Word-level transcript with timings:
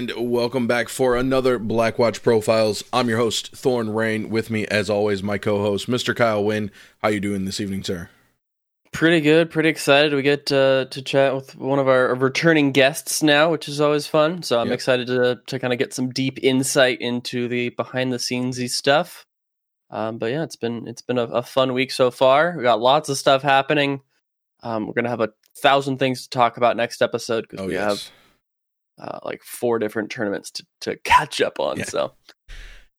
And 0.00 0.10
welcome 0.16 0.66
back 0.66 0.88
for 0.88 1.14
another 1.14 1.58
Blackwatch 1.58 2.22
Profiles. 2.22 2.82
I'm 2.90 3.10
your 3.10 3.18
host, 3.18 3.54
Thorn 3.54 3.90
Rain. 3.92 4.30
With 4.30 4.48
me, 4.48 4.64
as 4.68 4.88
always, 4.88 5.22
my 5.22 5.36
co-host, 5.36 5.88
Mr. 5.90 6.16
Kyle 6.16 6.42
Wynn. 6.42 6.70
How 7.02 7.08
you 7.10 7.20
doing 7.20 7.44
this 7.44 7.60
evening, 7.60 7.84
sir? 7.84 8.08
Pretty 8.92 9.20
good. 9.20 9.50
Pretty 9.50 9.68
excited. 9.68 10.14
We 10.14 10.22
get 10.22 10.50
uh, 10.50 10.86
to 10.86 11.02
chat 11.02 11.34
with 11.34 11.54
one 11.54 11.78
of 11.78 11.86
our 11.86 12.14
returning 12.14 12.72
guests 12.72 13.22
now, 13.22 13.50
which 13.50 13.68
is 13.68 13.78
always 13.78 14.06
fun. 14.06 14.42
So 14.42 14.58
I'm 14.58 14.68
Yep. 14.68 14.74
excited 14.74 15.06
to 15.08 15.38
to 15.46 15.58
kind 15.58 15.74
of 15.74 15.78
get 15.78 15.92
some 15.92 16.08
deep 16.08 16.38
insight 16.42 17.02
into 17.02 17.46
the 17.46 17.68
behind 17.68 18.10
the 18.10 18.16
scenesy 18.16 18.70
stuff. 18.70 19.26
Um, 19.90 20.16
but 20.16 20.30
yeah, 20.30 20.44
it's 20.44 20.56
been 20.56 20.88
it's 20.88 21.02
been 21.02 21.18
a, 21.18 21.24
a 21.24 21.42
fun 21.42 21.74
week 21.74 21.90
so 21.90 22.10
far. 22.10 22.54
We 22.56 22.62
got 22.62 22.80
lots 22.80 23.10
of 23.10 23.18
stuff 23.18 23.42
happening. 23.42 24.00
Um, 24.62 24.86
we're 24.86 24.94
gonna 24.94 25.10
have 25.10 25.20
a 25.20 25.34
thousand 25.58 25.98
things 25.98 26.22
to 26.22 26.30
talk 26.30 26.56
about 26.56 26.78
next 26.78 27.02
episode 27.02 27.42
because 27.42 27.60
Oh 27.60 27.66
we 27.66 27.74
yes. 27.74 27.84
have 28.06 28.10
uh, 29.00 29.18
like 29.24 29.42
four 29.42 29.78
different 29.78 30.10
tournaments 30.10 30.50
to, 30.52 30.66
to 30.82 30.96
catch 31.04 31.40
up 31.40 31.58
on. 31.58 31.78
Yeah. 31.78 31.84
So 31.84 32.12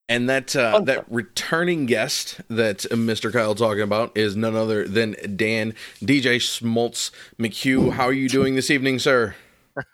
And 0.10 0.30
that 0.30 0.56
uh, 0.56 0.74
Fun 0.74 0.86
that 0.86 0.94
stuff. 0.94 1.06
returning 1.10 1.86
guest 1.86 2.42
that 2.50 2.80
Mr. 2.80 3.32
Kyle 3.32 3.56
talking 3.56 3.82
about 3.84 4.18
is 4.18 4.36
none 4.36 4.56
other 4.56 4.88
than 4.88 5.16
Dan 5.36 5.74
DJ 6.02 6.38
Smoltz 6.38 7.12
McHugh. 7.40 7.92
How 7.94 8.06
are 8.06 8.14
you 8.14 8.28
doing 8.28 8.56
this 8.56 8.70
evening, 8.70 9.00
sir? 9.00 9.36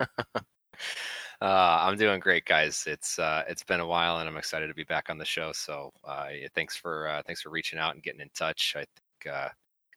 Uh, 1.40 1.78
I'm 1.82 1.98
doing 1.98 2.20
great, 2.20 2.46
guys. 2.46 2.86
It's 2.88 3.20
uh, 3.20 3.44
it's 3.48 3.64
been 3.64 3.80
a 3.80 3.86
while, 3.86 4.18
and 4.18 4.28
I'm 4.28 4.38
excited 4.38 4.70
to 4.70 4.74
be 4.74 4.84
back 4.84 5.10
on 5.10 5.20
the 5.20 5.26
show. 5.26 5.52
So, 5.52 5.92
uh, 6.04 6.30
yeah, 6.34 6.48
thanks 6.56 6.76
for 6.76 7.08
uh, 7.08 7.22
thanks 7.28 7.44
for 7.44 7.52
reaching 7.52 7.78
out 7.78 7.94
and 7.94 8.02
getting 8.02 8.22
in 8.22 8.30
touch. 8.36 8.74
I 8.76 8.80
think 8.80 9.36
uh, 9.36 9.50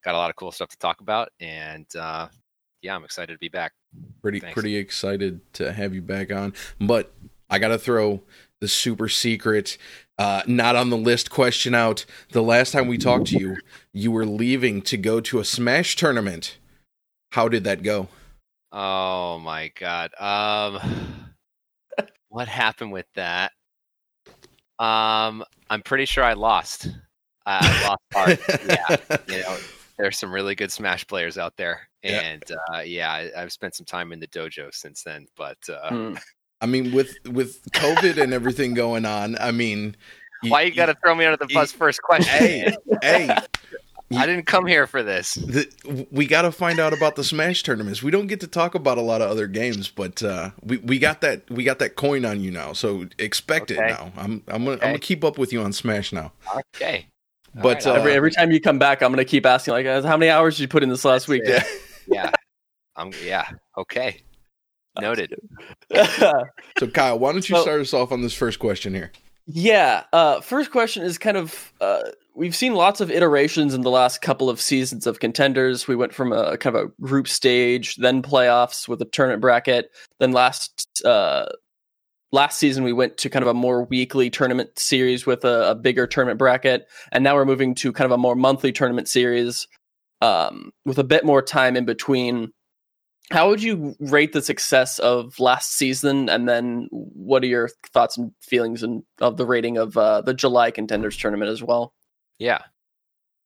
got 0.04 0.14
a 0.14 0.18
lot 0.18 0.28
of 0.28 0.36
cool 0.36 0.52
stuff 0.52 0.68
to 0.68 0.76
talk 0.76 1.00
about, 1.00 1.30
and 1.40 1.86
uh, 1.96 2.28
yeah, 2.82 2.94
I'm 2.94 3.04
excited 3.04 3.32
to 3.32 3.38
be 3.38 3.48
back. 3.48 3.72
Pretty 4.22 4.40
Thanks. 4.40 4.54
pretty 4.54 4.76
excited 4.76 5.40
to 5.54 5.72
have 5.72 5.94
you 5.94 6.02
back 6.02 6.30
on. 6.32 6.52
But 6.80 7.12
I 7.48 7.58
gotta 7.58 7.78
throw 7.78 8.22
the 8.60 8.68
super 8.68 9.08
secret, 9.08 9.78
uh, 10.18 10.42
not 10.46 10.76
on 10.76 10.90
the 10.90 10.96
list 10.96 11.30
question 11.30 11.74
out. 11.74 12.04
The 12.32 12.42
last 12.42 12.72
time 12.72 12.86
we 12.86 12.98
talked 12.98 13.28
to 13.28 13.38
you, 13.38 13.56
you 13.92 14.12
were 14.12 14.26
leaving 14.26 14.82
to 14.82 14.96
go 14.96 15.20
to 15.20 15.40
a 15.40 15.44
Smash 15.44 15.96
tournament. 15.96 16.58
How 17.32 17.48
did 17.48 17.64
that 17.64 17.82
go? 17.82 18.08
Oh 18.72 19.38
my 19.38 19.72
god, 19.78 20.12
um, 20.20 21.32
what 22.28 22.48
happened 22.48 22.92
with 22.92 23.06
that? 23.14 23.52
Um, 24.78 25.44
I'm 25.68 25.82
pretty 25.82 26.04
sure 26.04 26.24
I 26.24 26.34
lost. 26.34 26.88
I, 27.46 27.58
I 27.60 27.88
lost 27.88 28.02
hard. 28.12 28.38
yeah, 28.68 29.18
you 29.28 29.42
know, 29.42 29.56
there's 29.98 30.18
some 30.18 30.32
really 30.32 30.54
good 30.54 30.70
Smash 30.70 31.06
players 31.06 31.36
out 31.36 31.56
there, 31.56 31.88
Yeah. 32.02 32.20
and 32.20 32.42
uh, 32.72 32.80
yeah, 32.80 33.10
I, 33.10 33.30
I've 33.36 33.52
spent 33.52 33.74
some 33.74 33.86
time 33.86 34.12
in 34.12 34.20
the 34.20 34.26
dojo 34.28 34.72
since 34.74 35.02
then. 35.02 35.26
But 35.36 35.58
uh, 35.68 35.88
hmm. 35.90 36.14
I 36.60 36.66
mean, 36.66 36.92
with 36.92 37.14
with 37.26 37.62
COVID 37.72 38.22
and 38.22 38.32
everything 38.32 38.74
going 38.74 39.04
on, 39.04 39.36
I 39.40 39.50
mean, 39.50 39.96
why 40.42 40.62
you 40.62 40.74
got 40.74 40.86
to 40.86 40.94
throw 40.94 41.14
me 41.14 41.24
under 41.24 41.36
the 41.36 41.50
you- 41.50 41.54
bus 41.54 41.72
first 41.72 42.02
question? 42.02 42.32
Hey, 42.32 42.74
hey, 43.02 43.36
I 44.16 44.26
didn't 44.26 44.46
come 44.46 44.66
here 44.66 44.86
for 44.86 45.02
this. 45.02 45.34
the, 45.34 46.06
we 46.10 46.26
got 46.26 46.42
to 46.42 46.50
find 46.50 46.80
out 46.80 46.92
about 46.92 47.14
the 47.14 47.22
Smash 47.22 47.62
tournaments. 47.62 48.02
We 48.02 48.10
don't 48.10 48.26
get 48.26 48.40
to 48.40 48.48
talk 48.48 48.74
about 48.74 48.98
a 48.98 49.02
lot 49.02 49.22
of 49.22 49.30
other 49.30 49.46
games, 49.46 49.88
but 49.88 50.22
uh, 50.22 50.50
we 50.62 50.78
we 50.78 50.98
got 50.98 51.20
that 51.20 51.48
we 51.50 51.64
got 51.64 51.78
that 51.78 51.96
coin 51.96 52.24
on 52.24 52.40
you 52.40 52.50
now, 52.50 52.72
so 52.72 53.06
expect 53.18 53.70
it 53.70 53.78
now. 53.78 54.12
I'm 54.16 54.42
I'm 54.48 54.64
gonna, 54.64 54.72
I'm 54.72 54.78
gonna 54.78 54.98
keep 54.98 55.24
up 55.24 55.38
with 55.38 55.52
you 55.52 55.62
on 55.62 55.72
Smash 55.72 56.12
now. 56.12 56.32
Okay. 56.74 57.06
But, 57.52 57.84
right, 57.84 57.86
uh, 57.86 57.92
every 57.94 58.12
every 58.12 58.30
time 58.30 58.52
you 58.52 58.60
come 58.60 58.78
back, 58.78 59.02
I'm 59.02 59.12
gonna 59.12 59.24
keep 59.24 59.46
asking 59.46 59.74
like, 59.74 59.86
uh, 59.86 60.02
how 60.02 60.16
many 60.16 60.30
hours 60.30 60.56
did 60.56 60.62
you 60.62 60.68
put 60.68 60.82
in 60.82 60.88
this 60.88 61.04
last 61.04 61.28
week? 61.28 61.42
Yeah. 61.44 61.64
yeah, 62.10 62.30
I'm 62.96 63.12
yeah. 63.24 63.48
Okay. 63.78 64.22
Noted. 65.00 65.34
So 66.78 66.86
Kyle, 66.88 67.18
why 67.18 67.32
don't 67.32 67.48
you 67.48 67.56
So- 67.56 67.62
start 67.62 67.80
us 67.80 67.92
off 67.94 68.12
on 68.12 68.22
this 68.22 68.34
first 68.34 68.58
question 68.58 68.94
here? 68.94 69.12
Yeah. 69.46 70.04
Uh, 70.12 70.40
first 70.40 70.70
question 70.70 71.02
is 71.02 71.18
kind 71.18 71.36
of 71.36 71.72
uh, 71.80 72.02
we've 72.34 72.54
seen 72.54 72.74
lots 72.74 73.00
of 73.00 73.10
iterations 73.10 73.74
in 73.74 73.80
the 73.82 73.90
last 73.90 74.22
couple 74.22 74.48
of 74.48 74.60
seasons 74.60 75.06
of 75.06 75.18
contenders. 75.20 75.88
We 75.88 75.96
went 75.96 76.14
from 76.14 76.32
a 76.32 76.56
kind 76.56 76.76
of 76.76 76.84
a 76.86 77.02
group 77.02 77.26
stage, 77.28 77.96
then 77.96 78.22
playoffs 78.22 78.86
with 78.88 79.00
a 79.02 79.04
tournament 79.04 79.40
bracket. 79.40 79.90
Then 80.20 80.32
last 80.32 80.88
uh, 81.04 81.46
last 82.32 82.58
season 82.58 82.84
we 82.84 82.92
went 82.92 83.16
to 83.18 83.28
kind 83.30 83.42
of 83.42 83.48
a 83.48 83.54
more 83.54 83.84
weekly 83.84 84.30
tournament 84.30 84.78
series 84.78 85.26
with 85.26 85.44
a, 85.44 85.70
a 85.70 85.74
bigger 85.74 86.06
tournament 86.06 86.38
bracket, 86.38 86.86
and 87.10 87.24
now 87.24 87.34
we're 87.34 87.44
moving 87.44 87.74
to 87.76 87.92
kind 87.92 88.06
of 88.06 88.12
a 88.12 88.18
more 88.18 88.36
monthly 88.36 88.72
tournament 88.72 89.08
series 89.08 89.66
um, 90.20 90.72
with 90.84 90.98
a 90.98 91.04
bit 91.04 91.24
more 91.24 91.42
time 91.42 91.76
in 91.76 91.84
between. 91.84 92.52
How 93.30 93.48
would 93.48 93.62
you 93.62 93.94
rate 94.00 94.32
the 94.32 94.42
success 94.42 94.98
of 94.98 95.38
last 95.38 95.74
season, 95.74 96.28
and 96.28 96.48
then 96.48 96.88
what 96.90 97.44
are 97.44 97.46
your 97.46 97.68
thoughts 97.92 98.16
and 98.16 98.32
feelings 98.40 98.82
and 98.82 99.04
of 99.20 99.36
the 99.36 99.46
rating 99.46 99.76
of 99.76 99.96
uh, 99.96 100.20
the 100.22 100.34
July 100.34 100.72
contenders 100.72 101.16
tournament 101.16 101.50
as 101.50 101.62
well? 101.62 101.92
Yeah. 102.38 102.62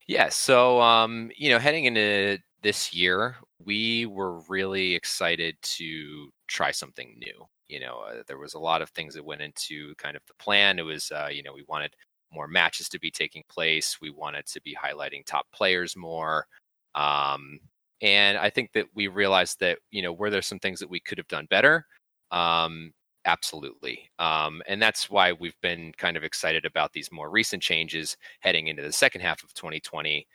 Yeah. 0.07 0.31
So, 0.31 0.81
um, 0.81 1.31
you 1.37 1.51
know, 1.51 1.59
heading 1.59 1.85
into 1.85 2.39
this 2.63 2.95
year, 2.95 3.37
we 3.63 4.07
were 4.07 4.41
really 4.49 4.95
excited 4.95 5.57
to 5.63 6.31
try 6.49 6.71
something 6.71 7.17
new. 7.19 7.47
You 7.67 7.81
know, 7.81 8.01
uh, 8.09 8.23
there 8.27 8.39
was 8.39 8.55
a 8.55 8.59
lot 8.59 8.83
of 8.83 8.91
things 8.91 9.15
that 9.15 9.25
went 9.25 9.43
into 9.43 9.95
kind 9.97 10.17
of 10.17 10.23
the 10.27 10.35
plan. 10.35 10.79
It 10.79 10.83
was, 10.83 11.11
uh, 11.11 11.29
you 11.31 11.43
know, 11.43 11.53
we 11.53 11.65
wanted 11.69 11.95
more 12.33 12.49
matches 12.49 12.89
to 12.91 12.99
be 12.99 13.11
taking 13.11 13.43
place. 13.49 13.99
We 14.01 14.11
wanted 14.11 14.47
to 14.47 14.61
be 14.61 14.75
highlighting 14.75 15.25
top 15.25 15.47
players 15.53 15.97
more. 15.97 16.47
Um, 16.95 17.59
and 18.01 18.37
I 18.37 18.51
think 18.51 18.73
that 18.75 18.87
we 18.95 19.09
realized 19.09 19.61
that, 19.61 19.79
you 19.91 20.03
know, 20.03 20.13
were 20.13 20.31
there 20.31 20.43
some 20.43 20.59
things 20.59 20.81
that 20.81 20.91
we 20.91 21.01
could 21.01 21.19
have 21.19 21.29
done 21.29 21.47
better? 21.49 21.87
Um, 22.31 22.93
absolutely. 23.25 24.11
Um, 24.19 24.63
and 24.69 24.81
that's 24.81 25.09
why 25.09 25.33
we've 25.33 25.59
been 25.63 25.93
kind 25.97 26.17
of 26.17 26.25
excited 26.25 26.65
about 26.65 26.93
these 26.93 27.11
more 27.13 27.31
recent 27.31 27.63
changes 27.63 28.17
heading 28.41 28.69
into 28.69 28.83
the 28.83 28.93
second 28.93 29.23
half 29.23 29.43
of 29.43 29.55
2020, 29.55 30.27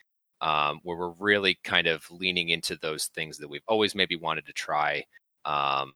um, 0.41 0.79
where 0.83 0.97
we're 0.97 1.13
really 1.19 1.59
kind 1.63 1.87
of 1.87 2.03
leaning 2.09 2.49
into 2.49 2.75
those 2.81 3.05
things 3.05 3.37
that 3.37 3.49
we've 3.49 3.61
always 3.67 3.93
maybe 3.93 4.15
wanted 4.15 4.45
to 4.45 4.53
try 4.53 5.03
um, 5.45 5.91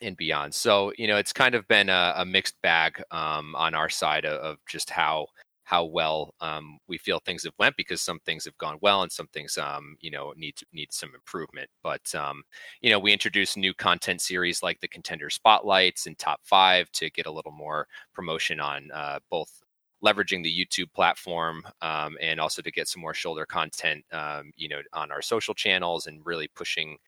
and 0.00 0.16
beyond. 0.16 0.54
So, 0.54 0.92
you 0.98 1.06
know, 1.08 1.16
it's 1.16 1.32
kind 1.32 1.54
of 1.54 1.66
been 1.68 1.88
a, 1.88 2.14
a 2.18 2.24
mixed 2.24 2.60
bag 2.62 3.02
um, 3.10 3.54
on 3.56 3.74
our 3.74 3.88
side 3.88 4.24
of, 4.24 4.38
of 4.40 4.58
just 4.68 4.90
how 4.90 5.26
how 5.66 5.84
well 5.84 6.34
um, 6.40 6.78
we 6.88 6.98
feel 6.98 7.20
things 7.20 7.44
have 7.44 7.54
went 7.58 7.76
because 7.76 8.00
some 8.00 8.20
things 8.20 8.46
have 8.46 8.56
gone 8.58 8.78
well 8.82 9.02
and 9.02 9.12
some 9.12 9.28
things 9.28 9.58
um, 9.58 9.96
you 10.00 10.10
know 10.10 10.32
need 10.36 10.54
need 10.72 10.92
some 10.92 11.12
improvement. 11.14 11.68
But 11.82 12.14
um, 12.14 12.42
you 12.80 12.90
know 12.90 12.98
we 13.00 13.12
introduced 13.12 13.56
new 13.58 13.74
content 13.74 14.20
series 14.22 14.62
like 14.62 14.80
the 14.80 14.88
contender 14.88 15.30
spotlights 15.30 16.06
and 16.06 16.18
top 16.18 16.40
five 16.44 16.90
to 16.92 17.10
get 17.10 17.26
a 17.26 17.32
little 17.32 17.52
more 17.52 17.86
promotion 18.14 18.60
on 18.60 18.90
uh, 18.94 19.18
both 19.30 19.62
leveraging 20.04 20.42
the 20.42 20.66
youtube 20.66 20.92
platform 20.94 21.62
um, 21.82 22.16
and 22.20 22.38
also 22.40 22.62
to 22.62 22.70
get 22.70 22.86
some 22.86 23.00
more 23.02 23.14
shoulder 23.14 23.46
content 23.46 24.04
um, 24.12 24.52
you 24.56 24.68
know 24.68 24.80
on 24.92 25.10
our 25.10 25.22
social 25.22 25.54
channels 25.54 26.06
and 26.06 26.24
really 26.26 26.48
pushing 26.54 26.98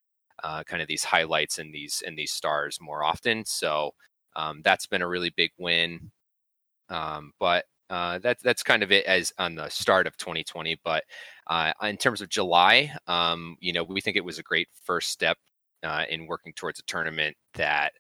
uh, 0.43 0.63
kind 0.65 0.83
of 0.83 0.89
these 0.89 1.05
highlights 1.05 1.59
and 1.59 1.75
these 1.75 2.03
and 2.07 2.17
these 2.19 2.33
stars 2.33 2.79
more 2.81 3.05
often. 3.05 3.45
So 3.45 3.93
um, 4.37 4.63
that's 4.65 4.87
been 4.87 5.03
a 5.03 5.09
really 5.09 5.31
big 5.37 5.51
win. 5.59 6.11
But 7.39 7.65
uh, 7.91 8.19
that's 8.19 8.43
that's 8.43 8.62
kind 8.62 8.82
of 8.82 8.93
it 8.93 9.04
as 9.06 9.32
on 9.38 9.54
the 9.54 9.69
start 9.69 10.06
of 10.06 10.16
2020. 10.16 10.78
But 10.84 11.04
uh, 11.47 11.72
in 11.82 11.97
terms 11.97 12.21
of 12.21 12.28
July, 12.28 12.93
um, 13.06 13.56
you 13.60 13.72
know, 13.72 13.84
we 13.84 14.00
think 14.00 14.16
it 14.16 14.25
was 14.25 14.38
a 14.38 14.43
great 14.43 14.69
first 14.84 15.10
step 15.10 15.38
uh, 15.82 16.04
in 16.09 16.27
working 16.27 16.53
towards 16.54 16.78
a 16.78 16.84
tournament 16.84 17.36
that 17.54 17.92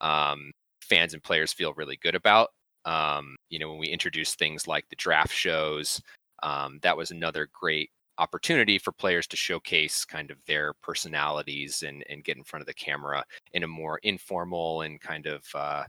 um, 0.00 0.52
fans 0.80 1.14
and 1.14 1.22
players 1.22 1.52
feel 1.52 1.74
really 1.74 1.96
good 1.96 2.14
about. 2.14 2.50
Um, 2.84 3.36
you 3.48 3.58
know, 3.58 3.70
when 3.70 3.78
we 3.78 3.88
introduced 3.88 4.38
things 4.38 4.66
like 4.66 4.88
the 4.88 4.96
draft 4.96 5.32
shows, 5.32 6.00
um, 6.42 6.78
that 6.82 6.96
was 6.96 7.10
another 7.10 7.48
great 7.52 7.90
opportunity 8.18 8.78
for 8.78 8.92
players 8.92 9.26
to 9.26 9.36
showcase 9.36 10.04
kind 10.04 10.30
of 10.30 10.38
their 10.46 10.72
personalities 10.82 11.82
and 11.82 12.02
and 12.08 12.24
get 12.24 12.36
in 12.36 12.44
front 12.44 12.62
of 12.62 12.66
the 12.66 12.74
camera 12.74 13.22
in 13.52 13.62
a 13.62 13.68
more 13.68 13.98
informal 14.02 14.82
and 14.82 15.00
kind 15.00 15.26
of 15.26 15.44
uh, 15.54 15.84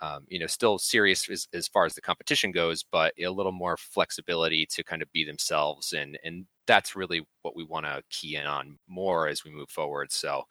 um, 0.00 0.24
you 0.28 0.38
know, 0.38 0.46
still 0.46 0.78
serious 0.78 1.28
as, 1.28 1.46
as 1.52 1.68
far 1.68 1.84
as 1.84 1.94
the 1.94 2.00
competition 2.00 2.50
goes, 2.50 2.84
but 2.90 3.12
a 3.20 3.28
little 3.28 3.52
more 3.52 3.76
flexibility 3.76 4.66
to 4.66 4.82
kind 4.82 5.02
of 5.02 5.12
be 5.12 5.24
themselves, 5.24 5.92
and 5.92 6.18
and 6.24 6.46
that's 6.66 6.96
really 6.96 7.26
what 7.42 7.56
we 7.56 7.64
want 7.64 7.86
to 7.86 8.02
key 8.10 8.36
in 8.36 8.46
on 8.46 8.78
more 8.88 9.28
as 9.28 9.44
we 9.44 9.50
move 9.50 9.68
forward. 9.68 10.12
So, 10.12 10.44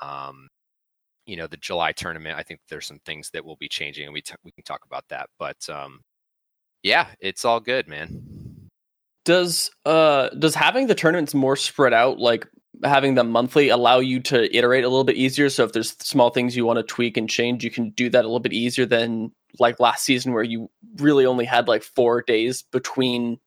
um, 0.00 0.48
you 1.26 1.36
know, 1.36 1.46
the 1.46 1.56
July 1.56 1.92
tournament, 1.92 2.38
I 2.38 2.42
think 2.42 2.60
there's 2.68 2.86
some 2.86 3.00
things 3.04 3.30
that 3.30 3.44
will 3.44 3.56
be 3.56 3.68
changing, 3.68 4.04
and 4.04 4.14
we 4.14 4.22
t- 4.22 4.34
we 4.44 4.52
can 4.52 4.64
talk 4.64 4.84
about 4.86 5.04
that. 5.08 5.28
But 5.38 5.68
um, 5.68 6.00
yeah, 6.82 7.08
it's 7.20 7.44
all 7.44 7.60
good, 7.60 7.88
man. 7.88 8.68
Does 9.24 9.70
uh 9.84 10.28
does 10.30 10.54
having 10.54 10.86
the 10.86 10.94
tournaments 10.94 11.34
more 11.34 11.56
spread 11.56 11.92
out, 11.92 12.18
like 12.18 12.46
having 12.84 13.14
them 13.14 13.30
monthly, 13.30 13.68
allow 13.68 13.98
you 13.98 14.20
to 14.20 14.56
iterate 14.56 14.84
a 14.84 14.88
little 14.88 15.04
bit 15.04 15.16
easier? 15.16 15.48
So 15.48 15.64
if 15.64 15.72
there's 15.72 15.90
small 15.98 16.30
things 16.30 16.56
you 16.56 16.66
want 16.66 16.78
to 16.78 16.82
tweak 16.82 17.16
and 17.16 17.28
change, 17.28 17.64
you 17.64 17.70
can 17.70 17.90
do 17.90 18.08
that 18.10 18.24
a 18.24 18.28
little 18.28 18.40
bit 18.40 18.52
easier 18.52 18.86
than 18.86 19.32
like 19.58 19.80
last 19.80 20.04
season 20.04 20.32
where 20.32 20.42
you 20.42 20.70
really 20.96 21.26
only 21.26 21.44
had 21.44 21.68
like 21.68 21.82
four 21.82 22.22
days 22.22 22.62
between 22.72 23.38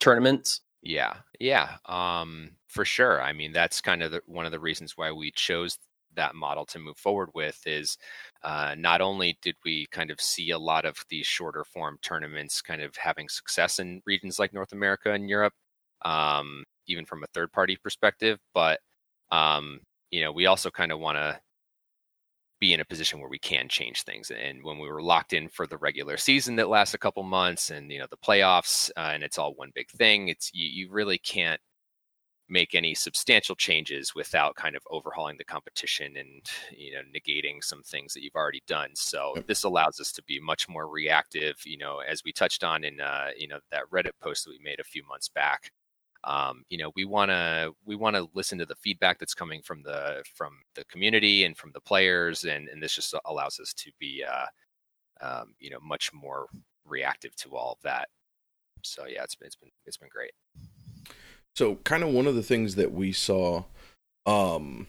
tournaments. 0.00 0.60
Yeah, 0.82 1.16
yeah, 1.40 1.76
um, 1.86 2.52
for 2.68 2.84
sure. 2.84 3.20
I 3.20 3.32
mean, 3.32 3.52
that's 3.52 3.80
kind 3.80 4.02
of 4.02 4.12
the, 4.12 4.22
one 4.26 4.46
of 4.46 4.52
the 4.52 4.60
reasons 4.60 4.96
why 4.96 5.12
we 5.12 5.32
chose 5.32 5.78
that 6.16 6.34
model 6.34 6.66
to 6.66 6.78
move 6.78 6.96
forward 6.96 7.30
with 7.34 7.60
is 7.66 7.96
uh, 8.42 8.74
not 8.76 9.00
only 9.00 9.38
did 9.42 9.56
we 9.64 9.86
kind 9.90 10.10
of 10.10 10.20
see 10.20 10.50
a 10.50 10.58
lot 10.58 10.84
of 10.84 11.04
these 11.08 11.26
shorter 11.26 11.64
form 11.64 11.98
tournaments 12.02 12.60
kind 12.60 12.82
of 12.82 12.96
having 12.96 13.28
success 13.28 13.78
in 13.78 14.02
regions 14.04 14.38
like 14.38 14.52
North 14.52 14.72
America 14.72 15.12
and 15.12 15.28
Europe, 15.28 15.54
um, 16.04 16.64
even 16.88 17.04
from 17.04 17.22
a 17.22 17.28
third 17.34 17.52
party 17.52 17.76
perspective, 17.76 18.38
but 18.54 18.80
um, 19.30 19.80
you 20.10 20.22
know 20.22 20.32
we 20.32 20.46
also 20.46 20.70
kind 20.70 20.92
of 20.92 20.98
want 20.98 21.16
to 21.16 21.40
be 22.60 22.72
in 22.72 22.80
a 22.80 22.84
position 22.84 23.20
where 23.20 23.28
we 23.28 23.38
can 23.38 23.68
change 23.68 24.02
things. 24.02 24.32
And 24.32 24.64
when 24.64 24.78
we 24.78 24.88
were 24.88 25.02
locked 25.02 25.32
in 25.32 25.48
for 25.48 25.66
the 25.66 25.76
regular 25.76 26.16
season 26.16 26.56
that 26.56 26.68
lasts 26.68 26.94
a 26.94 26.98
couple 26.98 27.22
months, 27.22 27.70
and 27.70 27.90
you 27.90 27.98
know 27.98 28.06
the 28.10 28.16
playoffs, 28.16 28.90
uh, 28.96 29.10
and 29.12 29.22
it's 29.22 29.38
all 29.38 29.54
one 29.54 29.70
big 29.74 29.88
thing, 29.90 30.28
it's 30.28 30.50
you, 30.52 30.68
you 30.68 30.90
really 30.90 31.18
can't 31.18 31.60
make 32.48 32.74
any 32.74 32.94
substantial 32.94 33.54
changes 33.54 34.14
without 34.14 34.56
kind 34.56 34.74
of 34.74 34.82
overhauling 34.90 35.36
the 35.36 35.44
competition 35.44 36.16
and 36.16 36.46
you 36.76 36.92
know 36.92 37.00
negating 37.14 37.62
some 37.62 37.82
things 37.82 38.14
that 38.14 38.22
you've 38.22 38.34
already 38.34 38.62
done 38.66 38.88
so 38.94 39.34
this 39.46 39.64
allows 39.64 40.00
us 40.00 40.12
to 40.12 40.22
be 40.22 40.40
much 40.40 40.68
more 40.68 40.88
reactive 40.88 41.56
you 41.66 41.76
know 41.76 42.00
as 42.08 42.22
we 42.24 42.32
touched 42.32 42.64
on 42.64 42.84
in 42.84 43.00
uh, 43.00 43.28
you 43.36 43.46
know 43.46 43.58
that 43.70 43.82
reddit 43.92 44.12
post 44.22 44.44
that 44.44 44.50
we 44.50 44.58
made 44.64 44.80
a 44.80 44.84
few 44.84 45.02
months 45.06 45.28
back 45.28 45.70
um, 46.24 46.64
you 46.68 46.78
know 46.78 46.90
we 46.96 47.04
want 47.04 47.30
to 47.30 47.72
we 47.84 47.96
want 47.96 48.16
to 48.16 48.28
listen 48.34 48.58
to 48.58 48.66
the 48.66 48.74
feedback 48.76 49.18
that's 49.18 49.34
coming 49.34 49.62
from 49.62 49.82
the 49.82 50.22
from 50.34 50.52
the 50.74 50.84
community 50.84 51.44
and 51.44 51.56
from 51.56 51.70
the 51.72 51.80
players 51.80 52.44
and 52.44 52.68
and 52.68 52.82
this 52.82 52.94
just 52.94 53.14
allows 53.26 53.60
us 53.60 53.72
to 53.74 53.90
be 53.98 54.24
uh, 54.28 54.46
um, 55.20 55.54
you 55.58 55.70
know 55.70 55.78
much 55.80 56.12
more 56.12 56.46
reactive 56.84 57.34
to 57.36 57.56
all 57.56 57.72
of 57.72 57.82
that. 57.82 58.08
So 58.82 59.06
yeah 59.06 59.22
it's 59.22 59.36
been 59.36 59.46
it's 59.46 59.56
been 59.56 59.70
it's 59.86 59.96
been 59.96 60.08
great. 60.10 60.32
So 61.54 61.76
kind 61.76 62.02
of 62.02 62.10
one 62.10 62.26
of 62.26 62.34
the 62.34 62.42
things 62.42 62.74
that 62.74 62.92
we 62.92 63.12
saw 63.12 63.64
um 64.26 64.88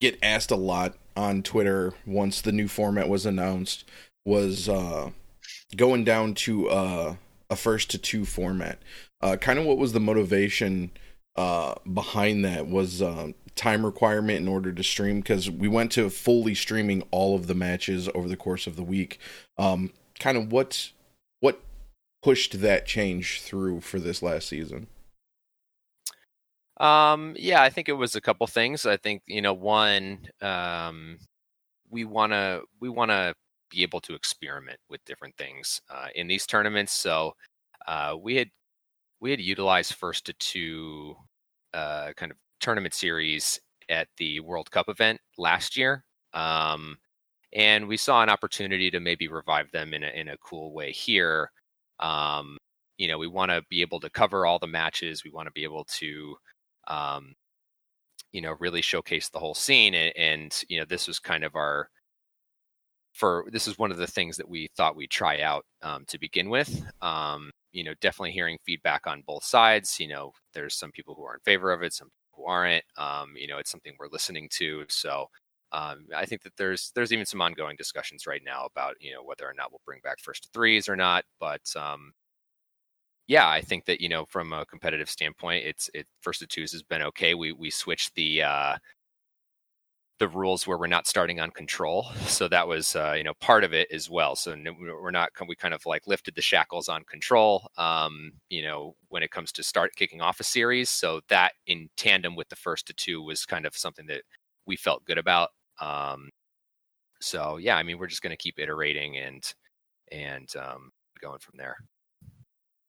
get 0.00 0.18
asked 0.22 0.50
a 0.50 0.56
lot 0.56 0.94
on 1.16 1.42
Twitter 1.42 1.92
once 2.06 2.40
the 2.40 2.52
new 2.52 2.68
format 2.68 3.08
was 3.08 3.26
announced 3.26 3.84
was 4.24 4.68
uh 4.68 5.10
going 5.76 6.04
down 6.04 6.34
to 6.34 6.68
uh 6.68 7.14
a 7.52 7.56
first 7.56 7.90
to 7.90 7.98
two 7.98 8.24
format. 8.24 8.78
Uh, 9.20 9.36
kind 9.36 9.58
of 9.58 9.64
what 9.66 9.78
was 9.78 9.92
the 9.92 10.00
motivation 10.00 10.90
uh, 11.36 11.74
behind 11.92 12.44
that 12.44 12.66
was 12.66 13.00
uh, 13.00 13.30
time 13.54 13.84
requirement 13.84 14.40
in 14.40 14.48
order 14.48 14.72
to 14.72 14.82
stream 14.82 15.20
because 15.20 15.50
we 15.50 15.68
went 15.68 15.92
to 15.92 16.10
fully 16.10 16.54
streaming 16.54 17.02
all 17.10 17.36
of 17.36 17.46
the 17.46 17.54
matches 17.54 18.08
over 18.14 18.28
the 18.28 18.36
course 18.36 18.66
of 18.66 18.76
the 18.76 18.82
week. 18.82 19.18
Um, 19.58 19.92
kind 20.18 20.36
of 20.36 20.50
what 20.50 20.90
what 21.40 21.60
pushed 22.22 22.60
that 22.60 22.86
change 22.86 23.40
through 23.40 23.80
for 23.80 23.98
this 23.98 24.22
last 24.22 24.48
season? 24.48 24.86
Um, 26.78 27.34
yeah, 27.38 27.62
I 27.62 27.70
think 27.70 27.88
it 27.88 27.92
was 27.92 28.16
a 28.16 28.20
couple 28.20 28.46
things. 28.46 28.86
I 28.86 28.96
think 28.96 29.22
you 29.26 29.42
know, 29.42 29.52
one, 29.52 30.26
um, 30.40 31.18
we 31.90 32.04
wanna 32.04 32.62
we 32.80 32.88
wanna 32.88 33.34
be 33.72 33.82
able 33.82 34.00
to 34.00 34.14
experiment 34.14 34.78
with 34.88 35.04
different 35.04 35.36
things 35.36 35.80
uh, 35.90 36.08
in 36.14 36.28
these 36.28 36.46
tournaments. 36.46 36.92
So 36.92 37.32
uh, 37.86 38.14
we 38.20 38.36
had 38.36 38.48
we 39.20 39.30
had 39.30 39.40
utilized 39.40 39.94
first 39.94 40.26
to 40.26 40.32
two 40.34 41.14
uh, 41.74 42.12
kind 42.16 42.30
of 42.32 42.38
tournament 42.60 42.94
series 42.94 43.60
at 43.88 44.08
the 44.18 44.40
World 44.40 44.70
Cup 44.70 44.88
event 44.88 45.20
last 45.38 45.76
year. 45.76 46.04
Um, 46.34 46.98
and 47.54 47.86
we 47.86 47.96
saw 47.96 48.22
an 48.22 48.28
opportunity 48.28 48.90
to 48.90 49.00
maybe 49.00 49.28
revive 49.28 49.70
them 49.72 49.94
in 49.94 50.02
a, 50.02 50.08
in 50.08 50.28
a 50.28 50.38
cool 50.38 50.72
way 50.72 50.90
here. 50.92 51.50
Um, 52.00 52.56
you 52.98 53.08
know, 53.08 53.18
we 53.18 53.26
want 53.26 53.50
to 53.50 53.62
be 53.68 53.80
able 53.80 54.00
to 54.00 54.10
cover 54.10 54.46
all 54.46 54.58
the 54.58 54.66
matches. 54.66 55.24
We 55.24 55.30
want 55.30 55.46
to 55.46 55.52
be 55.52 55.64
able 55.64 55.84
to, 55.98 56.36
um, 56.88 57.34
you 58.32 58.40
know, 58.40 58.56
really 58.60 58.82
showcase 58.82 59.28
the 59.28 59.38
whole 59.38 59.54
scene. 59.54 59.94
And, 59.94 60.12
and, 60.16 60.62
you 60.68 60.78
know, 60.78 60.86
this 60.88 61.06
was 61.06 61.18
kind 61.18 61.44
of 61.44 61.54
our 61.54 61.88
for 63.12 63.46
this 63.50 63.68
is 63.68 63.78
one 63.78 63.90
of 63.90 63.98
the 63.98 64.06
things 64.06 64.36
that 64.36 64.48
we 64.48 64.68
thought 64.76 64.96
we'd 64.96 65.10
try 65.10 65.40
out 65.40 65.64
um, 65.82 66.04
to 66.08 66.18
begin 66.18 66.48
with. 66.50 66.82
Um, 67.02 67.50
you 67.72 67.84
know, 67.84 67.94
definitely 68.00 68.32
hearing 68.32 68.58
feedback 68.64 69.06
on 69.06 69.22
both 69.26 69.44
sides. 69.44 69.98
You 70.00 70.08
know, 70.08 70.32
there's 70.54 70.74
some 70.74 70.92
people 70.92 71.14
who 71.14 71.24
are 71.24 71.34
in 71.34 71.40
favor 71.44 71.72
of 71.72 71.82
it, 71.82 71.92
some 71.92 72.08
who 72.32 72.44
aren't. 72.46 72.84
Um, 72.96 73.32
you 73.36 73.46
know, 73.46 73.58
it's 73.58 73.70
something 73.70 73.94
we're 73.98 74.08
listening 74.08 74.48
to. 74.58 74.84
So 74.88 75.26
um, 75.72 76.06
I 76.14 76.26
think 76.26 76.42
that 76.42 76.56
there's 76.56 76.92
there's 76.94 77.12
even 77.12 77.26
some 77.26 77.40
ongoing 77.40 77.76
discussions 77.76 78.26
right 78.26 78.42
now 78.44 78.66
about 78.66 78.96
you 79.00 79.12
know 79.12 79.22
whether 79.22 79.46
or 79.46 79.54
not 79.56 79.70
we'll 79.72 79.80
bring 79.86 80.00
back 80.04 80.20
first 80.20 80.48
threes 80.52 80.88
or 80.88 80.96
not. 80.96 81.24
But 81.40 81.62
um, 81.76 82.12
yeah, 83.26 83.48
I 83.48 83.60
think 83.62 83.86
that 83.86 84.00
you 84.00 84.08
know 84.08 84.26
from 84.26 84.52
a 84.52 84.66
competitive 84.66 85.08
standpoint, 85.10 85.64
it's 85.66 85.90
it 85.94 86.06
first 86.20 86.40
to 86.40 86.46
twos 86.46 86.72
has 86.72 86.82
been 86.82 87.02
okay. 87.02 87.34
We 87.34 87.52
we 87.52 87.70
switched 87.70 88.14
the 88.14 88.42
uh, 88.42 88.76
the 90.22 90.28
rules 90.28 90.68
where 90.68 90.78
we're 90.78 90.86
not 90.86 91.08
starting 91.08 91.40
on 91.40 91.50
control. 91.50 92.06
So 92.28 92.46
that 92.46 92.68
was, 92.68 92.94
uh, 92.94 93.14
you 93.16 93.24
know, 93.24 93.34
part 93.40 93.64
of 93.64 93.72
it 93.72 93.88
as 93.90 94.08
well. 94.08 94.36
So 94.36 94.54
we're 94.78 95.10
not, 95.10 95.30
we 95.48 95.56
kind 95.56 95.74
of 95.74 95.84
like 95.84 96.06
lifted 96.06 96.36
the 96.36 96.40
shackles 96.40 96.88
on 96.88 97.02
control, 97.02 97.66
um, 97.76 98.30
you 98.48 98.62
know, 98.62 98.94
when 99.08 99.24
it 99.24 99.32
comes 99.32 99.50
to 99.50 99.64
start 99.64 99.96
kicking 99.96 100.20
off 100.20 100.38
a 100.38 100.44
series. 100.44 100.90
So 100.90 101.22
that 101.28 101.54
in 101.66 101.88
tandem 101.96 102.36
with 102.36 102.48
the 102.50 102.54
first 102.54 102.86
to 102.86 102.94
two 102.94 103.20
was 103.20 103.44
kind 103.44 103.66
of 103.66 103.76
something 103.76 104.06
that 104.06 104.22
we 104.64 104.76
felt 104.76 105.04
good 105.04 105.18
about. 105.18 105.48
Um, 105.80 106.30
so 107.20 107.56
yeah, 107.56 107.76
I 107.76 107.82
mean, 107.82 107.98
we're 107.98 108.06
just 108.06 108.22
going 108.22 108.30
to 108.30 108.36
keep 108.36 108.60
iterating 108.60 109.16
and, 109.16 109.42
and 110.12 110.48
um, 110.54 110.92
going 111.20 111.40
from 111.40 111.54
there. 111.58 111.78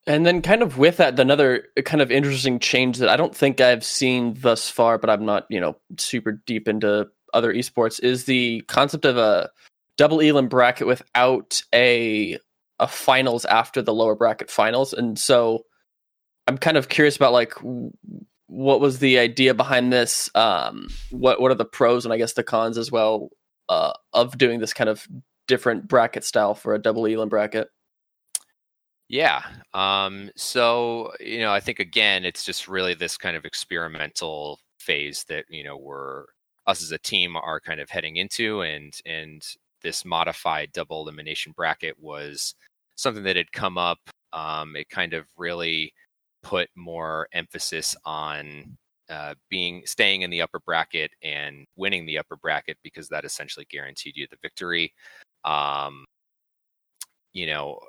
And 0.06 0.26
then, 0.26 0.42
kind 0.42 0.62
of 0.62 0.78
with 0.78 0.98
that, 0.98 1.18
another 1.18 1.64
kind 1.86 2.02
of 2.02 2.12
interesting 2.12 2.60
change 2.60 2.98
that 2.98 3.08
I 3.08 3.16
don't 3.16 3.34
think 3.34 3.62
I've 3.62 3.86
seen 3.86 4.36
thus 4.38 4.70
far, 4.70 4.98
but 4.98 5.10
I'm 5.10 5.26
not, 5.26 5.46
you 5.50 5.62
know, 5.62 5.78
super 5.98 6.34
deep 6.46 6.68
into 6.68 7.08
other 7.34 7.54
esports 7.54 8.02
is 8.02 8.26
the 8.26 8.62
concept 8.68 9.06
of 9.06 9.18
a 9.18 9.50
double 9.98 10.20
elim 10.20 10.48
bracket 10.48 10.88
without 10.88 11.62
a 11.74 12.38
a 12.80 12.88
finals 12.88 13.46
after 13.46 13.82
the 13.82 13.94
lower 13.94 14.16
bracket 14.16 14.50
finals. 14.50 14.94
And 14.94 15.18
so 15.18 15.66
i'm 16.48 16.58
kind 16.58 16.76
of 16.76 16.90
curious 16.90 17.16
about 17.16 17.32
like 17.34 17.54
what 18.48 18.82
was 18.82 19.00
the 19.00 19.18
idea 19.18 19.54
behind 19.54 19.92
this? 19.92 20.30
Um 20.36 20.88
what 21.12 21.42
what 21.42 21.52
are 21.52 21.56
the 21.56 21.66
pros 21.66 22.06
and 22.06 22.14
i 22.14 22.18
guess 22.18 22.34
the 22.34 22.44
cons 22.44 22.78
as 22.78 22.92
well 22.92 23.30
uh 23.70 23.94
of 24.14 24.38
doing 24.38 24.60
this 24.60 24.74
kind 24.74 24.90
of 24.90 25.08
different 25.48 25.88
bracket 25.88 26.24
style 26.24 26.54
for 26.56 26.74
a 26.74 26.80
double 26.80 27.06
elim 27.06 27.30
bracket? 27.30 27.70
Yeah 29.10 29.44
um 29.74 30.32
so 30.36 31.14
you 31.20 31.40
know 31.40 31.52
i 31.54 31.60
think 31.60 31.80
again 31.80 32.26
it's 32.26 32.44
just 32.44 32.68
really 32.68 32.94
this 32.94 33.18
kind 33.18 33.38
of 33.38 33.46
experimental 33.46 34.60
phase 34.80 35.24
that 35.30 35.46
you 35.50 35.64
know 35.64 35.78
we're 35.78 36.26
us 36.68 36.82
as 36.82 36.92
a 36.92 36.98
team 36.98 37.36
are 37.36 37.60
kind 37.60 37.80
of 37.80 37.90
heading 37.90 38.18
into 38.18 38.62
and 38.62 39.00
and 39.06 39.46
this 39.82 40.06
modified 40.06 40.72
double 40.72 41.02
elimination 41.02 41.54
bracket 41.56 41.96
was 42.00 42.56
something 42.96 43.24
that 43.24 43.36
had 43.36 43.52
come 43.52 43.78
up 43.78 44.00
um, 44.32 44.76
it 44.76 44.90
kind 44.90 45.14
of 45.14 45.26
really 45.38 45.94
put 46.42 46.70
more 46.76 47.28
emphasis 47.34 47.96
on 48.06 48.78
uh, 49.10 49.34
being 49.50 49.84
staying 49.86 50.22
in 50.22 50.30
the 50.30 50.42
upper 50.42 50.60
bracket 50.66 51.12
and 51.22 51.66
winning 51.76 52.06
the 52.06 52.18
upper 52.18 52.38
bracket 52.38 52.78
because 52.84 53.10
that 53.10 53.26
essentially 53.26 53.66
guaranteed 53.70 54.16
you 54.16 54.26
the 54.32 54.38
victory. 54.42 54.94
Um, 55.44 56.06
you 57.34 57.48
know 57.48 57.80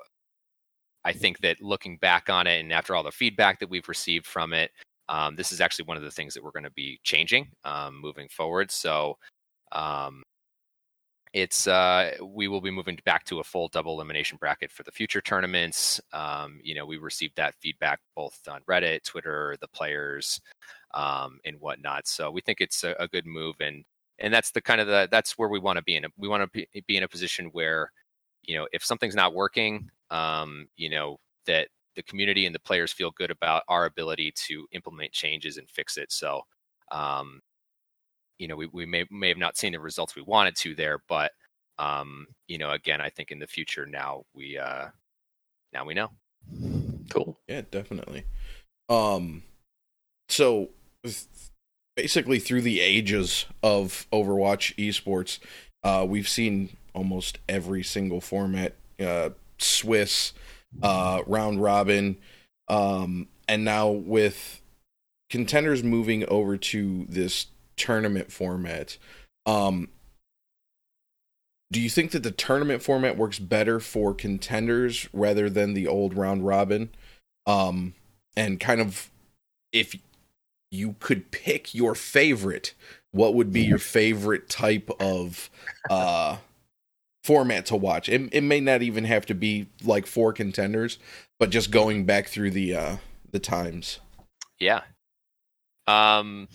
i 1.05 1.13
think 1.13 1.39
that 1.39 1.61
looking 1.61 1.97
back 1.97 2.29
on 2.29 2.47
it 2.47 2.59
and 2.59 2.73
after 2.73 2.95
all 2.95 3.03
the 3.03 3.11
feedback 3.11 3.59
that 3.59 3.69
we've 3.69 3.87
received 3.87 4.25
from 4.25 4.53
it 4.53 4.71
um, 5.09 5.35
this 5.35 5.51
is 5.51 5.61
actually 5.61 5.85
one 5.85 5.97
of 5.97 6.03
the 6.03 6.11
things 6.11 6.33
that 6.33 6.43
we're 6.43 6.51
going 6.51 6.63
to 6.63 6.71
be 6.71 6.99
changing 7.03 7.47
um, 7.63 7.99
moving 7.99 8.27
forward. 8.27 8.71
So 8.71 9.17
um, 9.71 10.23
it's 11.35 11.67
uh, 11.67 12.11
we 12.23 12.47
will 12.47 12.61
be 12.61 12.71
moving 12.71 12.97
back 13.03 13.25
to 13.25 13.39
a 13.39 13.43
full 13.43 13.67
double 13.67 13.93
elimination 13.93 14.37
bracket 14.39 14.71
for 14.71 14.83
the 14.83 14.91
future 14.91 15.19
tournaments. 15.19 15.99
Um, 16.13 16.59
you 16.63 16.73
know, 16.73 16.85
we 16.85 16.97
received 16.97 17.35
that 17.35 17.55
feedback 17.59 17.99
both 18.15 18.39
on 18.49 18.61
Reddit, 18.61 19.03
Twitter, 19.03 19.57
the 19.59 19.67
players, 19.67 20.39
um, 20.93 21.39
and 21.45 21.59
whatnot. 21.59 22.07
So 22.07 22.31
we 22.31 22.39
think 22.39 22.61
it's 22.61 22.85
a, 22.85 22.95
a, 22.99 23.07
good 23.09 23.25
move, 23.25 23.55
and 23.59 23.83
and 24.17 24.33
that's 24.33 24.51
the 24.51 24.61
kind 24.61 24.79
of 24.79 24.87
the 24.87 25.09
that's 25.11 25.37
where 25.37 25.49
we 25.49 25.59
want 25.59 25.75
to 25.75 25.83
be 25.83 25.97
in. 25.97 26.05
A, 26.05 26.07
we 26.17 26.29
want 26.29 26.49
to 26.53 26.65
be, 26.87 26.95
in 26.95 27.03
a 27.03 27.07
position 27.07 27.47
where 27.47 27.91
you 28.43 28.57
know 28.57 28.67
if 28.71 28.85
something's 28.85 29.15
not 29.15 29.35
working, 29.35 29.89
um, 30.11 30.67
you 30.77 30.89
know 30.89 31.19
that 31.47 31.67
the 31.95 32.03
community 32.03 32.45
and 32.45 32.53
the 32.53 32.59
players 32.59 32.91
feel 32.91 33.11
good 33.11 33.31
about 33.31 33.63
our 33.67 33.85
ability 33.85 34.33
to 34.47 34.67
implement 34.71 35.11
changes 35.11 35.57
and 35.57 35.69
fix 35.69 35.97
it. 35.97 36.11
So, 36.11 36.41
um, 36.91 37.41
you 38.37 38.47
know, 38.47 38.55
we, 38.55 38.67
we 38.67 38.85
may 38.85 39.05
may 39.11 39.29
have 39.29 39.37
not 39.37 39.57
seen 39.57 39.73
the 39.73 39.79
results 39.79 40.15
we 40.15 40.21
wanted 40.21 40.55
to 40.57 40.75
there, 40.75 40.99
but 41.07 41.31
um, 41.77 42.27
you 42.47 42.57
know, 42.57 42.71
again, 42.71 43.01
I 43.01 43.09
think 43.09 43.31
in 43.31 43.39
the 43.39 43.47
future 43.47 43.85
now 43.85 44.23
we 44.33 44.57
uh, 44.57 44.87
now 45.73 45.85
we 45.85 45.93
know. 45.93 46.11
Cool. 47.09 47.37
Yeah, 47.47 47.61
definitely. 47.71 48.25
Um, 48.89 49.43
so 50.29 50.69
basically 51.95 52.39
through 52.39 52.61
the 52.61 52.81
ages 52.81 53.45
of 53.63 54.05
Overwatch 54.11 54.75
esports, 54.75 55.39
uh, 55.83 56.05
we've 56.07 56.29
seen 56.29 56.75
almost 56.93 57.39
every 57.47 57.83
single 57.83 58.21
format. 58.21 58.75
Uh, 58.99 59.29
Swiss, 59.57 60.33
uh, 60.81 61.21
round 61.27 61.61
robin, 61.61 62.17
um, 62.67 63.27
and 63.47 63.63
now 63.63 63.89
with 63.89 64.61
contenders 65.29 65.83
moving 65.83 66.27
over 66.27 66.57
to 66.57 67.05
this 67.09 67.47
tournament 67.75 68.31
format. 68.31 68.97
Um, 69.45 69.89
do 71.71 71.81
you 71.81 71.89
think 71.89 72.11
that 72.11 72.23
the 72.23 72.31
tournament 72.31 72.81
format 72.81 73.17
works 73.17 73.39
better 73.39 73.79
for 73.79 74.13
contenders 74.13 75.09
rather 75.11 75.49
than 75.49 75.73
the 75.73 75.87
old 75.87 76.15
round 76.15 76.45
robin? 76.45 76.89
Um, 77.45 77.93
and 78.37 78.59
kind 78.59 78.81
of 78.81 79.09
if 79.71 79.95
you 80.71 80.95
could 80.99 81.31
pick 81.31 81.73
your 81.73 81.95
favorite, 81.95 82.73
what 83.11 83.33
would 83.33 83.51
be 83.51 83.61
your 83.61 83.77
favorite 83.77 84.49
type 84.49 84.89
of 84.99 85.49
uh 85.89 86.37
format 87.25 87.65
to 87.65 87.75
watch? 87.75 88.07
It, 88.07 88.29
it 88.31 88.41
may 88.41 88.59
not 88.59 88.83
even 88.83 89.03
have 89.05 89.25
to 89.25 89.33
be 89.33 89.67
like 89.83 90.05
four 90.05 90.31
contenders, 90.31 90.99
but 91.39 91.49
just 91.49 91.71
going 91.71 92.05
back 92.05 92.27
through 92.27 92.51
the 92.51 92.75
uh 92.75 92.97
the 93.31 93.39
times. 93.39 93.99
Yeah. 94.59 94.81
Um 95.87 96.47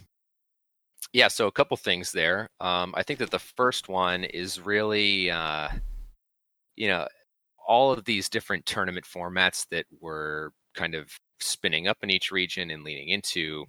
yeah, 1.12 1.28
so 1.28 1.48
a 1.48 1.52
couple 1.52 1.76
things 1.76 2.12
there. 2.12 2.48
Um, 2.60 2.94
I 2.96 3.02
think 3.02 3.18
that 3.18 3.32
the 3.32 3.40
first 3.40 3.88
one 3.88 4.22
is 4.22 4.60
really, 4.60 5.28
uh, 5.28 5.68
you 6.76 6.86
know, 6.86 7.08
all 7.66 7.92
of 7.92 8.04
these 8.04 8.28
different 8.28 8.64
tournament 8.64 9.04
formats 9.04 9.66
that 9.70 9.86
we're 10.00 10.50
kind 10.76 10.94
of 10.94 11.10
spinning 11.40 11.88
up 11.88 11.98
in 12.02 12.10
each 12.10 12.30
region 12.30 12.70
and 12.70 12.84
leaning 12.84 13.08
into. 13.08 13.64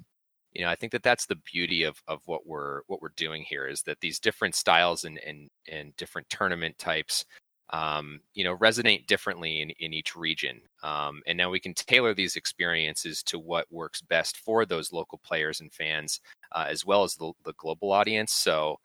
You 0.53 0.61
know, 0.63 0.69
I 0.69 0.75
think 0.75 0.91
that 0.91 1.03
that's 1.03 1.25
the 1.25 1.37
beauty 1.37 1.83
of 1.83 2.01
of 2.07 2.21
what 2.25 2.45
we're 2.45 2.81
what 2.87 3.01
we're 3.01 3.13
doing 3.15 3.43
here 3.43 3.67
is 3.67 3.83
that 3.83 3.99
these 4.01 4.19
different 4.19 4.55
styles 4.55 5.05
and 5.05 5.19
and 5.19 5.49
and 5.69 5.95
different 5.97 6.29
tournament 6.29 6.77
types 6.77 7.25
um, 7.73 8.19
you 8.33 8.43
know, 8.43 8.57
resonate 8.57 9.07
differently 9.07 9.61
in, 9.61 9.69
in 9.79 9.93
each 9.93 10.15
region. 10.15 10.61
Um, 10.83 11.21
and 11.25 11.37
now 11.37 11.49
we 11.49 11.59
can 11.59 11.73
tailor 11.73 12.13
these 12.13 12.35
experiences 12.35 13.23
to 13.23 13.39
what 13.39 13.71
works 13.71 14.01
best 14.01 14.37
for 14.37 14.65
those 14.65 14.91
local 14.91 15.19
players 15.23 15.61
and 15.61 15.71
fans, 15.71 16.19
uh, 16.51 16.65
as 16.67 16.85
well 16.85 17.03
as 17.03 17.15
the, 17.15 17.31
the 17.45 17.53
global 17.57 17.91
audience. 17.91 18.33
So, 18.33 18.79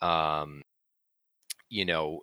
um, 0.00 0.62
you 1.68 1.84
know, 1.84 2.20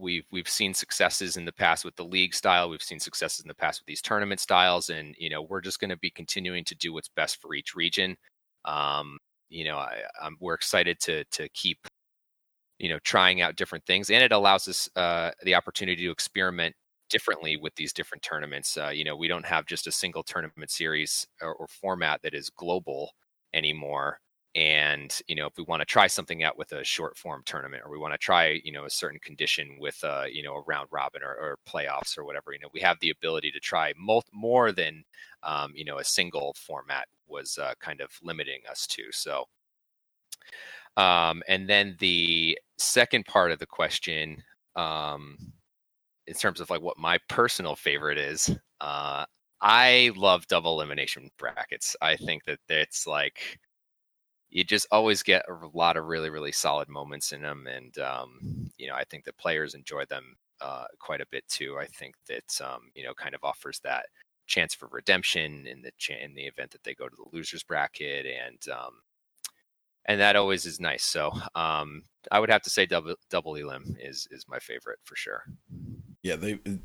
we've 0.00 0.24
we've 0.30 0.48
seen 0.48 0.74
successes 0.74 1.36
in 1.36 1.44
the 1.44 1.52
past 1.52 1.84
with 1.84 1.96
the 1.96 2.04
league 2.04 2.34
style. 2.34 2.70
We've 2.70 2.82
seen 2.82 3.00
successes 3.00 3.40
in 3.40 3.48
the 3.48 3.54
past 3.54 3.80
with 3.80 3.86
these 3.86 4.02
tournament 4.02 4.40
styles, 4.40 4.90
and 4.90 5.14
you 5.18 5.30
know, 5.30 5.42
we're 5.42 5.60
just 5.60 5.80
going 5.80 5.90
to 5.90 5.98
be 5.98 6.10
continuing 6.10 6.64
to 6.64 6.74
do 6.74 6.92
what's 6.92 7.08
best 7.08 7.40
for 7.40 7.54
each 7.54 7.74
region. 7.74 8.16
Um, 8.64 9.18
you 9.48 9.64
know, 9.64 9.76
I, 9.76 10.02
I'm, 10.22 10.36
we're 10.40 10.54
excited 10.54 11.00
to 11.00 11.24
to 11.24 11.48
keep 11.50 11.78
you 12.80 12.88
know 12.88 12.98
trying 13.04 13.40
out 13.40 13.56
different 13.56 13.84
things 13.86 14.10
and 14.10 14.24
it 14.24 14.32
allows 14.32 14.66
us 14.66 14.88
uh, 14.96 15.30
the 15.44 15.54
opportunity 15.54 16.04
to 16.04 16.10
experiment 16.10 16.74
differently 17.10 17.56
with 17.56 17.74
these 17.76 17.92
different 17.92 18.22
tournaments 18.22 18.76
uh, 18.76 18.88
you 18.88 19.04
know 19.04 19.14
we 19.16 19.28
don't 19.28 19.44
have 19.44 19.66
just 19.66 19.86
a 19.86 19.92
single 19.92 20.22
tournament 20.22 20.70
series 20.70 21.26
or, 21.42 21.54
or 21.54 21.66
format 21.68 22.22
that 22.22 22.34
is 22.34 22.50
global 22.50 23.10
anymore 23.52 24.18
and 24.56 25.20
you 25.28 25.34
know 25.36 25.46
if 25.46 25.56
we 25.56 25.64
want 25.64 25.80
to 25.80 25.86
try 25.86 26.08
something 26.08 26.42
out 26.42 26.58
with 26.58 26.72
a 26.72 26.82
short 26.82 27.16
form 27.16 27.42
tournament 27.46 27.82
or 27.84 27.90
we 27.90 27.98
want 27.98 28.12
to 28.12 28.18
try 28.18 28.60
you 28.64 28.72
know 28.72 28.84
a 28.84 28.90
certain 28.90 29.20
condition 29.20 29.76
with 29.78 30.02
uh 30.02 30.24
you 30.30 30.42
know 30.42 30.56
a 30.56 30.62
round 30.62 30.88
robin 30.90 31.22
or, 31.22 31.34
or 31.34 31.58
playoffs 31.68 32.18
or 32.18 32.24
whatever 32.24 32.52
you 32.52 32.58
know 32.58 32.68
we 32.74 32.80
have 32.80 32.98
the 33.00 33.10
ability 33.10 33.52
to 33.52 33.60
try 33.60 33.92
mo- 33.96 34.22
more 34.32 34.72
than 34.72 35.04
um, 35.44 35.72
you 35.74 35.84
know 35.84 35.98
a 35.98 36.04
single 36.04 36.54
format 36.58 37.06
was 37.28 37.58
uh, 37.58 37.74
kind 37.80 38.00
of 38.00 38.10
limiting 38.22 38.60
us 38.68 38.88
to 38.88 39.04
so 39.12 39.44
um, 40.96 41.42
and 41.48 41.68
then 41.68 41.96
the 41.98 42.58
second 42.78 43.24
part 43.26 43.52
of 43.52 43.58
the 43.58 43.66
question, 43.66 44.42
um, 44.76 45.38
in 46.26 46.34
terms 46.34 46.60
of 46.60 46.70
like 46.70 46.82
what 46.82 46.98
my 46.98 47.18
personal 47.28 47.76
favorite 47.76 48.18
is, 48.18 48.54
uh, 48.80 49.24
I 49.60 50.12
love 50.16 50.46
double 50.46 50.74
elimination 50.74 51.30
brackets. 51.38 51.96
I 52.00 52.16
think 52.16 52.44
that 52.44 52.58
it's 52.68 53.06
like 53.06 53.58
you 54.50 54.64
just 54.64 54.86
always 54.90 55.22
get 55.22 55.44
a 55.48 55.66
lot 55.76 55.96
of 55.96 56.06
really 56.06 56.30
really 56.30 56.52
solid 56.52 56.88
moments 56.88 57.32
in 57.32 57.42
them, 57.42 57.66
and 57.66 57.96
um, 57.98 58.70
you 58.78 58.88
know 58.88 58.94
I 58.94 59.04
think 59.04 59.24
that 59.24 59.38
players 59.38 59.74
enjoy 59.74 60.04
them 60.06 60.36
uh, 60.60 60.84
quite 60.98 61.20
a 61.20 61.26
bit 61.30 61.46
too. 61.48 61.78
I 61.78 61.86
think 61.86 62.14
that 62.28 62.60
um, 62.64 62.90
you 62.94 63.04
know 63.04 63.14
kind 63.14 63.34
of 63.34 63.44
offers 63.44 63.80
that 63.84 64.06
chance 64.46 64.74
for 64.74 64.88
redemption 64.90 65.66
in 65.66 65.82
the 65.82 65.92
ch- 65.98 66.10
in 66.10 66.34
the 66.34 66.44
event 66.44 66.72
that 66.72 66.82
they 66.82 66.94
go 66.94 67.08
to 67.08 67.16
the 67.16 67.36
losers 67.36 67.62
bracket, 67.62 68.26
and 68.26 68.68
um, 68.72 69.02
and 70.06 70.20
that 70.20 70.36
always 70.36 70.66
is 70.66 70.80
nice. 70.80 71.04
So 71.04 71.32
um, 71.54 72.02
I 72.32 72.40
would 72.40 72.50
have 72.50 72.62
to 72.62 72.70
say 72.70 72.86
double 72.86 73.14
double 73.30 73.54
elim 73.54 73.96
is 74.00 74.26
is 74.30 74.46
my 74.48 74.58
favorite 74.58 74.98
for 75.04 75.16
sure. 75.16 75.44
Yeah, 76.22 76.36
they 76.36 76.54
uh, 76.54 76.78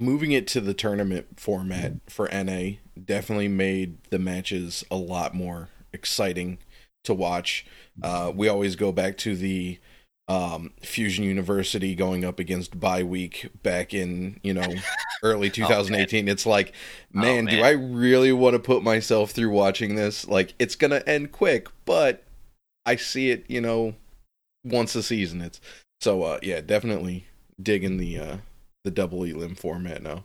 moving 0.00 0.32
it 0.32 0.46
to 0.48 0.60
the 0.60 0.74
tournament 0.74 1.38
format 1.38 1.94
for 2.08 2.28
NA 2.28 2.78
definitely 3.02 3.48
made 3.48 4.02
the 4.10 4.18
matches 4.18 4.84
a 4.90 4.96
lot 4.96 5.34
more 5.34 5.70
exciting 5.96 6.58
to 7.04 7.14
watch. 7.14 7.66
Uh, 8.02 8.30
we 8.34 8.48
always 8.48 8.76
go 8.76 8.92
back 8.92 9.16
to 9.18 9.34
the 9.34 9.78
um, 10.28 10.72
Fusion 10.80 11.24
University 11.24 11.94
going 11.94 12.24
up 12.24 12.38
against 12.38 12.78
Bye 12.78 13.02
Week 13.02 13.48
back 13.62 13.94
in 13.94 14.40
you 14.42 14.54
know 14.54 14.74
early 15.22 15.50
2018. 15.50 16.28
oh, 16.28 16.32
it's 16.32 16.46
like, 16.46 16.72
man, 17.12 17.24
oh, 17.24 17.42
man, 17.42 17.44
do 17.46 17.62
I 17.62 17.70
really 17.70 18.32
want 18.32 18.54
to 18.54 18.58
put 18.58 18.82
myself 18.82 19.30
through 19.30 19.50
watching 19.50 19.94
this? 19.94 20.26
Like, 20.26 20.54
it's 20.58 20.76
gonna 20.76 21.02
end 21.06 21.32
quick, 21.32 21.68
but 21.84 22.24
I 22.84 22.96
see 22.96 23.30
it, 23.30 23.44
you 23.48 23.60
know, 23.60 23.94
once 24.64 24.94
a 24.94 25.02
season. 25.02 25.40
It's 25.40 25.60
so 26.00 26.22
uh, 26.22 26.38
yeah, 26.42 26.60
definitely 26.60 27.26
digging 27.60 27.96
the 27.96 28.18
uh, 28.18 28.36
the 28.84 28.90
double 28.90 29.24
elim 29.24 29.54
format 29.54 30.02
now. 30.02 30.24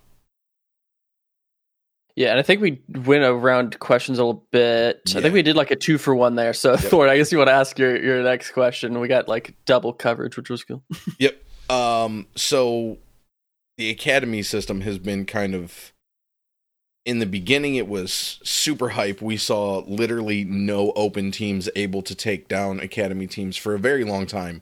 Yeah, 2.15 2.31
and 2.31 2.39
I 2.39 2.41
think 2.41 2.61
we 2.61 2.81
went 2.87 3.23
around 3.23 3.79
questions 3.79 4.19
a 4.19 4.25
little 4.25 4.45
bit. 4.51 5.01
Yeah. 5.07 5.19
I 5.19 5.21
think 5.21 5.33
we 5.33 5.41
did 5.41 5.55
like 5.55 5.71
a 5.71 5.75
two 5.75 5.97
for 5.97 6.13
one 6.13 6.35
there. 6.35 6.53
So, 6.53 6.71
yep. 6.71 6.79
Thor, 6.79 7.07
I 7.07 7.17
guess 7.17 7.31
you 7.31 7.37
want 7.37 7.47
to 7.49 7.53
ask 7.53 7.77
your, 7.79 8.01
your 8.01 8.23
next 8.23 8.51
question. 8.51 8.99
We 8.99 9.07
got 9.07 9.27
like 9.27 9.55
double 9.65 9.93
coverage, 9.93 10.37
which 10.37 10.49
was 10.49 10.63
cool. 10.63 10.83
yep. 11.19 11.41
Um. 11.69 12.27
So, 12.35 12.97
the 13.77 13.89
academy 13.89 14.43
system 14.43 14.81
has 14.81 14.97
been 14.97 15.25
kind 15.25 15.55
of. 15.55 15.93
In 17.03 17.17
the 17.17 17.25
beginning, 17.25 17.75
it 17.75 17.87
was 17.87 18.39
super 18.43 18.89
hype. 18.89 19.23
We 19.23 19.35
saw 19.35 19.79
literally 19.87 20.43
no 20.43 20.91
open 20.91 21.31
teams 21.31 21.67
able 21.75 22.03
to 22.03 22.13
take 22.13 22.47
down 22.47 22.79
academy 22.79 23.25
teams 23.25 23.57
for 23.57 23.73
a 23.73 23.79
very 23.79 24.03
long 24.03 24.27
time. 24.27 24.61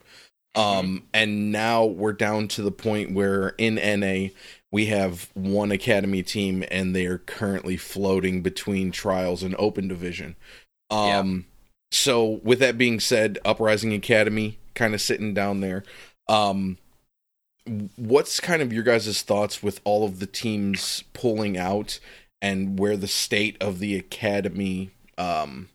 Mm-hmm. 0.55 0.79
Um, 0.79 1.03
and 1.13 1.51
now 1.51 1.85
we're 1.85 2.13
down 2.13 2.47
to 2.49 2.61
the 2.61 2.71
point 2.71 3.13
where 3.13 3.49
in 3.57 3.75
NA 3.75 4.29
we 4.71 4.88
have 4.88 5.29
one 5.33 5.71
academy 5.71 6.23
team 6.23 6.63
and 6.69 6.95
they 6.95 7.05
are 7.05 7.17
currently 7.17 7.77
floating 7.77 8.41
between 8.41 8.91
trials 8.91 9.43
and 9.43 9.55
open 9.57 9.88
division. 9.88 10.35
Um 10.89 11.07
yeah. 11.07 11.41
so 11.91 12.39
with 12.43 12.59
that 12.59 12.77
being 12.77 12.99
said, 12.99 13.39
Uprising 13.45 13.93
Academy 13.93 14.59
kind 14.75 14.93
of 14.93 15.01
sitting 15.01 15.33
down 15.33 15.61
there. 15.61 15.83
Um 16.27 16.77
what's 17.95 18.39
kind 18.39 18.61
of 18.61 18.73
your 18.73 18.83
guys' 18.83 19.21
thoughts 19.21 19.61
with 19.61 19.79
all 19.83 20.05
of 20.05 20.19
the 20.19 20.25
teams 20.25 21.03
pulling 21.13 21.57
out 21.57 21.99
and 22.41 22.79
where 22.79 22.97
the 22.97 23.07
state 23.07 23.57
of 23.61 23.79
the 23.79 23.95
academy 23.95 24.91
um 25.17 25.69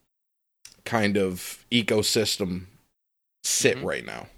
kind 0.84 1.16
of 1.16 1.64
ecosystem 1.70 2.66
sit 3.42 3.76
mm-hmm. 3.76 3.86
right 3.86 4.06
now? 4.06 4.28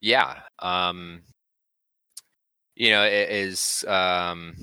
Yeah. 0.00 0.40
Um 0.58 1.22
you 2.76 2.90
know, 2.90 3.04
is 3.04 3.84
um, 3.88 4.54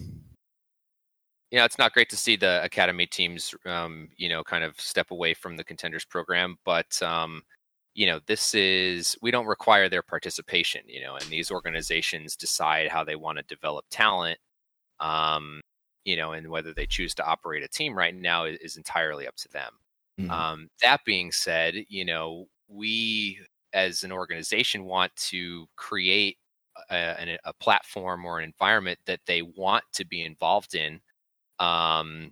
you 1.51 1.58
know, 1.58 1.66
it's 1.66 1.78
not 1.78 1.94
great 1.94 2.10
to 2.10 2.18
see 2.18 2.36
the 2.36 2.63
academy 2.63 3.06
teams, 3.06 3.56
um, 3.66 4.10
you 4.18 4.30
know, 4.30 4.44
kind 4.44 4.63
of 4.63 4.80
step 4.80 5.12
away 5.12 5.34
from 5.34 5.58
the 5.58 5.63
contenders 5.63 6.06
program, 6.06 6.58
but 6.63 7.01
um, 7.01 7.42
you 7.96 8.06
know, 8.06 8.20
this 8.28 8.54
is 8.54 9.18
we 9.22 9.32
don't 9.32 9.48
require 9.48 9.89
their 9.89 10.04
participation, 10.04 10.82
you 10.88 11.01
know, 11.01 11.16
and 11.16 11.25
these 11.25 11.51
organizations 11.51 12.36
decide 12.36 12.88
how 12.88 13.04
they 13.04 13.16
want 13.16 13.38
to 13.38 13.44
develop 13.54 13.86
talent. 13.89 14.38
Um, 15.00 15.62
you 16.06 16.16
know, 16.16 16.32
and 16.32 16.50
whether 16.50 16.74
they 16.74 16.86
choose 16.86 17.13
to 17.16 17.25
operate 17.25 17.63
a 17.63 17.68
team 17.68 17.96
right 17.98 18.16
now 18.16 18.46
is, 18.46 18.58
is 18.60 18.78
entirely 18.78 19.28
up 19.28 19.36
to 19.38 19.50
them. 19.50 19.74
Mm-hmm. 20.20 20.32
Um, 20.32 20.68
that 20.82 21.01
being 21.06 21.32
said, 21.32 21.75
you 21.88 22.06
know, 22.06 22.48
we 22.68 23.39
as 23.74 24.04
an 24.04 24.12
organization 24.12 24.86
want 24.86 25.16
to 25.16 25.68
create 25.75 26.38
a, 26.91 27.38
a, 27.46 27.53
platform 27.53 28.25
or 28.25 28.39
an 28.39 28.46
environment 28.46 29.00
that 29.05 29.19
they 29.25 29.41
want 29.41 29.84
to 29.93 30.05
be 30.05 30.24
involved 30.24 30.75
in 30.75 31.00
um, 31.60 32.31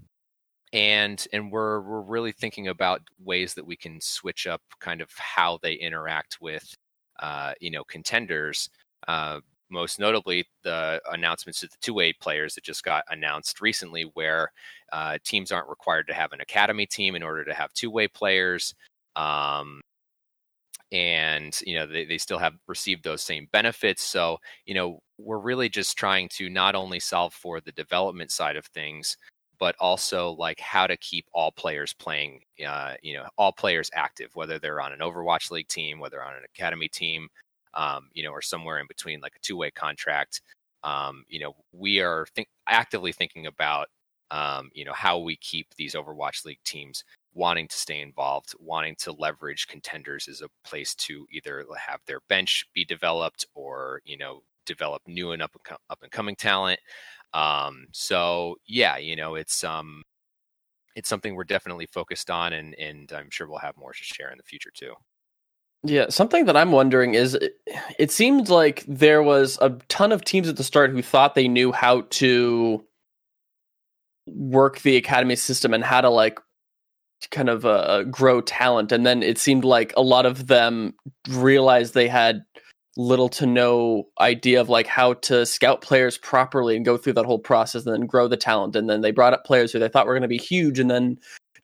and 0.73 1.27
and 1.33 1.51
we're 1.51 1.81
we're 1.81 2.01
really 2.01 2.31
thinking 2.31 2.67
about 2.67 3.01
ways 3.23 3.53
that 3.53 3.65
we 3.65 3.75
can 3.75 3.99
switch 4.01 4.47
up 4.47 4.61
kind 4.79 5.01
of 5.01 5.09
how 5.17 5.59
they 5.61 5.73
interact 5.73 6.37
with 6.41 6.75
uh, 7.19 7.53
you 7.59 7.71
know 7.71 7.83
contenders 7.85 8.69
uh, 9.07 9.39
most 9.69 9.99
notably 9.99 10.45
the 10.63 11.01
announcements 11.11 11.63
of 11.63 11.69
the 11.69 11.77
two-way 11.81 12.13
players 12.13 12.55
that 12.55 12.63
just 12.63 12.83
got 12.83 13.03
announced 13.09 13.61
recently 13.61 14.03
where 14.13 14.51
uh, 14.91 15.17
teams 15.23 15.51
aren't 15.51 15.69
required 15.69 16.07
to 16.07 16.13
have 16.13 16.31
an 16.31 16.41
academy 16.41 16.85
team 16.85 17.15
in 17.15 17.23
order 17.23 17.43
to 17.43 17.53
have 17.53 17.73
two-way 17.73 18.07
players 18.07 18.73
um, 19.15 19.81
and 20.91 21.60
you 21.65 21.77
know 21.77 21.86
they, 21.86 22.06
they 22.06 22.17
still 22.17 22.38
have 22.38 22.53
received 22.67 23.03
those 23.03 23.22
same 23.22 23.48
benefits 23.51 24.03
so 24.03 24.38
you 24.65 24.74
know 24.74 25.00
we're 25.17 25.39
really 25.39 25.67
just 25.67 25.98
trying 25.98 26.29
to 26.29 26.50
not 26.50 26.75
only 26.75 27.00
solve 27.00 27.34
for 27.34 27.60
the 27.60 27.72
development 27.74 28.32
side 28.32 28.56
of 28.56 28.65
things 28.67 29.17
but 29.60 29.75
also 29.79 30.32
like 30.32 30.60
how 30.60 30.88
to 30.88 30.98
keep 30.98 31.25
all 31.34 31.51
players 31.51 31.94
playing, 31.94 32.41
uh, 32.67 32.94
you 33.01 33.13
know, 33.13 33.25
all 33.38 33.51
players 33.51 33.89
active, 33.94 34.29
whether 34.36 34.60
they're 34.60 34.82
on 34.82 34.94
an 34.94 35.00
Overwatch 35.00 35.51
League 35.51 35.67
team, 35.67 36.00
whether 36.00 36.24
on 36.24 36.34
an 36.34 36.44
academy 36.46 36.88
team, 36.88 37.27
um, 37.74 38.10
you 38.13 38.24
know, 38.24 38.32
or 38.32 38.41
somewhere 38.41 38.79
in 38.79 38.88
between, 38.88 39.20
like 39.20 39.36
a 39.36 39.39
two-way 39.39 39.72
contract. 39.72 40.41
Um, 40.84 41.24
you 41.27 41.39
know, 41.39 41.56
we 41.72 42.01
are 42.01 42.27
think- 42.36 42.50
actively 42.67 43.12
thinking 43.12 43.48
about, 43.48 43.88
um, 44.32 44.70
you 44.74 44.86
know, 44.86 44.94
how 44.94 45.17
we 45.17 45.36
keep 45.38 45.67
these 45.75 45.96
Overwatch 45.96 46.46
League 46.46 46.63
teams 46.63 47.03
wanting 47.34 47.67
to 47.67 47.77
stay 47.77 48.01
involved, 48.01 48.53
wanting 48.60 48.96
to 49.00 49.12
leverage 49.12 49.67
contenders 49.67 50.27
as 50.27 50.41
a 50.41 50.50
place 50.63 50.96
to 50.96 51.25
either 51.31 51.65
have 51.77 52.00
their 52.07 52.19
bench 52.27 52.65
be 52.74 52.84
developed 52.84 53.46
or 53.53 54.01
you 54.05 54.17
know 54.17 54.41
develop 54.65 55.01
new 55.07 55.31
and 55.31 55.41
up 55.41 55.51
and, 55.55 55.77
up 55.89 56.00
and 56.03 56.12
coming 56.12 56.36
talent. 56.36 56.79
Um, 57.34 57.88
so 57.91 58.57
yeah, 58.67 58.98
you 58.98 59.15
know, 59.15 59.36
it's 59.36 59.63
um, 59.63 60.03
it's 60.96 61.10
something 61.10 61.36
we're 61.36 61.43
definitely 61.43 61.88
focused 61.88 62.29
on, 62.29 62.53
and 62.53 62.75
and 62.75 63.12
I'm 63.13 63.29
sure 63.29 63.48
we'll 63.48 63.60
have 63.60 63.77
more 63.77 63.93
to 63.93 64.03
share 64.03 64.31
in 64.31 64.38
the 64.38 64.43
future 64.43 64.72
too. 64.74 64.93
Yeah, 65.84 66.10
something 66.10 66.46
that 66.46 66.57
I'm 66.57 66.72
wondering 66.72 67.13
is 67.13 67.36
it, 67.36 67.53
it 68.00 68.12
seemed 68.12 68.50
like 68.50 68.84
there 68.88 69.22
was 69.22 69.57
a 69.62 69.69
ton 69.89 70.12
of 70.12 70.24
teams 70.25 70.50
at 70.50 70.57
the 70.57 70.63
start 70.63 70.91
who 70.91 71.01
thought 71.01 71.36
they 71.36 71.48
knew 71.48 71.72
how 71.72 72.01
to 72.10 72.84
work 74.25 74.79
the 74.81 74.98
academy 74.98 75.36
system 75.36 75.74
and 75.74 75.84
how 75.84 76.01
to 76.01 76.10
like 76.10 76.39
kind 77.31 77.50
of 77.50 77.65
uh, 77.65 78.03
grow 78.03 78.41
talent 78.41 78.91
and 78.91 79.05
then 79.05 79.24
it 79.24 79.38
seemed 79.38 79.65
like 79.65 79.93
a 79.97 80.01
lot 80.01 80.25
of 80.25 80.47
them 80.47 80.93
realized 81.29 81.93
they 81.93 82.07
had 82.07 82.43
little 82.97 83.29
to 83.29 83.45
no 83.45 84.07
idea 84.19 84.59
of 84.59 84.69
like 84.69 84.88
how 84.88 85.13
to 85.13 85.45
scout 85.45 85.81
players 85.81 86.17
properly 86.17 86.75
and 86.75 86.83
go 86.86 86.97
through 86.97 87.13
that 87.13 87.25
whole 87.25 87.39
process 87.39 87.86
and 87.86 87.93
then 87.93 88.07
grow 88.07 88.27
the 88.27 88.38
talent 88.38 88.75
and 88.75 88.89
then 88.89 89.01
they 89.01 89.12
brought 89.12 89.33
up 89.33 89.45
players 89.45 89.71
who 89.71 89.79
they 89.79 89.88
thought 89.88 90.07
were 90.07 90.13
going 90.13 90.21
to 90.24 90.27
be 90.27 90.38
huge 90.38 90.79
and 90.79 90.89
then 90.89 91.17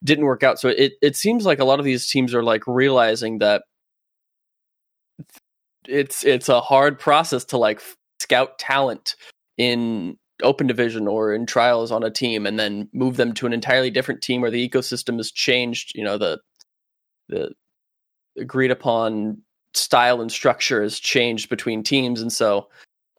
didn't 0.04 0.26
work 0.26 0.42
out. 0.42 0.60
So 0.60 0.68
it 0.68 0.92
it 1.02 1.16
seems 1.16 1.44
like 1.44 1.58
a 1.58 1.64
lot 1.64 1.78
of 1.80 1.84
these 1.84 2.08
teams 2.08 2.34
are 2.34 2.42
like 2.42 2.62
realizing 2.66 3.38
that 3.38 3.62
it's 5.86 6.24
it's 6.24 6.48
a 6.48 6.60
hard 6.60 6.98
process 6.98 7.44
to 7.46 7.58
like 7.58 7.80
scout 8.20 8.58
talent 8.58 9.16
in 9.58 10.16
open 10.42 10.66
division 10.66 11.06
or 11.06 11.32
in 11.32 11.46
trials 11.46 11.92
on 11.92 12.02
a 12.02 12.10
team 12.10 12.46
and 12.46 12.58
then 12.58 12.88
move 12.92 13.16
them 13.16 13.32
to 13.32 13.46
an 13.46 13.52
entirely 13.52 13.90
different 13.90 14.20
team 14.20 14.40
where 14.40 14.50
the 14.50 14.68
ecosystem 14.68 15.16
has 15.16 15.30
changed 15.30 15.92
you 15.94 16.02
know 16.02 16.18
the 16.18 16.40
the 17.28 17.52
agreed 18.36 18.70
upon 18.70 19.38
style 19.74 20.20
and 20.20 20.30
structure 20.30 20.82
has 20.82 20.98
changed 20.98 21.48
between 21.48 21.82
teams. 21.82 22.20
And 22.20 22.32
so 22.32 22.68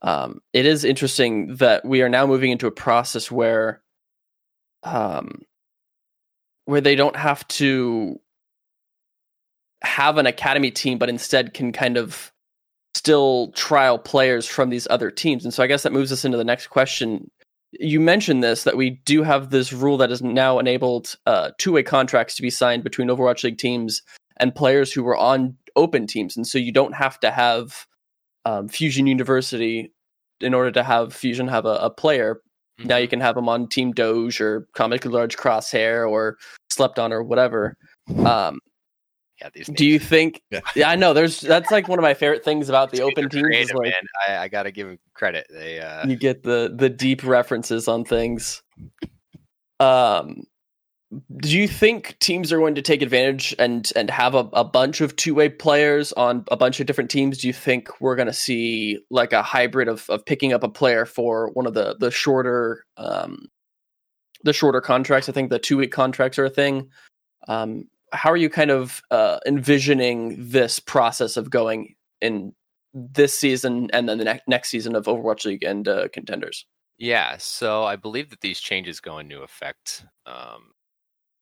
um, 0.01 0.41
it 0.53 0.65
is 0.65 0.83
interesting 0.83 1.55
that 1.55 1.85
we 1.85 2.01
are 2.01 2.09
now 2.09 2.25
moving 2.25 2.51
into 2.51 2.67
a 2.67 2.71
process 2.71 3.31
where 3.31 3.81
um, 4.83 5.41
where 6.65 6.81
they 6.81 6.95
don't 6.95 7.15
have 7.15 7.47
to 7.47 8.19
have 9.83 10.17
an 10.17 10.25
academy 10.25 10.71
team 10.71 10.97
but 10.97 11.09
instead 11.09 11.53
can 11.53 11.71
kind 11.71 11.97
of 11.97 12.31
still 13.05 13.51
trial 13.51 13.99
players 13.99 14.47
from 14.47 14.71
these 14.71 14.87
other 14.89 15.11
teams. 15.11 15.43
And 15.43 15.53
so 15.53 15.61
I 15.61 15.67
guess 15.67 15.83
that 15.83 15.93
moves 15.93 16.11
us 16.11 16.25
into 16.25 16.39
the 16.39 16.43
next 16.43 16.67
question. 16.67 17.29
You 17.71 17.99
mentioned 17.99 18.43
this 18.43 18.63
that 18.63 18.77
we 18.77 19.01
do 19.05 19.21
have 19.21 19.51
this 19.51 19.71
rule 19.71 19.97
that 19.97 20.09
has 20.09 20.23
now 20.23 20.57
enabled 20.57 21.15
uh, 21.27 21.51
two 21.59 21.71
way 21.71 21.83
contracts 21.83 22.35
to 22.35 22.41
be 22.41 22.49
signed 22.49 22.83
between 22.83 23.07
Overwatch 23.07 23.43
League 23.43 23.59
teams 23.59 24.01
and 24.37 24.55
players 24.55 24.91
who 24.91 25.03
were 25.03 25.15
on 25.15 25.55
open 25.75 26.07
teams. 26.07 26.35
And 26.35 26.47
so 26.47 26.57
you 26.57 26.71
don't 26.71 26.95
have 26.95 27.19
to 27.19 27.29
have 27.29 27.85
um, 28.43 28.67
Fusion 28.69 29.05
University 29.05 29.93
in 30.41 30.55
order 30.55 30.71
to 30.71 30.81
have 30.81 31.13
Fusion 31.13 31.47
have 31.47 31.65
a, 31.65 31.75
a 31.75 31.91
player. 31.91 32.41
Mm-hmm. 32.79 32.87
Now 32.87 32.97
you 32.97 33.07
can 33.07 33.21
have 33.21 33.35
them 33.35 33.47
on 33.47 33.67
Team 33.67 33.91
Doge 33.91 34.41
or 34.41 34.67
Comic 34.73 35.05
Large 35.05 35.37
Crosshair 35.37 36.09
or 36.09 36.37
Slept 36.71 36.97
On 36.97 37.13
or 37.13 37.21
whatever. 37.21 37.77
Um, 38.25 38.61
yeah, 39.41 39.49
these. 39.53 39.67
Do 39.67 39.85
you 39.85 39.99
think? 39.99 40.41
Yeah. 40.51 40.59
yeah. 40.75 40.89
I 40.89 40.95
know. 40.95 41.13
There's 41.13 41.41
that's 41.41 41.71
like 41.71 41.87
one 41.87 41.99
of 41.99 42.03
my 42.03 42.13
favorite 42.13 42.45
things 42.45 42.69
about 42.69 42.91
the 42.91 43.01
open 43.01 43.29
teams. 43.29 43.43
Creative, 43.43 43.75
like, 43.75 43.93
I, 44.27 44.37
I 44.37 44.47
got 44.47 44.63
to 44.63 44.71
give 44.71 44.87
them 44.87 44.99
credit. 45.13 45.47
They 45.49 45.79
uh... 45.79 46.07
you 46.07 46.15
get 46.15 46.43
the 46.43 46.73
the 46.73 46.89
deep 46.89 47.23
references 47.23 47.87
on 47.87 48.05
things. 48.05 48.61
Um, 49.79 50.43
do 51.37 51.57
you 51.57 51.67
think 51.67 52.17
teams 52.19 52.51
are 52.51 52.57
going 52.57 52.75
to 52.75 52.81
take 52.81 53.01
advantage 53.01 53.55
and 53.59 53.91
and 53.95 54.09
have 54.09 54.35
a, 54.35 54.49
a 54.53 54.63
bunch 54.63 55.01
of 55.01 55.15
two 55.15 55.35
way 55.35 55.49
players 55.49 56.13
on 56.13 56.45
a 56.49 56.57
bunch 56.57 56.79
of 56.79 56.87
different 56.87 57.11
teams? 57.11 57.39
Do 57.39 57.47
you 57.47 57.53
think 57.53 57.89
we're 57.99 58.15
going 58.15 58.27
to 58.27 58.33
see 58.33 58.99
like 59.09 59.33
a 59.33 59.41
hybrid 59.41 59.87
of 59.87 60.09
of 60.09 60.25
picking 60.25 60.53
up 60.53 60.63
a 60.63 60.69
player 60.69 61.05
for 61.05 61.49
one 61.53 61.67
of 61.67 61.73
the 61.73 61.95
the 61.99 62.11
shorter 62.11 62.85
um 62.97 63.47
the 64.43 64.53
shorter 64.53 64.81
contracts? 64.81 65.27
I 65.27 65.31
think 65.31 65.49
the 65.49 65.59
two 65.59 65.77
week 65.77 65.91
contracts 65.91 66.39
are 66.39 66.45
a 66.45 66.49
thing. 66.49 66.89
Um, 67.47 67.85
how 68.15 68.31
are 68.31 68.37
you 68.37 68.49
kind 68.49 68.71
of 68.71 69.01
uh, 69.11 69.39
envisioning 69.45 70.35
this 70.37 70.79
process 70.79 71.37
of 71.37 71.49
going 71.49 71.95
in 72.21 72.53
this 72.93 73.37
season 73.37 73.89
and 73.91 74.07
then 74.07 74.17
the 74.17 74.23
ne- 74.23 74.41
next 74.47 74.69
season 74.69 74.95
of 74.95 75.05
Overwatch 75.05 75.45
League 75.45 75.63
and 75.63 75.87
uh, 75.87 76.07
contenders? 76.09 76.65
Yeah, 76.97 77.35
so 77.37 77.83
I 77.83 77.97
believe 77.97 78.29
that 78.29 78.41
these 78.41 78.59
changes 78.59 79.01
go 79.01 79.19
into 79.19 79.41
effect 79.41 80.05
um, 80.25 80.71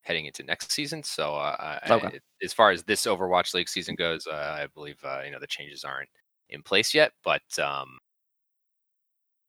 heading 0.02 0.26
into 0.26 0.44
next 0.44 0.72
season. 0.72 1.04
So, 1.04 1.36
uh, 1.36 1.80
okay. 1.90 2.08
I, 2.08 2.20
as 2.44 2.54
far 2.54 2.72
as 2.72 2.84
this 2.84 3.06
Overwatch 3.06 3.54
League 3.54 3.70
season 3.70 3.96
goes, 3.96 4.26
uh, 4.26 4.58
I 4.60 4.68
believe 4.74 4.98
uh, 5.04 5.22
you 5.24 5.32
know 5.32 5.40
the 5.40 5.48
changes 5.48 5.84
aren't 5.84 6.10
in 6.50 6.64
place 6.64 6.94
yet. 6.94 7.12
But 7.24 7.44
um, 7.60 8.00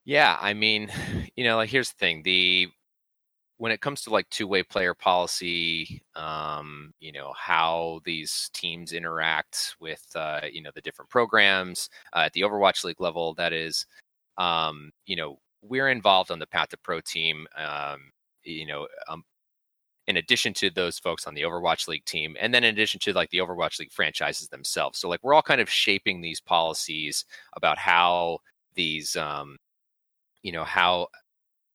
yeah, 0.05 0.37
I 0.41 0.53
mean, 0.53 0.91
you 1.37 1.45
know, 1.45 1.57
like 1.57 1.71
here's 1.71 1.91
the 1.91 1.99
thing: 1.99 2.23
the 2.23 2.69
when 3.59 3.71
it 3.71 3.81
comes 3.81 4.03
to 4.03 4.11
like 4.11 4.29
two-way 4.31 4.63
player 4.63 4.95
policy 4.95 6.03
um, 6.17 6.93
you 7.01 7.13
know 7.13 7.33
how 7.37 8.01
these 8.05 8.51
teams 8.53 8.93
interact 8.93 9.77
with 9.81 10.05
uh, 10.15 10.41
you 10.51 10.63
know 10.63 10.71
the 10.75 10.81
different 10.81 11.11
programs 11.11 11.89
uh, 12.15 12.21
at 12.21 12.33
the 12.33 12.43
overwatch 12.43 12.85
league 12.85 13.01
level 13.01 13.35
that 13.35 13.53
is 13.53 13.87
um, 14.39 14.91
you 15.07 15.17
know 15.17 15.39
we're 15.63 15.89
involved 15.89 16.31
on 16.31 16.39
the 16.39 16.47
path 16.47 16.69
to 16.69 16.77
pro 16.79 17.01
team 17.01 17.47
um, 17.57 18.11
you 18.45 18.67
know 18.67 18.87
um, 19.09 19.25
in 20.07 20.19
addition 20.19 20.53
to 20.53 20.71
those 20.71 20.99
folks 20.99 21.27
on 21.27 21.35
the 21.35 21.43
overwatch 21.43 21.89
league 21.89 22.05
team 22.05 22.37
and 22.39 22.53
then 22.53 22.65
in 22.65 22.75
addition 22.75 23.01
to 23.01 23.13
like 23.13 23.31
the 23.31 23.39
overwatch 23.39 23.79
league 23.79 23.93
franchises 23.93 24.49
themselves. 24.49 24.99
So 24.99 25.09
like 25.09 25.21
we're 25.23 25.35
all 25.35 25.43
kind 25.43 25.61
of 25.61 25.71
shaping 25.71 26.21
these 26.21 26.41
policies 26.41 27.25
about 27.57 27.79
how 27.79 28.41
these 28.75 29.17
um, 29.17 29.57
you 30.43 30.53
know 30.53 30.65
how 30.65 31.09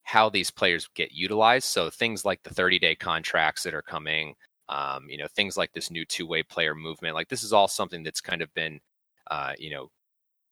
how 0.10 0.28
these 0.28 0.50
players 0.50 0.90
get 0.96 1.12
utilized. 1.12 1.68
So 1.68 1.92
things 1.92 2.26
like 2.26 2.42
the 2.42 2.52
30 2.52 2.80
day 2.80 2.96
contracts 2.96 3.62
that 3.62 3.76
are 3.76 3.84
coming, 3.84 4.34
um, 4.68 5.08
you 5.08 5.20
know, 5.20 5.28
things 5.36 5.56
like 5.56 5.72
this 5.72 5.92
new 5.92 6.04
two 6.04 6.26
way 6.26 6.42
player 6.42 6.74
movement, 6.74 7.14
like 7.14 7.30
this 7.30 7.44
is 7.44 7.54
all 7.54 7.68
something 7.68 8.02
that's 8.02 8.20
kind 8.20 8.42
of 8.42 8.52
been, 8.56 8.80
uh, 9.30 9.54
you 9.60 9.70
know, 9.70 9.92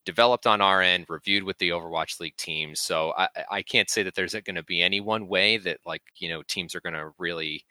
developed 0.05 0.45
on 0.45 0.61
our 0.61 0.83
end, 0.83 1.07
reviewed 1.09 1.41
with 1.43 1.57
the 1.57 1.69
Overwatch 1.69 2.19
League 2.19 2.37
teams. 2.37 2.79
So 2.79 3.15
I, 3.17 3.29
I 3.49 3.61
can't 3.63 3.89
say 3.89 4.03
that 4.03 4.13
there's 4.13 4.33
going 4.33 4.55
to 4.55 4.63
be 4.63 4.83
any 4.83 5.01
one 5.01 5.27
way 5.27 5.57
that 5.57 5.79
like, 5.87 6.03
you 6.17 6.29
know, 6.29 6.43
teams 6.47 6.75
are 6.75 6.81
going 6.81 6.93
to 6.93 7.09
really 7.17 7.65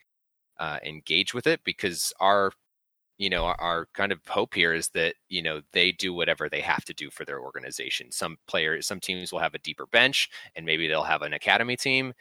uh, 0.58 0.80
engage 0.84 1.34
with 1.34 1.46
it 1.46 1.60
because 1.62 2.12
our 2.18 2.50
you 3.18 3.30
know 3.30 3.44
our, 3.44 3.60
our, 3.60 3.88
kind 3.94 4.12
of 4.12 4.20
hope 4.26 4.54
here 4.54 4.74
is 4.74 4.88
that 4.90 5.14
you 5.28 5.42
know 5.42 5.60
they 5.72 5.92
do 5.92 6.12
whatever 6.12 6.48
they 6.48 6.60
have 6.60 6.84
to 6.84 6.94
do 6.94 7.10
for 7.10 7.24
their 7.24 7.40
organization. 7.40 8.10
Some 8.12 8.36
players 8.46 8.86
some 8.86 9.00
teams 9.00 9.32
will 9.32 9.40
have 9.40 9.54
a 9.54 9.58
deeper 9.60 9.86
bench 9.86 10.28
and 10.54 10.66
maybe 10.66 10.86
they'll 10.88 11.02
have 11.02 11.22
an 11.22 11.32
academy 11.32 11.76
team. 11.76 12.12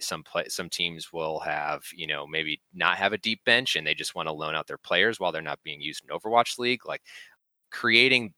Some 0.00 0.22
play, 0.22 0.44
some 0.48 0.68
teams 0.68 1.12
will 1.12 1.40
have 1.40 1.82
you 1.94 2.06
know 2.06 2.26
maybe 2.26 2.60
not 2.74 2.98
have 2.98 3.12
a 3.12 3.18
deep 3.18 3.44
bench 3.44 3.76
and 3.76 3.86
they 3.86 3.94
just 3.94 4.14
want 4.14 4.28
to 4.28 4.32
loan 4.32 4.54
out 4.54 4.66
their 4.66 4.78
players 4.78 5.18
while 5.18 5.32
they're 5.32 5.42
not 5.42 5.62
being 5.64 5.80
used 5.80 6.04
in 6.04 6.16
overwatch 6.16 6.58
league. 6.58 6.86
Like 6.86 7.02
creating 7.70 8.34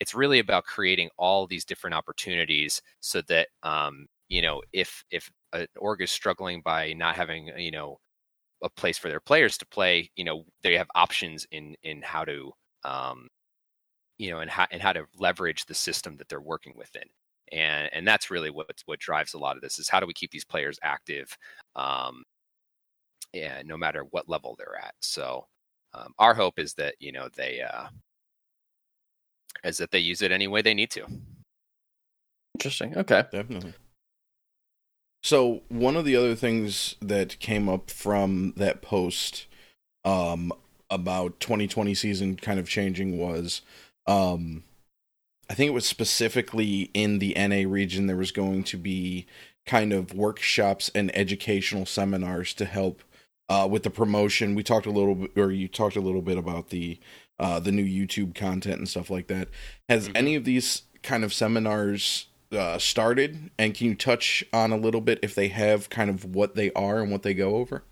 it's 0.00 0.14
really 0.14 0.40
about 0.40 0.64
creating 0.64 1.08
all 1.16 1.46
these 1.46 1.64
different 1.64 1.94
opportunities 1.94 2.82
so 3.00 3.22
that 3.22 3.48
um 3.62 4.06
you 4.28 4.42
know 4.42 4.60
if 4.72 5.04
if 5.10 5.30
an 5.52 5.66
org 5.78 6.02
is 6.02 6.10
struggling 6.10 6.60
by 6.62 6.92
not 6.94 7.14
having 7.14 7.50
you 7.56 7.70
know 7.70 7.98
a 8.62 8.70
place 8.70 8.98
for 8.98 9.08
their 9.08 9.20
players 9.20 9.58
to 9.58 9.66
play, 9.66 10.10
you 10.16 10.24
know, 10.24 10.44
they 10.62 10.76
have 10.76 10.88
options 10.94 11.46
in 11.50 11.74
in 11.82 12.02
how 12.02 12.24
to 12.24 12.52
um, 12.84 13.28
you 14.18 14.30
know, 14.30 14.40
and 14.40 14.50
how 14.50 14.66
and 14.70 14.80
how 14.80 14.92
to 14.92 15.04
leverage 15.18 15.66
the 15.66 15.74
system 15.74 16.16
that 16.16 16.28
they're 16.28 16.40
working 16.40 16.74
within. 16.76 17.04
And 17.50 17.90
and 17.92 18.06
that's 18.06 18.30
really 18.30 18.50
what 18.50 18.70
what 18.86 19.00
drives 19.00 19.34
a 19.34 19.38
lot 19.38 19.56
of 19.56 19.62
this 19.62 19.78
is 19.78 19.88
how 19.88 20.00
do 20.00 20.06
we 20.06 20.14
keep 20.14 20.30
these 20.30 20.44
players 20.44 20.78
active 20.82 21.36
um 21.76 22.24
yeah, 23.32 23.62
no 23.64 23.76
matter 23.76 24.04
what 24.10 24.28
level 24.28 24.54
they're 24.58 24.78
at. 24.78 24.94
So 25.00 25.46
um, 25.94 26.12
our 26.18 26.34
hope 26.34 26.58
is 26.58 26.74
that, 26.74 26.94
you 26.98 27.12
know, 27.12 27.28
they 27.36 27.62
uh 27.62 27.88
is 29.64 29.78
that 29.78 29.90
they 29.90 29.98
use 29.98 30.22
it 30.22 30.32
any 30.32 30.48
way 30.48 30.62
they 30.62 30.74
need 30.74 30.90
to. 30.92 31.06
Interesting. 32.56 32.96
Okay. 32.96 33.24
Definitely. 33.32 33.74
So 35.22 35.62
one 35.68 35.96
of 35.96 36.04
the 36.04 36.16
other 36.16 36.34
things 36.34 36.96
that 37.00 37.38
came 37.38 37.68
up 37.68 37.90
from 37.90 38.54
that 38.56 38.82
post 38.82 39.46
um, 40.04 40.52
about 40.90 41.38
2020 41.40 41.94
season 41.94 42.36
kind 42.36 42.58
of 42.58 42.68
changing 42.68 43.18
was 43.18 43.62
um, 44.06 44.64
I 45.48 45.54
think 45.54 45.68
it 45.68 45.74
was 45.74 45.86
specifically 45.86 46.90
in 46.94 47.18
the 47.18 47.34
NA 47.36 47.68
region 47.70 48.06
there 48.06 48.16
was 48.16 48.32
going 48.32 48.64
to 48.64 48.76
be 48.76 49.26
kind 49.64 49.92
of 49.92 50.14
workshops 50.14 50.90
and 50.94 51.14
educational 51.16 51.86
seminars 51.86 52.52
to 52.54 52.64
help 52.64 53.02
uh, 53.48 53.68
with 53.70 53.82
the 53.82 53.90
promotion. 53.90 54.54
We 54.54 54.62
talked 54.62 54.86
a 54.86 54.90
little 54.90 55.14
bit, 55.14 55.32
or 55.36 55.52
you 55.52 55.68
talked 55.68 55.96
a 55.96 56.00
little 56.00 56.22
bit 56.22 56.38
about 56.38 56.70
the 56.70 56.98
uh, 57.38 57.60
the 57.60 57.72
new 57.72 57.84
YouTube 57.84 58.34
content 58.34 58.78
and 58.78 58.88
stuff 58.88 59.10
like 59.10 59.26
that. 59.28 59.48
Has 59.88 60.06
mm-hmm. 60.06 60.16
any 60.16 60.34
of 60.34 60.44
these 60.44 60.82
kind 61.02 61.22
of 61.22 61.32
seminars 61.32 62.26
uh, 62.52 62.78
started? 62.78 63.50
And 63.58 63.74
can 63.74 63.88
you 63.88 63.94
touch 63.94 64.44
on 64.52 64.72
a 64.72 64.76
little 64.76 65.00
bit 65.00 65.18
if 65.22 65.34
they 65.34 65.48
have 65.48 65.90
kind 65.90 66.10
of 66.10 66.24
what 66.24 66.54
they 66.54 66.70
are 66.72 67.00
and 67.00 67.10
what 67.10 67.22
they 67.22 67.34
go 67.34 67.56
over? 67.56 67.84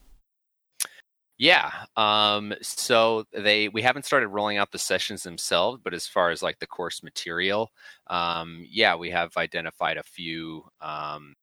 Yeah. 1.40 1.70
Um, 1.96 2.52
so 2.60 3.24
they 3.32 3.70
we 3.70 3.80
haven't 3.80 4.04
started 4.04 4.28
rolling 4.28 4.58
out 4.58 4.72
the 4.72 4.78
sessions 4.78 5.22
themselves, 5.22 5.80
but 5.82 5.94
as 5.94 6.06
far 6.06 6.30
as 6.30 6.42
like 6.42 6.58
the 6.58 6.66
course 6.66 7.02
material, 7.02 7.70
um, 8.08 8.62
yeah, 8.68 8.94
we 8.94 9.08
have 9.08 9.34
identified 9.38 9.96
a 9.96 10.02
few 10.02 10.64
um, 10.82 11.34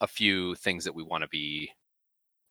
a 0.00 0.06
few 0.06 0.54
things 0.54 0.84
that 0.84 0.94
we 0.94 1.02
want 1.02 1.22
to 1.22 1.28
be 1.28 1.72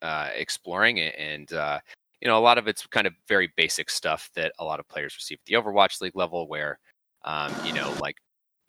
uh, 0.02 0.30
exploring, 0.36 1.00
and 1.00 1.54
uh, 1.54 1.80
you 2.20 2.28
know, 2.28 2.38
a 2.38 2.40
lot 2.40 2.58
of 2.58 2.68
it's 2.68 2.86
kind 2.86 3.08
of 3.08 3.14
very 3.30 3.50
basic 3.56 3.90
stuff 3.90 4.30
that 4.36 4.52
a 4.60 4.66
lot 4.66 4.82
of 4.82 4.88
players 4.90 5.16
receive 5.16 5.40
at 5.42 5.46
the 5.46 5.56
Overwatch 5.56 6.02
League 6.02 6.18
level, 6.18 6.50
where 6.50 6.80
um, 7.24 7.54
you 7.66 7.72
know, 7.72 7.94
like 8.02 8.18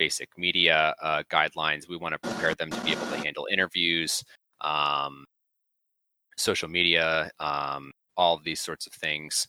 basic 0.03 0.37
media 0.37 0.93
uh, 1.01 1.23
guidelines. 1.31 1.89
We 1.89 1.97
want 1.97 2.13
to 2.15 2.19
prepare 2.19 2.57
them 2.57 2.71
to 2.71 2.81
be 2.81 2.91
able 2.91 3.07
to 3.07 3.19
handle 3.19 3.47
interviews, 3.53 4.25
um, 4.61 5.25
social 6.37 6.69
media, 6.69 7.31
um, 7.39 7.93
all 8.17 8.41
these 8.45 8.59
sorts 8.61 8.89
of 8.89 8.93
things. 8.95 9.47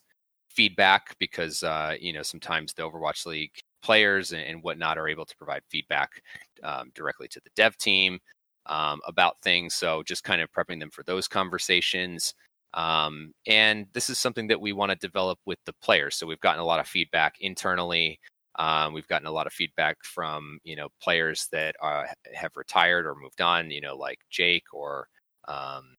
Feedback, 0.50 1.16
because 1.18 1.64
uh, 1.64 1.96
you 2.00 2.14
know 2.14 2.22
sometimes 2.22 2.72
the 2.72 2.84
Overwatch 2.84 3.26
League 3.26 3.58
players 3.82 4.32
and, 4.32 4.44
and 4.44 4.62
whatnot 4.62 5.00
are 5.00 5.08
able 5.08 5.26
to 5.26 5.36
provide 5.38 5.64
feedback 5.72 6.22
um, 6.64 6.92
directly 6.94 7.28
to 7.30 7.42
the 7.44 7.50
dev 7.56 7.76
team 7.78 8.20
um, 8.68 9.00
about 9.08 9.42
things. 9.42 9.74
So 9.74 10.04
just 10.04 10.24
kind 10.24 10.40
of 10.40 10.52
prepping 10.52 10.80
them 10.80 10.92
for 10.92 11.04
those 11.04 11.28
conversations. 11.28 12.36
Um, 12.76 13.34
and 13.48 13.88
this 13.94 14.08
is 14.12 14.20
something 14.20 14.48
that 14.50 14.62
we 14.62 14.72
want 14.72 14.92
to 14.92 15.08
develop 15.08 15.40
with 15.48 15.58
the 15.66 15.74
players. 15.82 16.16
So 16.16 16.28
we've 16.28 16.40
gotten 16.48 16.62
a 16.62 16.66
lot 16.66 16.80
of 16.80 16.88
feedback 16.88 17.38
internally. 17.40 18.20
Um, 18.60 18.94
we've 18.94 19.08
gotten 19.08 19.28
a 19.28 19.32
lot 19.32 19.48
of 19.48 19.54
feedback 19.54 19.98
from 20.04 20.60
you 20.64 20.76
know 20.76 20.90
players 21.02 21.48
that 21.52 21.76
uh, 21.82 22.04
have 22.34 22.52
retired 22.56 23.06
or 23.08 23.16
moved 23.16 23.42
on. 23.42 23.72
You 23.72 23.82
know, 23.82 23.96
like 23.96 24.20
Jake 24.30 24.66
or 24.74 25.08
um, 25.48 25.96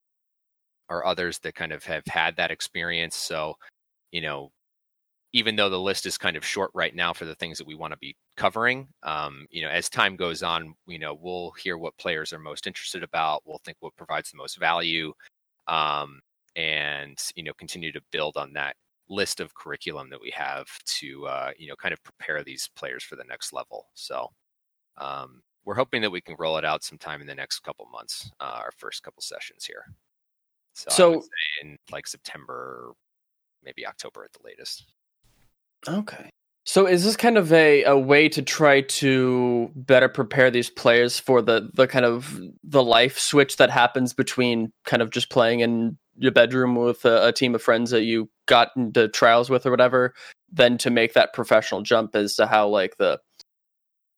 or 0.88 1.06
others 1.06 1.38
that 1.40 1.54
kind 1.54 1.72
of 1.72 1.84
have 1.84 2.04
had 2.06 2.36
that 2.36 2.50
experience. 2.50 3.16
So 3.16 3.54
you 4.12 4.20
know, 4.22 4.50
even 5.32 5.56
though 5.56 5.70
the 5.70 5.80
list 5.80 6.06
is 6.06 6.18
kind 6.18 6.36
of 6.36 6.44
short 6.44 6.70
right 6.74 6.94
now 6.94 7.12
for 7.12 7.24
the 7.24 7.34
things 7.36 7.58
that 7.58 7.66
we 7.66 7.74
want 7.74 7.92
to 7.92 7.98
be 7.98 8.16
covering, 8.36 8.88
um, 9.02 9.46
you 9.50 9.62
know, 9.62 9.68
as 9.68 9.88
time 9.88 10.16
goes 10.16 10.42
on, 10.42 10.74
you 10.86 10.98
know, 10.98 11.14
we'll 11.20 11.52
hear 11.52 11.76
what 11.78 11.96
players 11.98 12.32
are 12.32 12.38
most 12.38 12.66
interested 12.66 13.02
about. 13.02 13.42
We'll 13.46 13.60
think 13.64 13.76
what 13.80 13.96
provides 13.96 14.30
the 14.30 14.38
most 14.38 14.58
value, 14.58 15.12
um, 15.68 16.20
and 16.56 17.18
you 17.36 17.44
know, 17.44 17.54
continue 17.54 17.92
to 17.92 18.02
build 18.12 18.36
on 18.36 18.52
that 18.54 18.76
list 19.14 19.40
of 19.40 19.55
curriculum 19.55 20.11
that 20.11 20.20
we 20.20 20.31
have 20.31 20.66
to 20.98 21.27
uh, 21.27 21.50
you 21.59 21.68
know 21.68 21.77
kind 21.77 21.92
of 21.92 22.03
prepare 22.03 22.42
these 22.42 22.68
players 22.77 23.03
for 23.03 23.16
the 23.16 23.24
next 23.24 23.53
level. 23.53 23.87
So 23.94 24.31
um, 24.98 25.42
we're 25.64 25.74
hoping 25.74 26.03
that 26.03 26.11
we 26.11 26.20
can 26.20 26.37
roll 26.38 26.59
it 26.59 26.64
out 26.64 26.85
sometime 26.85 27.20
in 27.20 27.27
the 27.27 27.35
next 27.35 27.61
couple 27.61 27.87
months. 27.92 28.31
Uh, 28.40 28.59
our 28.61 28.70
first 28.77 29.03
couple 29.03 29.22
sessions 29.22 29.64
here. 29.64 29.85
So, 30.74 30.90
so 30.90 31.22
in 31.62 31.79
like 31.92 32.07
September, 32.07 32.92
maybe 33.62 33.87
October 33.87 34.24
at 34.24 34.33
the 34.33 34.40
latest. 34.44 34.85
Okay. 35.88 36.31
So 36.66 36.87
is 36.87 37.05
this 37.05 37.16
kind 37.16 37.37
of 37.37 37.53
a, 37.53 37.85
a 37.85 37.96
way 37.96 38.29
to 38.31 38.40
try 38.40 38.81
to 38.81 39.70
better 39.74 40.09
prepare 40.09 40.50
these 40.50 40.70
players 40.70 41.18
for 41.18 41.42
the, 41.42 41.70
the 41.74 41.87
kind 41.87 42.07
of 42.07 42.40
the 42.62 42.83
life 42.83 43.18
switch 43.18 43.59
that 43.59 43.70
happens 43.70 44.14
between 44.14 44.72
kind 44.85 45.03
of 45.03 45.11
just 45.11 45.29
playing 45.29 45.61
in 45.61 45.98
your 46.16 46.33
bedroom 46.33 46.77
with 46.77 47.05
a, 47.05 47.29
a 47.29 47.33
team 47.33 47.55
of 47.55 47.62
friends 47.62 47.90
that 47.90 48.05
you 48.05 48.29
got 48.46 48.70
into 48.77 49.09
trials 49.09 49.50
with 49.50 49.66
or 49.66 49.70
whatever, 49.70 50.14
then 50.53 50.79
to 50.79 50.90
make 50.90 51.14
that 51.14 51.33
professional 51.33 51.83
jump 51.83 52.14
as 52.14 52.35
to 52.37 52.46
how 52.46 52.68
like 52.68 52.96
the 52.96 53.20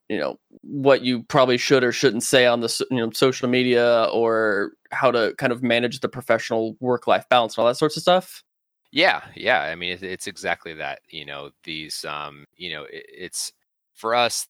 you 0.09 0.19
know 0.19 0.39
what 0.63 1.03
you 1.03 1.25
probably 1.25 1.59
should 1.59 1.83
or 1.83 1.91
shouldn't 1.91 2.23
say 2.23 2.47
on 2.47 2.61
the 2.61 2.87
you 2.91 2.99
know 2.99 3.11
social 3.11 3.49
media 3.49 4.05
or 4.13 4.73
how 4.93 5.11
to 5.11 5.35
kind 5.37 5.53
of 5.53 5.63
manage 5.63 5.99
the 6.01 6.09
professional 6.09 6.77
work 6.79 7.09
life 7.09 7.29
balance 7.29 7.57
and 7.57 7.63
all 7.63 7.67
that 7.67 7.77
sorts 7.77 7.97
of 7.97 8.03
stuff 8.03 8.45
yeah, 8.97 9.25
yeah. 9.35 9.61
I 9.61 9.75
mean, 9.75 9.99
it's 10.01 10.27
exactly 10.27 10.73
that. 10.75 11.01
You 11.11 11.27
know, 11.27 11.51
these, 11.65 12.05
um, 12.07 12.47
you 12.57 12.73
know, 12.73 12.87
it's 12.91 13.53
for 13.95 14.15
us. 14.15 14.47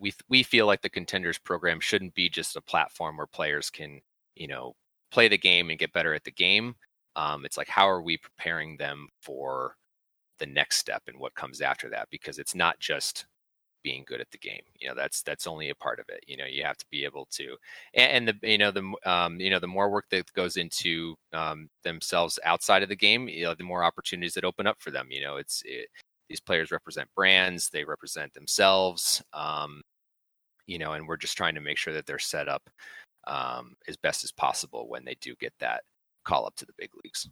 we 0.00 0.12
we 0.28 0.42
feel 0.42 0.66
like 0.66 0.82
the 0.82 0.90
contenders 0.90 1.38
program 1.38 1.78
shouldn't 1.80 2.14
be 2.14 2.28
just 2.28 2.56
a 2.56 2.60
platform 2.60 3.16
where 3.16 3.26
players 3.28 3.70
can, 3.70 4.00
you 4.34 4.48
know, 4.48 4.74
play 5.10 5.28
the 5.28 5.38
game 5.38 5.70
and 5.70 5.78
get 5.78 5.92
better 5.92 6.14
at 6.14 6.24
the 6.24 6.32
game. 6.32 6.74
Um, 7.16 7.44
it's 7.44 7.56
like 7.56 7.68
how 7.68 7.88
are 7.88 8.02
we 8.02 8.16
preparing 8.18 8.76
them 8.76 9.08
for 9.22 9.74
the 10.38 10.46
next 10.46 10.78
step 10.78 11.02
and 11.08 11.18
what 11.18 11.34
comes 11.34 11.60
after 11.60 11.90
that? 11.90 12.08
Because 12.10 12.38
it's 12.38 12.54
not 12.54 12.78
just 12.78 13.26
being 13.82 14.04
good 14.06 14.20
at 14.20 14.30
the 14.30 14.38
game. 14.38 14.62
You 14.78 14.88
know, 14.88 14.94
that's 14.94 15.22
that's 15.22 15.46
only 15.46 15.70
a 15.70 15.74
part 15.74 16.00
of 16.00 16.06
it. 16.08 16.24
You 16.26 16.36
know, 16.36 16.44
you 16.44 16.62
have 16.64 16.76
to 16.78 16.86
be 16.90 17.04
able 17.04 17.26
to, 17.32 17.56
and, 17.94 18.28
and 18.28 18.38
the 18.42 18.50
you 18.50 18.58
know 18.58 18.70
the 18.70 19.10
um, 19.10 19.40
you 19.40 19.50
know 19.50 19.58
the 19.60 19.66
more 19.66 19.90
work 19.90 20.06
that 20.10 20.32
goes 20.34 20.56
into 20.56 21.14
um, 21.32 21.68
themselves 21.84 22.38
outside 22.44 22.82
of 22.82 22.88
the 22.88 22.96
game, 22.96 23.28
you 23.28 23.44
know, 23.44 23.54
the 23.54 23.64
more 23.64 23.84
opportunities 23.84 24.34
that 24.34 24.44
open 24.44 24.66
up 24.66 24.76
for 24.80 24.90
them. 24.90 25.08
You 25.10 25.22
know, 25.22 25.36
it's 25.36 25.62
it, 25.64 25.88
these 26.28 26.40
players 26.40 26.70
represent 26.70 27.08
brands, 27.16 27.70
they 27.70 27.84
represent 27.84 28.34
themselves. 28.34 29.22
Um, 29.32 29.82
you 30.66 30.78
know, 30.78 30.92
and 30.92 31.08
we're 31.08 31.16
just 31.16 31.36
trying 31.36 31.54
to 31.54 31.60
make 31.62 31.78
sure 31.78 31.94
that 31.94 32.06
they're 32.06 32.18
set 32.18 32.48
up 32.48 32.62
um, 33.28 33.76
as 33.86 33.96
best 33.96 34.24
as 34.24 34.32
possible 34.32 34.88
when 34.88 35.04
they 35.04 35.16
do 35.20 35.34
get 35.38 35.52
that 35.60 35.82
call 36.24 36.46
up 36.46 36.56
to 36.56 36.66
the 36.66 36.72
big 36.76 36.90
leagues. 37.04 37.28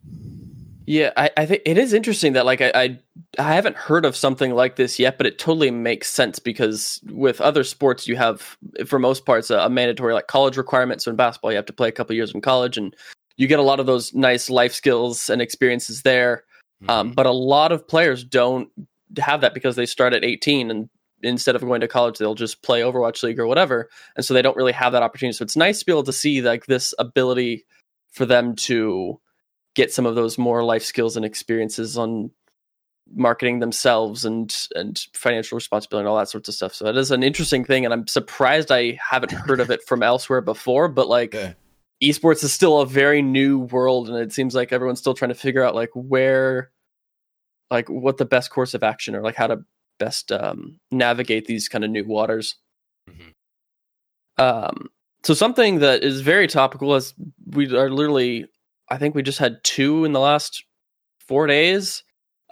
Yeah, 0.87 1.11
I, 1.17 1.31
I 1.37 1.47
think 1.47 1.63
it 1.67 1.79
is 1.79 1.93
interesting 1.93 2.35
that 2.35 2.47
like 2.47 2.61
I, 2.61 2.71
I, 2.75 2.99
I 3.41 3.55
haven't 3.55 3.77
heard 3.77 4.05
of 4.05 4.15
something 4.15 4.53
like 4.53 4.77
this 4.77 5.01
yet, 5.01 5.19
but 5.19 5.27
it 5.27 5.37
totally 5.37 5.73
makes 5.73 6.09
sense 6.09 6.39
because 6.39 7.01
with 7.11 7.41
other 7.41 7.65
sports 7.65 8.07
you 8.07 8.15
have 8.15 8.57
for 8.87 9.01
most 9.01 9.27
parts 9.27 9.51
a, 9.51 9.59
a 9.59 9.69
mandatory 9.69 10.15
like 10.15 10.29
college 10.29 10.57
requirement. 10.57 11.03
So 11.03 11.11
in 11.11 11.17
basketball 11.17 11.51
you 11.51 11.57
have 11.57 11.67
to 11.67 11.73
play 11.73 11.89
a 11.89 11.93
couple 11.93 12.15
years 12.15 12.33
in 12.33 12.41
college, 12.41 12.79
and 12.79 12.95
you 13.37 13.49
get 13.49 13.59
a 13.59 13.63
lot 13.63 13.81
of 13.81 13.87
those 13.87 14.15
nice 14.15 14.49
life 14.49 14.73
skills 14.73 15.29
and 15.29 15.43
experiences 15.43 16.03
there. 16.03 16.45
Mm-hmm. 16.83 16.91
Um, 16.91 17.13
but 17.13 17.27
a 17.27 17.33
lot 17.33 17.73
of 17.73 17.89
players 17.89 18.23
don't 18.23 18.71
have 19.19 19.41
that 19.41 19.55
because 19.55 19.75
they 19.75 19.87
start 19.87 20.13
at 20.13 20.25
18 20.25 20.71
and 20.71 20.89
instead 21.27 21.57
of 21.57 21.62
going 21.62 21.81
to 21.81 21.89
college 21.89 22.19
they'll 22.19 22.35
just 22.35 22.62
play 22.62 22.81
Overwatch 22.81 23.23
League 23.23 23.39
or 23.39 23.47
whatever, 23.47 23.89
and 24.17 24.25
so 24.25 24.35
they 24.35 24.43
don't 24.43 24.57
really 24.57 24.73
have 24.73 24.93
that 24.93 25.03
opportunity. 25.03 25.37
So 25.37 25.43
it's 25.43 25.57
nice 25.57 25.81
to 25.81 25.87
be 25.87 25.93
able 25.93 26.05
to 26.05 26.12
see 26.12 26.43
like 26.43 26.67
this 26.67 26.95
ability 26.99 27.67
for 28.12 28.27
them 28.27 28.57
to 28.57 29.21
get 29.75 29.93
some 29.93 30.07
of 30.07 30.15
those 30.15 30.39
more 30.39 30.65
life 30.65 30.83
skills 30.83 31.17
and 31.17 31.25
experiences 31.25 31.99
on 31.99 32.31
marketing 33.15 33.61
themselves 33.61 34.25
and 34.25 34.53
and 34.75 34.99
financial 35.15 35.55
responsibility 35.55 36.03
and 36.03 36.09
all 36.09 36.17
that 36.17 36.29
sorts 36.29 36.49
of 36.49 36.55
stuff. 36.55 36.75
So 36.75 36.87
it 36.87 36.97
is 36.97 37.11
an 37.11 37.23
interesting 37.23 37.65
thing, 37.65 37.85
and 37.85 37.95
I'm 37.95 38.07
surprised 38.07 38.73
I 38.73 38.99
haven't 39.11 39.33
heard 39.33 39.61
of 39.61 39.71
it 39.71 39.83
from 39.87 40.03
elsewhere 40.03 40.41
before. 40.41 40.89
But 40.89 41.09
like, 41.09 41.35
yeah. 41.35 41.53
esports 42.03 42.43
is 42.43 42.53
still 42.53 42.81
a 42.81 42.87
very 42.87 43.23
new 43.23 43.61
world, 43.61 44.09
and 44.09 44.19
it 44.19 44.33
seems 44.33 44.55
like 44.55 44.73
everyone's 44.73 44.99
still 44.99 45.15
trying 45.15 45.29
to 45.29 45.35
figure 45.37 45.62
out 45.62 45.75
like 45.75 45.91
where, 45.95 46.73
like, 47.71 47.89
what 47.89 48.17
the 48.17 48.25
best 48.25 48.51
course 48.51 48.75
of 48.75 48.83
action 48.83 49.15
or 49.15 49.23
like 49.23 49.37
how 49.37 49.47
to 49.47 49.61
best 49.99 50.33
um, 50.33 50.79
navigate 50.91 51.47
these 51.47 51.69
kind 51.69 51.85
of 51.85 51.91
new 51.91 52.05
waters. 52.05 52.57
Mm-hmm. 53.09 54.43
Um. 54.43 54.89
So 55.25 55.35
something 55.35 55.81
that 55.81 56.05
is 56.05 56.21
very 56.21 56.47
topical 56.47 56.95
is 56.95 57.15
we 57.47 57.75
are 57.77 57.91
literally 57.91 58.47
I 58.89 58.99
think 58.99 59.15
we 59.15 59.23
just 59.23 59.39
had 59.39 59.63
two 59.65 60.05
in 60.05 60.13
the 60.13 60.21
last 60.21 60.65
four 61.27 61.47
days. 61.47 62.05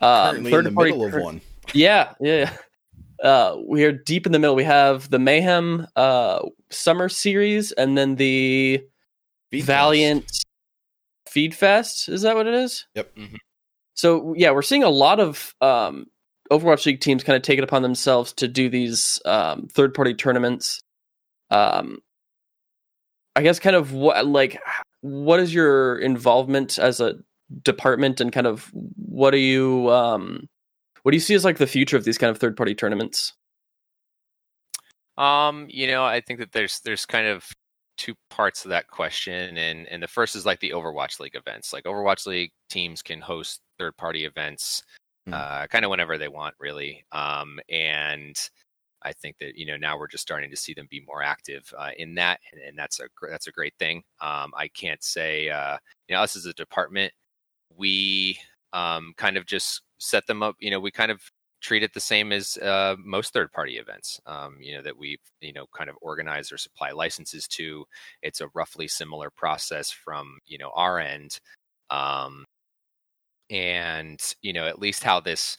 Um, 0.03 0.45
third 0.45 0.67
in 0.67 0.75
the 0.75 0.83
middle 0.83 1.05
of 1.05 1.15
one. 1.15 1.41
Yeah, 1.73 2.15
yeah. 2.21 2.57
Uh, 3.23 3.57
we 3.67 3.85
are 3.85 3.93
deep 3.93 4.27
in 4.27 4.33
the 4.33 4.39
middle. 4.39 4.57
We 4.57 4.65
have 4.65 5.09
the 5.09 5.19
Mayhem 5.19 5.87
uh, 5.97 6.41
Summer 6.71 7.09
Series, 7.09 7.73
and 7.73 7.97
then 7.97 8.17
the 8.17 8.83
Feed 9.51 9.65
Valiant 9.65 10.25
Fest. 10.25 10.47
Feed 11.29 11.55
Fest. 11.55 12.09
Is 12.09 12.23
that 12.23 12.35
what 12.35 12.47
it 12.47 12.55
is? 12.55 12.87
Yep. 12.95 13.17
Mm-hmm. 13.17 13.37
So 13.95 14.35
yeah, 14.37 14.51
we're 14.51 14.63
seeing 14.63 14.83
a 14.83 14.91
lot 14.91 15.21
of 15.21 15.55
um, 15.61 16.07
Overwatch 16.51 16.87
League 16.87 17.01
teams 17.01 17.25
kind 17.25 17.37
of 17.37 17.43
take 17.43 17.59
it 17.59 17.65
upon 17.65 17.83
themselves 17.83 18.33
to 18.35 18.49
do 18.49 18.69
these 18.69 19.21
um, 19.25 19.69
third-party 19.73 20.15
tournaments. 20.15 20.81
Um, 21.51 21.99
I 23.37 23.43
guess 23.43 23.59
kind 23.59 23.77
of 23.77 23.93
what 23.93 24.27
like 24.27 24.61
what 25.01 25.41
is 25.41 25.53
your 25.53 25.99
involvement 25.99 26.79
as 26.79 27.01
a 27.01 27.17
department 27.63 28.21
and 28.21 28.33
kind 28.33 28.47
of 28.47 28.71
what 28.73 29.33
do 29.33 29.39
you 29.39 29.91
um 29.91 30.49
what 31.03 31.11
do 31.11 31.17
you 31.17 31.21
see 31.21 31.35
as 31.35 31.45
like 31.45 31.59
the 31.59 31.67
future 31.67 31.97
of 31.97 32.05
these 32.05 32.19
kind 32.19 32.31
of 32.31 32.39
third 32.39 32.57
party 32.57 32.75
tournaments 32.75 33.33
um 35.19 35.67
you 35.69 35.87
know 35.87 36.05
i 36.05 36.21
think 36.21 36.39
that 36.39 36.53
there's 36.53 36.81
there's 36.81 37.05
kind 37.05 37.27
of 37.27 37.47
two 37.97 38.15
parts 38.31 38.65
of 38.65 38.71
that 38.71 38.89
question 38.89 39.57
and 39.57 39.87
and 39.89 40.03
the 40.03 40.09
first 40.09 40.35
is 40.35 40.47
like 40.47 40.61
the 40.61 40.71
overwatch 40.71 41.21
league 41.21 41.37
events 41.37 41.73
like 41.73 41.85
overwatch 41.85 42.27
league 42.27 42.51
teams 42.71 43.03
can 43.03 43.21
host 43.21 43.61
third 43.79 43.97
party 43.97 44.25
events 44.25 44.83
mm. 45.29 45.35
uh 45.35 45.67
kind 45.69 45.85
of 45.85 45.91
whenever 45.91 46.19
they 46.19 46.29
want 46.29 46.55
really 46.59 47.05
um 47.13 47.59
and 47.69 48.37
I 49.05 49.13
think 49.13 49.37
that 49.39 49.57
you 49.57 49.67
know 49.67 49.77
now 49.77 49.99
we're 49.99 50.09
just 50.09 50.23
starting 50.23 50.51
to 50.51 50.57
see 50.57 50.73
them 50.75 50.89
be 50.91 51.05
more 51.07 51.23
active 51.23 51.73
uh, 51.79 51.91
in 51.99 52.15
that, 52.15 52.41
and, 52.51 52.63
and, 52.63 52.79
that's 52.79 53.01
a 53.01 53.05
that's 53.31 53.47
a 53.47 53.53
great 53.53 53.75
thing. 53.79 54.03
Um, 54.21 54.53
I 54.57 54.69
can't 54.69 55.03
say 55.05 55.51
uh, 55.51 55.77
you 56.09 56.17
know 56.17 56.23
us 56.23 56.37
as 56.37 56.47
a 56.47 56.55
department, 56.55 57.13
we 57.77 58.39
um, 58.73 59.13
kind 59.19 59.37
of 59.37 59.45
just 59.45 59.83
set 59.99 60.27
them 60.27 60.43
up. 60.43 60.57
You 60.59 60.71
know, 60.71 60.81
we 60.81 60.91
kind 60.91 61.11
of 61.11 61.21
treat 61.65 61.83
it 61.83 61.95
the 61.95 62.01
same 62.01 62.31
as 62.31 62.59
uh, 62.59 62.95
most 63.03 63.33
third 63.33 63.51
party 63.53 63.79
events 63.79 64.21
um, 64.27 64.57
you 64.61 64.75
know 64.75 64.83
that 64.83 64.97
we 64.97 65.19
you 65.41 65.53
know 65.53 65.65
kind 65.75 65.89
of 65.89 65.97
organize 66.03 66.53
or 66.53 66.59
supply 66.59 66.91
licenses 66.91 67.49
to 67.49 67.87
it's 68.21 68.43
a 68.43 68.49
roughly 68.49 68.87
similar 68.87 69.31
process 69.31 69.91
from 69.91 70.39
you 70.45 70.59
know 70.59 70.71
our 70.75 70.99
end 70.99 71.39
um, 71.89 72.45
and 73.51 74.21
you 74.43 74.53
know 74.53 74.67
at 74.67 74.79
least 74.79 75.05
how 75.05 75.21
this 75.21 75.59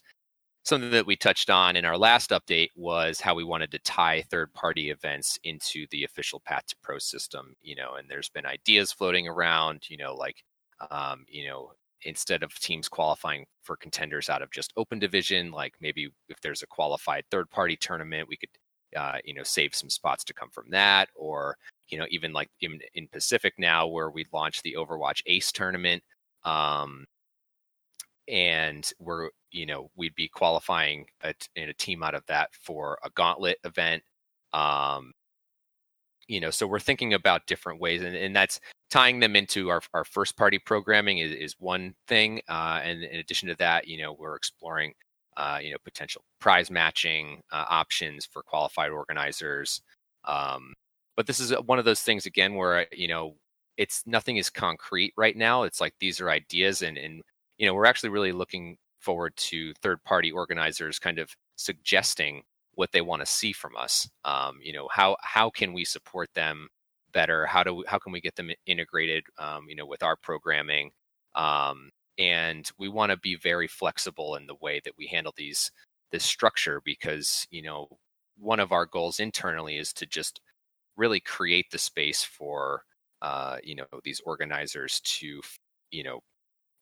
something 0.64 0.90
that 0.90 1.06
we 1.06 1.16
touched 1.16 1.50
on 1.52 1.76
in 1.76 1.86
our 1.86 1.98
last 1.98 2.32
update 2.32 2.70
was 2.76 3.22
how 3.22 3.36
we 3.36 3.44
wanted 3.44 3.72
to 3.72 3.80
tie 3.80 4.24
third 4.30 4.52
party 4.54 4.90
events 4.90 5.38
into 5.44 5.86
the 5.92 6.04
official 6.04 6.42
path 6.46 6.66
to 6.68 6.76
pro 6.82 6.98
system 6.98 7.56
you 7.62 7.76
know 7.76 7.96
and 7.96 8.10
there's 8.10 8.30
been 8.30 8.46
ideas 8.46 8.92
floating 8.92 9.28
around 9.28 9.84
you 9.90 9.98
know 9.98 10.14
like 10.16 10.44
um, 10.92 11.26
you 11.28 11.48
know 11.48 11.72
instead 12.04 12.44
of 12.44 12.54
teams 12.60 12.88
qualifying 12.90 13.46
for 13.64 13.76
contenders 13.76 14.30
out 14.30 14.42
of 14.42 14.52
just 14.52 14.74
open 14.78 15.00
division 15.00 15.52
like 15.52 15.74
maybe 15.82 16.10
if 16.30 16.40
there's 16.42 16.64
a 16.64 16.68
qualified 16.68 17.24
third 17.32 17.50
party 17.50 17.76
tournament 17.76 18.28
we 18.28 18.38
could 18.38 18.50
uh, 18.96 19.18
you 19.24 19.34
know 19.34 19.44
save 19.44 19.76
some 19.76 19.90
spots 19.90 20.24
to 20.24 20.34
come 20.34 20.50
from 20.50 20.66
that 20.70 21.10
or 21.16 21.58
you 21.90 21.98
know 21.98 22.06
even 22.10 22.34
like 22.34 22.50
in, 22.62 22.80
in 22.94 23.08
pacific 23.10 23.54
now 23.58 23.86
where 23.88 24.10
we 24.10 24.26
launched 24.34 24.64
the 24.64 24.76
overwatch 24.78 25.22
ace 25.28 25.52
tournament 25.52 26.02
um, 26.44 27.06
and 28.28 28.92
we're 29.00 29.30
you 29.52 29.66
know 29.66 29.90
we'd 29.96 30.16
be 30.16 30.28
qualifying 30.28 31.06
a, 31.24 31.34
in 31.56 31.70
a 31.70 31.74
team 31.74 32.04
out 32.04 32.16
of 32.16 32.26
that 32.28 32.50
for 32.62 32.98
a 33.04 33.10
gauntlet 33.12 33.58
event 33.64 34.04
um, 34.54 35.14
you 36.28 36.40
know 36.40 36.50
so 36.50 36.66
we're 36.66 36.80
thinking 36.80 37.14
about 37.14 37.46
different 37.48 37.80
ways 37.80 38.02
and, 38.02 38.16
and 38.16 38.36
that's 38.36 38.60
tying 38.90 39.20
them 39.20 39.36
into 39.36 39.70
our, 39.70 39.82
our 39.94 40.04
first 40.04 40.38
party 40.38 40.60
programming 40.60 41.20
is, 41.20 41.32
is 41.32 41.56
one 41.60 41.94
thing 42.08 42.42
uh, 42.50 42.80
and 42.84 43.04
in 43.04 43.20
addition 43.20 43.48
to 43.48 43.56
that 43.56 43.88
you 43.88 44.02
know 44.02 44.14
we're 44.14 44.36
exploring 44.36 44.94
uh, 45.38 45.60
you 45.62 45.72
know 45.72 45.78
potential 45.84 46.24
prize 46.40 46.72
matching 46.72 47.42
uh, 47.52 47.66
options 47.70 48.26
for 48.26 48.42
qualified 48.42 48.92
organizers 48.92 49.82
um, 50.26 50.74
but 51.16 51.28
this 51.28 51.40
is 51.40 51.52
one 51.66 51.80
of 51.80 51.86
those 51.86 52.02
things 52.02 52.26
again 52.26 52.56
where 52.56 52.88
you 52.92 53.08
know 53.08 53.36
it's 53.78 54.04
nothing 54.06 54.38
is 54.38 54.50
concrete 54.50 55.14
right 55.18 55.36
now 55.36 55.64
it's 55.64 55.82
like 55.82 55.94
these 56.00 56.20
are 56.22 56.30
ideas 56.30 56.82
and 56.82 56.98
and 56.98 57.22
you 57.58 57.66
know 57.66 57.74
we're 57.74 57.86
actually 57.86 58.10
really 58.10 58.32
looking 58.32 58.78
forward 59.00 59.36
to 59.38 59.74
third 59.82 60.04
party 60.04 60.32
organizers 60.32 61.00
kind 61.00 61.20
of 61.20 61.36
suggesting 61.56 62.44
what 62.74 62.92
they 62.92 63.02
want 63.02 63.22
to 63.22 63.26
see 63.26 63.54
from 63.54 63.76
us. 63.78 64.10
Um, 64.26 64.60
you 64.62 64.74
know, 64.74 64.88
how 64.92 65.18
how 65.22 65.50
can 65.50 65.74
we 65.74 65.86
support 65.86 66.30
them 66.34 66.68
better? 67.14 67.46
How 67.46 67.64
do 67.64 67.76
we, 67.76 67.84
how 67.88 67.98
can 67.98 68.12
we 68.12 68.22
get 68.22 68.36
them 68.36 68.52
integrated? 68.66 69.26
Um, 69.38 69.66
you 69.70 69.76
know, 69.76 69.86
with 69.86 70.04
our 70.04 70.16
programming. 70.16 70.92
Um, 71.36 71.92
and 72.18 72.70
we 72.78 72.88
want 72.90 73.12
to 73.12 73.18
be 73.18 73.36
very 73.36 73.68
flexible 73.68 74.36
in 74.36 74.48
the 74.48 74.56
way 74.62 74.82
that 74.86 74.94
we 74.98 75.08
handle 75.08 75.34
these 75.36 75.72
this 76.12 76.24
structure 76.24 76.82
because 76.86 77.48
you 77.52 77.62
know 77.62 77.88
one 78.38 78.60
of 78.60 78.72
our 78.72 78.86
goals 78.86 79.20
internally 79.20 79.78
is 79.78 79.94
to 79.94 80.06
just 80.06 80.42
really 80.98 81.20
create 81.20 81.66
the 81.72 81.78
space 81.78 82.24
for 82.24 82.84
uh, 83.22 83.58
you 83.64 83.76
know 83.76 83.86
these 84.04 84.22
organizers 84.26 85.02
to 85.02 85.42
you 85.92 86.04
know 86.04 86.22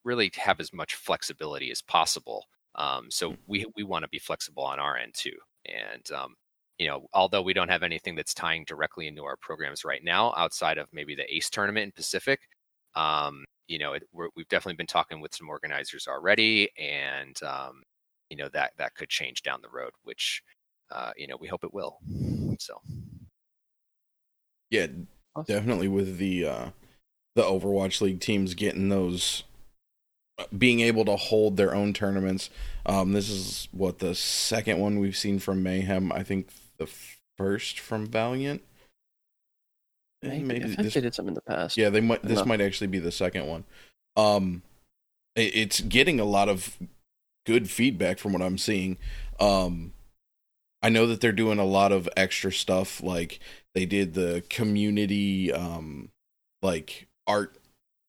really 0.04 0.30
have 0.36 0.60
as 0.60 0.72
much 0.72 0.94
flexibility 0.94 1.70
as 1.70 1.82
possible. 1.82 2.44
Um, 2.76 3.10
so 3.10 3.32
mm. 3.32 3.38
we 3.46 3.66
we 3.76 3.84
want 3.84 4.04
to 4.04 4.08
be 4.08 4.18
flexible 4.18 4.64
on 4.64 4.78
our 4.78 4.96
end 4.96 5.14
too. 5.14 5.36
And 5.66 6.10
um, 6.12 6.34
you 6.78 6.88
know, 6.88 7.08
although 7.12 7.42
we 7.42 7.52
don't 7.52 7.68
have 7.68 7.82
anything 7.82 8.14
that's 8.14 8.34
tying 8.34 8.64
directly 8.66 9.06
into 9.06 9.24
our 9.24 9.36
programs 9.36 9.84
right 9.84 10.02
now, 10.02 10.34
outside 10.36 10.78
of 10.78 10.88
maybe 10.92 11.14
the 11.14 11.32
ACE 11.34 11.48
tournament 11.50 11.84
in 11.84 11.92
Pacific, 11.92 12.40
um, 12.96 13.44
you 13.68 13.78
know, 13.78 13.94
it, 13.94 14.02
we 14.12 14.28
have 14.36 14.48
definitely 14.48 14.76
been 14.76 14.86
talking 14.86 15.20
with 15.20 15.34
some 15.34 15.48
organizers 15.48 16.06
already, 16.06 16.70
and 16.78 17.40
um, 17.42 17.82
you 18.28 18.36
know 18.36 18.48
that 18.52 18.72
that 18.78 18.94
could 18.94 19.08
change 19.08 19.42
down 19.42 19.60
the 19.62 19.68
road, 19.68 19.92
which 20.02 20.42
uh, 20.90 21.12
you 21.16 21.26
know 21.26 21.36
we 21.40 21.48
hope 21.48 21.64
it 21.64 21.72
will. 21.72 21.98
So, 22.58 22.80
yeah, 24.70 24.88
awesome. 25.34 25.54
definitely 25.54 25.88
with 25.88 26.18
the 26.18 26.46
uh, 26.46 26.70
the 27.34 27.42
Overwatch 27.42 28.00
League 28.00 28.20
teams 28.20 28.54
getting 28.54 28.90
those 28.90 29.44
being 30.56 30.80
able 30.80 31.04
to 31.04 31.16
hold 31.16 31.56
their 31.56 31.74
own 31.74 31.92
tournaments. 31.92 32.50
Um, 32.86 33.12
this 33.12 33.28
is 33.30 33.68
what 33.72 33.98
the 33.98 34.14
second 34.14 34.78
one 34.78 34.98
we've 34.98 35.16
seen 35.16 35.38
from 35.38 35.62
Mayhem. 35.62 36.12
I 36.12 36.22
think 36.22 36.48
the 36.78 36.88
first 37.36 37.78
from 37.78 38.06
Valiant. 38.06 38.62
Maybe, 40.22 40.44
Maybe 40.44 40.74
I 40.78 40.82
this, 40.82 40.94
they 40.94 41.02
did 41.02 41.14
some 41.14 41.28
in 41.28 41.34
the 41.34 41.42
past. 41.42 41.76
Yeah, 41.76 41.90
they 41.90 42.00
might. 42.00 42.22
This 42.22 42.44
might 42.46 42.60
actually 42.60 42.86
be 42.86 42.98
the 42.98 43.12
second 43.12 43.46
one. 43.46 43.64
Um, 44.16 44.62
it, 45.36 45.54
it's 45.54 45.80
getting 45.80 46.18
a 46.18 46.24
lot 46.24 46.48
of 46.48 46.78
good 47.44 47.70
feedback 47.70 48.18
from 48.18 48.32
what 48.32 48.42
I'm 48.42 48.58
seeing. 48.58 48.96
Um, 49.38 49.92
I 50.82 50.88
know 50.88 51.06
that 51.06 51.20
they're 51.20 51.32
doing 51.32 51.58
a 51.58 51.64
lot 51.64 51.92
of 51.92 52.08
extra 52.16 52.52
stuff, 52.52 53.02
like 53.02 53.40
they 53.74 53.86
did 53.86 54.14
the 54.14 54.44
community, 54.48 55.52
um, 55.52 56.10
like 56.62 57.06
art 57.26 57.56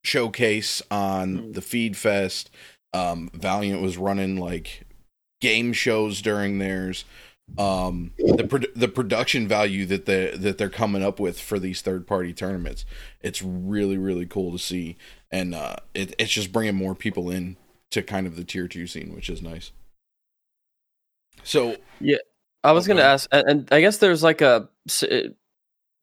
showcase 0.05 0.81
on 0.89 1.37
mm. 1.37 1.53
the 1.53 1.61
Feed 1.61 1.97
Fest. 1.97 2.49
Um, 2.93 3.29
Valiant 3.33 3.81
was 3.81 3.97
running 3.97 4.37
like 4.37 4.85
game 5.41 5.73
shows 5.73 6.21
during 6.21 6.59
theirs. 6.59 7.05
Um, 7.57 8.13
the 8.17 8.47
pro- 8.47 8.73
the 8.75 8.87
production 8.87 9.47
value 9.47 9.85
that 9.85 10.05
they 10.05 10.31
that 10.35 10.57
they're 10.57 10.69
coming 10.69 11.03
up 11.03 11.19
with 11.19 11.39
for 11.39 11.59
these 11.59 11.81
third 11.81 12.07
party 12.07 12.33
tournaments, 12.33 12.85
it's 13.21 13.41
really 13.43 13.99
really 13.99 14.25
cool 14.25 14.51
to 14.51 14.57
see, 14.57 14.97
and 15.29 15.53
uh, 15.53 15.75
it, 15.93 16.15
it's 16.17 16.31
just 16.31 16.51
bringing 16.51 16.75
more 16.75 16.95
people 16.95 17.29
in 17.29 17.55
to 17.91 18.01
kind 18.01 18.25
of 18.25 18.35
the 18.35 18.43
tier 18.43 18.67
two 18.67 18.87
scene, 18.87 19.13
which 19.13 19.29
is 19.29 19.43
nice. 19.43 19.71
So 21.43 21.75
yeah, 22.01 22.17
I 22.63 22.71
was 22.71 22.87
going 22.87 22.97
to 22.97 23.03
ask, 23.03 23.29
and 23.31 23.67
I 23.71 23.79
guess 23.79 23.99
there's 23.99 24.23
like 24.23 24.41
a 24.41 24.67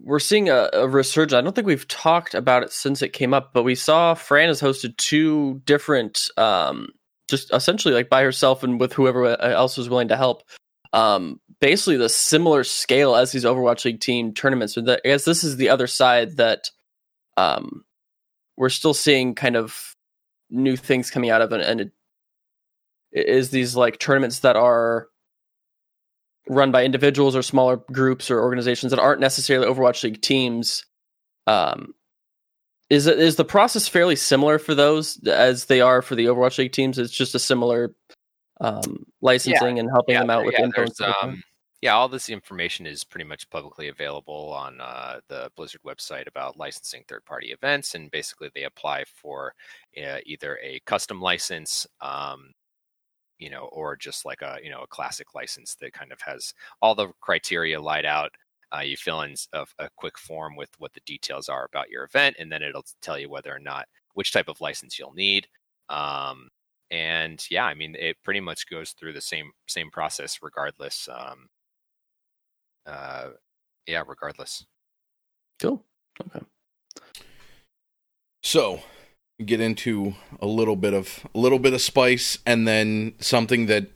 we're 0.02 0.18
seeing 0.18 0.48
a, 0.48 0.68
a, 0.72 0.88
resurgence. 0.88 1.38
I 1.38 1.40
don't 1.40 1.54
think 1.54 1.66
we've 1.66 1.88
talked 1.88 2.34
about 2.34 2.62
it 2.62 2.72
since 2.72 3.02
it 3.02 3.12
came 3.12 3.32
up, 3.32 3.52
but 3.52 3.62
we 3.62 3.74
saw 3.74 4.14
Fran 4.14 4.48
has 4.48 4.60
hosted 4.60 4.96
two 4.96 5.62
different, 5.64 6.28
um, 6.36 6.88
just 7.28 7.52
essentially 7.52 7.94
like 7.94 8.08
by 8.08 8.22
herself 8.22 8.62
and 8.62 8.80
with 8.80 8.92
whoever 8.92 9.40
else 9.40 9.76
was 9.76 9.88
willing 9.88 10.08
to 10.08 10.16
help. 10.16 10.42
Um, 10.92 11.40
basically 11.60 11.96
the 11.96 12.08
similar 12.08 12.64
scale 12.64 13.14
as 13.14 13.32
these 13.32 13.44
Overwatch 13.44 13.84
League 13.84 14.00
team 14.00 14.34
tournaments. 14.34 14.74
But 14.74 15.00
I 15.04 15.08
guess 15.08 15.24
this 15.24 15.44
is 15.44 15.56
the 15.56 15.70
other 15.70 15.86
side 15.86 16.36
that 16.36 16.70
um, 17.36 17.84
we're 18.56 18.68
still 18.68 18.94
seeing 18.94 19.34
kind 19.34 19.56
of 19.56 19.94
new 20.50 20.76
things 20.76 21.10
coming 21.10 21.30
out 21.30 21.40
of, 21.40 21.52
it, 21.52 21.60
and 21.60 21.80
it 21.80 21.92
is 23.12 23.50
these 23.50 23.76
like 23.76 23.98
tournaments 23.98 24.40
that 24.40 24.56
are 24.56 25.08
run 26.48 26.72
by 26.72 26.84
individuals 26.84 27.36
or 27.36 27.42
smaller 27.42 27.76
groups 27.92 28.30
or 28.30 28.40
organizations 28.40 28.90
that 28.90 29.00
aren't 29.00 29.20
necessarily 29.20 29.66
Overwatch 29.66 30.02
League 30.02 30.20
teams. 30.20 30.84
Um, 31.46 31.94
is 32.90 33.06
is 33.06 33.36
the 33.36 33.44
process 33.44 33.88
fairly 33.88 34.16
similar 34.16 34.58
for 34.58 34.74
those 34.74 35.18
as 35.26 35.66
they 35.66 35.80
are 35.80 36.02
for 36.02 36.14
the 36.14 36.26
Overwatch 36.26 36.58
League 36.58 36.72
teams? 36.72 36.98
It's 36.98 37.12
just 37.12 37.34
a 37.34 37.38
similar 37.38 37.94
um, 38.60 39.06
licensing 39.20 39.76
yeah. 39.76 39.80
and 39.80 39.90
helping 39.90 40.14
yeah, 40.14 40.20
them 40.20 40.30
out 40.30 40.44
with 40.44 40.54
yeah, 40.58 40.64
info. 40.64 40.86
Um, 41.22 41.42
yeah, 41.80 41.94
all 41.94 42.08
this 42.08 42.28
information 42.28 42.86
is 42.86 43.02
pretty 43.02 43.24
much 43.24 43.50
publicly 43.50 43.88
available 43.88 44.52
on 44.52 44.80
uh, 44.80 45.18
the 45.28 45.50
Blizzard 45.56 45.80
website 45.84 46.28
about 46.28 46.56
licensing 46.56 47.02
third-party 47.08 47.48
events, 47.48 47.94
and 47.96 48.08
basically 48.08 48.50
they 48.54 48.62
apply 48.62 49.04
for 49.04 49.54
uh, 49.98 50.18
either 50.24 50.58
a 50.62 50.80
custom 50.86 51.20
license 51.20 51.86
um, 52.00 52.52
you 53.42 53.50
know, 53.50 53.64
or 53.72 53.96
just 53.96 54.24
like 54.24 54.40
a 54.40 54.58
you 54.62 54.70
know 54.70 54.82
a 54.82 54.86
classic 54.86 55.34
license 55.34 55.74
that 55.76 55.92
kind 55.92 56.12
of 56.12 56.20
has 56.20 56.54
all 56.80 56.94
the 56.94 57.08
criteria 57.20 57.80
laid 57.80 58.04
out. 58.04 58.30
Uh, 58.74 58.80
you 58.80 58.96
fill 58.96 59.20
in 59.22 59.34
a, 59.52 59.66
a, 59.80 59.90
quick 59.96 60.16
form 60.16 60.56
with 60.56 60.70
what 60.78 60.94
the 60.94 61.00
details 61.04 61.50
are 61.50 61.66
about 61.66 61.90
your 61.90 62.04
event, 62.04 62.36
and 62.38 62.50
then 62.50 62.62
it'll 62.62 62.86
tell 63.02 63.18
you 63.18 63.28
whether 63.28 63.54
or 63.54 63.58
not 63.58 63.86
which 64.14 64.32
type 64.32 64.48
of 64.48 64.60
license 64.62 64.98
you'll 64.98 65.12
need. 65.12 65.46
Um, 65.90 66.48
and 66.90 67.44
yeah, 67.50 67.64
I 67.64 67.74
mean, 67.74 67.96
it 67.98 68.16
pretty 68.22 68.40
much 68.40 68.70
goes 68.70 68.92
through 68.92 69.12
the 69.12 69.20
same 69.20 69.50
same 69.68 69.90
process 69.90 70.38
regardless. 70.40 71.08
Um, 71.12 71.48
uh, 72.86 73.30
yeah, 73.86 74.04
regardless. 74.06 74.64
Cool. 75.60 75.84
Okay. 76.20 76.44
So 78.42 78.80
get 79.42 79.60
into 79.60 80.14
a 80.40 80.46
little 80.46 80.76
bit 80.76 80.94
of 80.94 81.26
a 81.34 81.38
little 81.38 81.58
bit 81.58 81.72
of 81.74 81.80
spice 81.80 82.38
and 82.46 82.66
then 82.66 83.14
something 83.18 83.66
that 83.66 83.86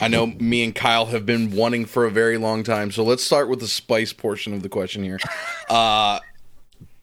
I 0.00 0.08
know 0.08 0.26
me 0.26 0.62
and 0.64 0.74
Kyle 0.74 1.06
have 1.06 1.24
been 1.24 1.50
wanting 1.56 1.86
for 1.86 2.04
a 2.04 2.10
very 2.10 2.36
long 2.38 2.62
time. 2.64 2.90
So 2.90 3.02
let's 3.02 3.24
start 3.24 3.48
with 3.48 3.60
the 3.60 3.68
spice 3.68 4.12
portion 4.12 4.52
of 4.52 4.62
the 4.62 4.68
question 4.68 5.02
here. 5.02 5.18
Uh 5.70 6.20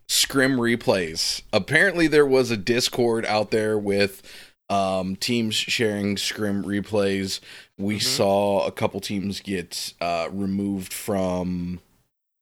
Scrim 0.07 0.57
replays. 0.57 1.41
Apparently 1.51 2.07
there 2.07 2.25
was 2.25 2.51
a 2.51 2.57
Discord 2.57 3.25
out 3.25 3.51
there 3.51 3.77
with 3.79 4.21
um, 4.69 5.15
teams 5.15 5.55
sharing 5.55 6.17
scrim 6.17 6.63
replays. 6.63 7.39
We 7.77 7.97
Mhm. 7.97 8.03
saw 8.03 8.65
a 8.67 8.71
couple 8.71 8.99
teams 8.99 9.39
get 9.39 9.93
uh, 10.01 10.27
removed 10.31 10.93
from 10.93 11.79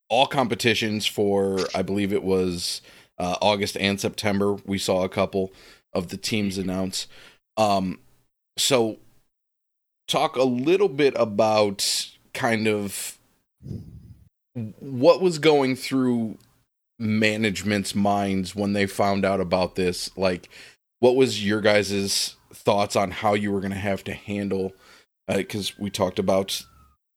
all 0.10 0.28
competitions 0.28 1.06
for, 1.06 1.60
I 1.74 1.82
believe 1.82 2.12
it 2.12 2.24
was 2.24 2.82
uh, 3.22 3.36
August 3.40 3.78
and 3.78 4.02
September. 4.02 4.58
We 4.66 4.80
saw 4.80 5.04
a 5.04 5.10
couple 5.10 5.54
of 5.94 6.08
the 6.08 6.18
teams 6.18 6.58
announce. 6.58 7.08
Um, 7.56 8.00
so, 8.58 8.98
talk 10.08 10.36
a 10.36 10.44
little 10.44 10.90
bit 10.90 11.14
about 11.16 12.10
kind 12.34 12.68
of 12.68 13.20
what 14.80 15.22
was 15.22 15.38
going 15.38 15.76
through 15.76 16.38
management's 16.98 17.94
minds 17.94 18.56
when 18.56 18.74
they 18.74 18.86
found 18.86 19.26
out 19.26 19.40
about 19.40 19.76
this 19.76 20.16
like 20.18 20.50
what 21.00 21.16
was 21.16 21.44
your 21.44 21.62
guys' 21.62 22.36
thoughts 22.54 22.96
on 22.96 23.10
how 23.10 23.34
you 23.34 23.52
were 23.52 23.60
going 23.60 23.72
to 23.72 23.78
have 23.78 24.04
to 24.04 24.14
handle 24.14 24.72
because 25.28 25.80
we 25.80 25.90
talked 25.90 26.20
about 26.20 26.64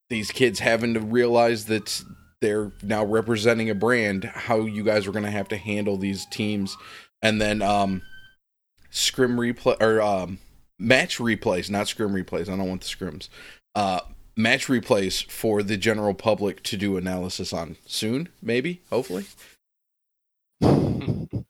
these 0.09 0.31
kids 0.31 0.61
having 0.61 0.95
to 0.95 1.01
realize 1.01 1.67
that 1.67 2.03
they're 2.44 2.72
now 2.83 3.04
representing 3.04 3.70
a 3.70 3.74
brand 3.74 4.24
how 4.24 4.61
you 4.61 4.85
guys 4.85 5.07
are 5.07 5.12
going 5.12 5.24
to 5.24 5.30
have 5.30 5.48
to 5.48 5.57
handle 5.57 5.96
these 5.96 6.26
teams 6.26 6.76
and 7.22 7.40
then 7.40 7.62
um 7.62 8.02
scrim 8.90 9.37
replay 9.37 9.80
or 9.80 10.00
um 10.02 10.38
match 10.78 11.18
replays 11.18 11.70
not 11.70 11.88
scrim 11.88 12.12
replays 12.12 12.42
i 12.48 12.57
don't 12.57 12.68
want 12.68 12.83
the 12.83 12.87
scrims 12.87 13.28
uh 13.74 14.00
match 14.37 14.66
replays 14.66 15.24
for 15.30 15.62
the 15.62 15.76
general 15.76 16.12
public 16.12 16.62
to 16.62 16.76
do 16.76 16.96
analysis 16.96 17.52
on 17.52 17.76
soon 17.87 18.28
maybe 18.42 18.83
hopefully 18.90 19.24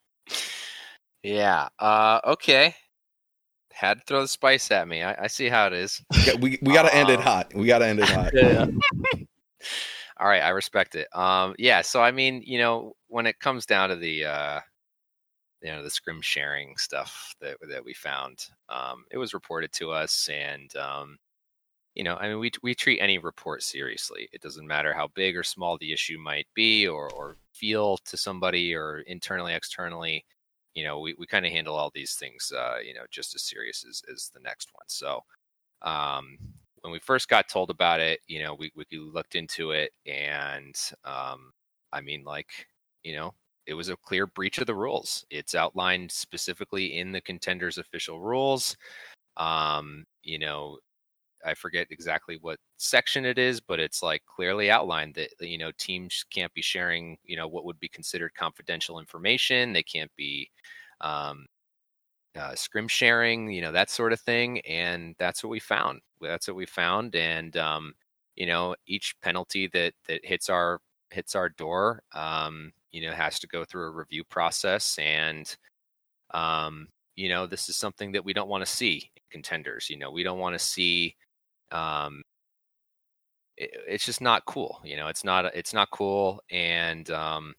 yeah. 1.23 1.69
Uh, 1.79 2.21
okay. 2.25 2.75
Had 3.73 3.99
to 3.99 4.05
throw 4.07 4.23
the 4.23 4.29
spice 4.29 4.71
at 4.71 4.87
me. 4.87 5.03
I, 5.03 5.25
I 5.25 5.27
see 5.27 5.49
how 5.49 5.67
it 5.67 5.73
is. 5.73 6.01
Yeah, 6.27 6.35
we 6.35 6.59
we 6.63 6.73
got 6.73 6.83
to 6.83 6.95
end 6.95 7.11
it 7.11 7.19
Um, 7.19 7.23
hot. 7.23 7.55
We 7.55 7.67
got 7.67 7.79
to 7.79 7.87
end 7.87 8.01
it 8.01 8.09
hot. 8.09 8.33
Yeah, 8.35 8.67
All 10.19 10.29
right, 10.29 10.43
I 10.43 10.51
respect 10.51 10.95
it. 10.95 11.09
Um, 11.15 11.55
yeah. 11.59 11.83
So 11.83 12.03
I 12.03 12.11
mean, 12.13 12.43
you 12.47 12.59
know, 12.59 12.95
when 13.09 13.27
it 13.27 13.41
comes 13.41 13.67
down 13.67 13.89
to 13.89 13.97
the, 13.97 14.25
uh, 14.25 14.61
you 15.63 15.71
know, 15.71 15.83
the 15.83 15.91
scrim 15.91 16.21
sharing 16.21 16.77
stuff 16.77 17.35
that 17.41 17.57
that 17.69 17.85
we 17.85 17.95
found, 17.95 18.47
um, 18.69 19.05
it 19.11 19.19
was 19.19 19.35
reported 19.35 19.73
to 19.73 19.91
us, 19.91 20.29
and 20.33 20.75
um, 20.77 21.19
you 21.95 22.05
know, 22.05 22.17
I 22.17 22.29
mean, 22.29 22.39
we 22.41 22.51
we 22.63 22.75
treat 22.75 23.01
any 23.01 23.19
report 23.19 23.63
seriously. 23.63 24.29
It 24.33 24.43
doesn't 24.43 24.67
matter 24.67 24.93
how 24.93 25.09
big 25.15 25.37
or 25.37 25.43
small 25.45 25.79
the 25.79 25.93
issue 25.93 26.19
might 26.19 26.47
be, 26.55 26.87
or 26.89 27.11
or 27.13 27.37
feel 27.55 27.99
to 28.07 28.17
somebody, 28.17 28.75
or 28.75 29.01
internally, 29.07 29.55
externally. 29.55 30.25
You 30.75 30.85
know, 30.85 31.01
we, 31.01 31.15
we 31.19 31.27
kind 31.27 31.47
of 31.47 31.53
handle 31.53 31.77
all 31.77 31.91
these 31.95 32.15
things, 32.17 32.53
uh, 32.57 32.79
you 32.85 32.95
know, 32.95 33.05
just 33.11 33.35
as 33.35 33.43
serious 33.45 33.85
as, 33.89 34.03
as 34.13 34.31
the 34.35 34.41
next 34.41 34.71
one. 34.75 34.85
So, 34.89 35.21
um, 35.83 36.39
when 36.85 36.93
we 36.93 37.01
first 37.01 37.29
got 37.31 37.49
told 37.49 37.71
about 37.71 38.01
it, 38.01 38.21
you 38.29 38.43
know, 38.43 38.55
we, 38.55 38.71
we 38.77 38.85
looked 38.99 39.37
into 39.37 39.71
it 39.73 39.93
and 40.07 40.77
um, 41.05 41.53
I 41.93 42.03
mean, 42.03 42.25
like, 42.25 42.69
you 43.05 43.17
know, 43.17 43.35
it 43.67 43.75
was 43.75 43.89
a 43.89 43.97
clear 43.97 44.27
breach 44.27 44.59
of 44.59 44.67
the 44.67 44.75
rules. 44.75 45.25
It's 45.31 45.55
outlined 45.55 46.13
specifically 46.13 46.99
in 46.99 47.13
the 47.13 47.23
contenders 47.23 47.79
official 47.79 48.21
rules. 48.21 48.77
Um, 49.37 50.05
you 50.23 50.39
know, 50.39 50.79
I 51.45 51.55
forget 51.55 51.89
exactly 51.91 52.39
what 52.41 52.59
section 52.79 53.25
it 53.27 53.39
is, 53.39 53.61
but 53.61 53.81
it's 53.81 54.03
like 54.03 54.23
clearly 54.27 54.71
outlined 54.71 55.15
that 55.17 55.31
you 55.41 55.59
know 55.59 55.73
teams 55.79 56.25
can't 56.33 56.53
be 56.55 56.63
sharing 56.63 57.19
you 57.25 57.37
know 57.37 57.49
what 57.49 57.65
would 57.67 57.81
be 57.81 57.89
considered 57.89 58.35
confidential 58.35 58.99
information. 59.01 59.73
They 59.73 59.83
can't 59.83 60.13
be 60.17 60.51
um, 61.03 61.47
uh, 62.37 62.55
scrim 62.55 62.89
sharing, 62.89 63.51
you 63.53 63.61
know 63.63 63.73
that 63.73 63.91
sort 63.91 64.13
of 64.13 64.21
thing, 64.21 64.61
and 64.63 65.15
that's 65.19 65.43
what 65.45 65.51
we 65.51 65.61
found. 65.61 66.01
That's 66.21 66.49
what 66.49 66.57
we 66.57 66.67
found, 66.67 67.15
and 67.17 67.57
um, 67.57 67.95
you 68.37 68.47
know 68.47 68.75
each 68.87 69.15
penalty 69.23 69.69
that 69.69 69.95
that 70.09 70.25
hits 70.25 70.49
our 70.51 70.81
hits 71.11 71.35
our 71.37 71.49
door, 71.51 72.03
um, 72.15 72.73
you 72.93 73.03
know, 73.03 73.13
has 73.15 73.39
to 73.41 73.47
go 73.49 73.65
through 73.65 73.87
a 73.87 73.91
review 73.91 74.25
process, 74.25 74.99
and 74.99 75.57
um, 76.33 76.89
you 77.17 77.29
know 77.29 77.47
this 77.47 77.69
is 77.69 77.77
something 77.77 78.13
that 78.13 78.25
we 78.25 78.33
don't 78.35 78.49
want 78.49 78.65
to 78.65 78.71
see 78.73 79.11
contenders. 79.31 79.91
You 79.91 79.99
know, 79.99 80.11
we 80.11 80.23
don't 80.25 80.39
want 80.41 80.55
to 80.55 80.59
see 80.65 81.17
um 81.73 82.23
it, 83.57 83.71
it's 83.87 84.05
just 84.05 84.21
not 84.21 84.45
cool 84.47 84.81
you 84.85 84.97
know 84.97 85.09
it's 85.09 85.25
not 85.25 85.45
it's 85.55 85.73
not 85.75 85.91
cool 85.91 86.41
and 86.51 87.11
um 87.11 87.55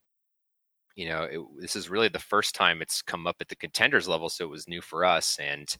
you 0.95 1.07
know 1.07 1.23
it, 1.23 1.39
this 1.59 1.75
is 1.75 1.89
really 1.89 2.09
the 2.09 2.19
first 2.19 2.55
time 2.55 2.81
it's 2.81 3.01
come 3.01 3.27
up 3.27 3.35
at 3.41 3.47
the 3.49 3.55
contenders 3.55 4.07
level 4.07 4.29
so 4.29 4.45
it 4.45 4.49
was 4.49 4.67
new 4.67 4.81
for 4.81 5.05
us 5.05 5.37
and 5.41 5.75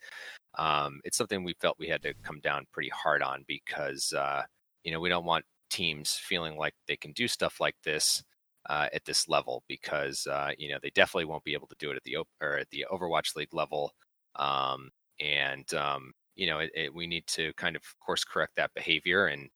um 0.58 1.00
it's 1.04 1.18
something 1.18 1.44
we 1.44 1.56
felt 1.62 1.78
we 1.80 1.88
had 1.88 2.02
to 2.02 2.14
come 2.24 2.40
down 2.42 2.66
pretty 2.72 2.90
hard 2.90 3.22
on 3.22 3.44
because 3.48 4.14
uh 4.14 4.44
you 4.84 4.92
know 4.92 5.00
we 5.00 5.10
don't 5.10 5.26
want 5.26 5.46
teams 5.70 6.14
feeling 6.14 6.58
like 6.58 6.74
they 6.88 6.96
can 6.96 7.12
do 7.14 7.28
stuff 7.28 7.60
like 7.60 7.76
this 7.84 8.24
uh, 8.70 8.88
at 8.94 9.06
this 9.06 9.28
level 9.28 9.64
because 9.68 10.26
uh, 10.28 10.52
you 10.58 10.70
know 10.70 10.78
they 10.82 10.90
definitely 10.92 11.26
won't 11.26 11.44
be 11.44 11.54
able 11.54 11.68
to 11.68 11.76
do 11.80 11.92
it 11.92 11.98
at 11.98 12.04
the 12.04 12.18
or 12.42 12.58
at 12.58 12.70
the 12.72 12.86
Overwatch 12.92 13.36
League 13.36 13.54
level, 13.54 13.92
um, 14.36 14.90
and 15.20 15.72
um, 15.76 16.14
you 16.36 16.48
know, 16.48 16.60
it, 16.60 16.72
it, 16.76 16.94
we 16.94 17.08
need 17.08 17.28
to 17.28 17.54
kind 17.58 17.76
of 17.76 17.84
course 18.04 18.24
correct 18.24 18.54
that 18.56 18.74
behavior 18.74 19.28
and 19.28 19.50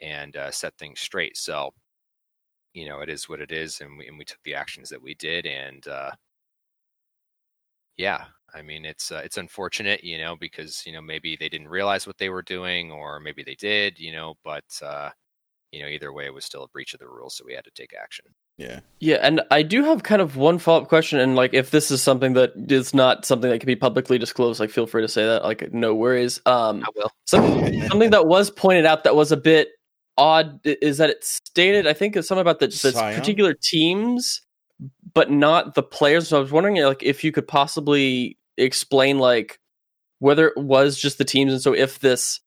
and 0.00 0.36
uh, 0.36 0.50
set 0.50 0.74
things 0.78 1.00
straight. 1.00 1.36
So, 1.36 1.70
you 2.74 2.86
know, 2.88 3.00
it 3.00 3.08
is 3.08 3.28
what 3.28 3.40
it 3.40 3.52
is, 3.52 3.80
and 3.80 3.96
we 3.96 4.08
and 4.08 4.18
we 4.18 4.24
took 4.24 4.42
the 4.44 4.54
actions 4.54 4.90
that 4.90 5.02
we 5.02 5.14
did, 5.14 5.46
and 5.46 5.86
uh, 5.88 6.10
yeah, 7.96 8.24
I 8.54 8.62
mean, 8.62 8.84
it's 8.84 9.10
uh, 9.12 9.22
it's 9.24 9.38
unfortunate, 9.38 10.04
you 10.04 10.18
know, 10.18 10.36
because 10.36 10.82
you 10.86 10.92
know 10.92 11.00
maybe 11.00 11.36
they 11.36 11.48
didn't 11.48 11.68
realize 11.68 12.06
what 12.06 12.18
they 12.18 12.28
were 12.28 12.42
doing, 12.42 12.90
or 12.92 13.20
maybe 13.20 13.42
they 13.42 13.54
did, 13.54 13.98
you 13.98 14.12
know, 14.12 14.34
but 14.44 14.64
uh, 14.82 15.10
you 15.72 15.82
know, 15.82 15.88
either 15.88 16.12
way, 16.12 16.26
it 16.26 16.34
was 16.34 16.44
still 16.44 16.64
a 16.64 16.68
breach 16.68 16.94
of 16.94 17.00
the 17.00 17.08
rules, 17.08 17.36
so 17.36 17.44
we 17.46 17.54
had 17.54 17.64
to 17.64 17.70
take 17.70 17.92
action. 18.00 18.26
Yeah. 18.56 18.80
Yeah, 19.00 19.16
and 19.22 19.42
I 19.50 19.62
do 19.62 19.82
have 19.84 20.04
kind 20.04 20.22
of 20.22 20.36
one 20.36 20.58
follow 20.58 20.82
up 20.82 20.88
question, 20.88 21.18
and 21.18 21.34
like 21.34 21.54
if 21.54 21.70
this 21.70 21.90
is 21.90 22.02
something 22.02 22.34
that 22.34 22.52
is 22.68 22.94
not 22.94 23.24
something 23.24 23.50
that 23.50 23.58
can 23.58 23.66
be 23.66 23.76
publicly 23.76 24.18
disclosed, 24.18 24.60
like 24.60 24.70
feel 24.70 24.86
free 24.86 25.02
to 25.02 25.08
say 25.08 25.24
that. 25.26 25.42
Like 25.42 25.72
no 25.72 25.94
worries. 25.94 26.40
Um, 26.46 26.84
I 26.84 26.88
will. 26.94 27.10
something 27.26 27.88
something 27.88 28.10
that 28.10 28.26
was 28.26 28.50
pointed 28.50 28.86
out 28.86 29.04
that 29.04 29.16
was 29.16 29.32
a 29.32 29.36
bit 29.36 29.68
odd 30.16 30.60
is 30.64 30.98
that 30.98 31.10
it 31.10 31.24
stated 31.24 31.86
I 31.86 31.92
think 31.92 32.16
it's 32.16 32.28
something 32.28 32.40
about 32.40 32.60
the, 32.60 32.68
the 32.68 32.92
particular 33.16 33.54
teams, 33.54 34.42
but 35.12 35.30
not 35.30 35.74
the 35.74 35.82
players. 35.82 36.28
So 36.28 36.36
I 36.36 36.40
was 36.40 36.52
wondering 36.52 36.82
like 36.82 37.02
if 37.02 37.24
you 37.24 37.32
could 37.32 37.48
possibly 37.48 38.38
explain 38.56 39.18
like 39.18 39.58
whether 40.18 40.48
it 40.48 40.56
was 40.56 40.98
just 40.98 41.18
the 41.18 41.24
teams, 41.24 41.52
and 41.52 41.62
so 41.62 41.74
if 41.74 42.00
this 42.00 42.40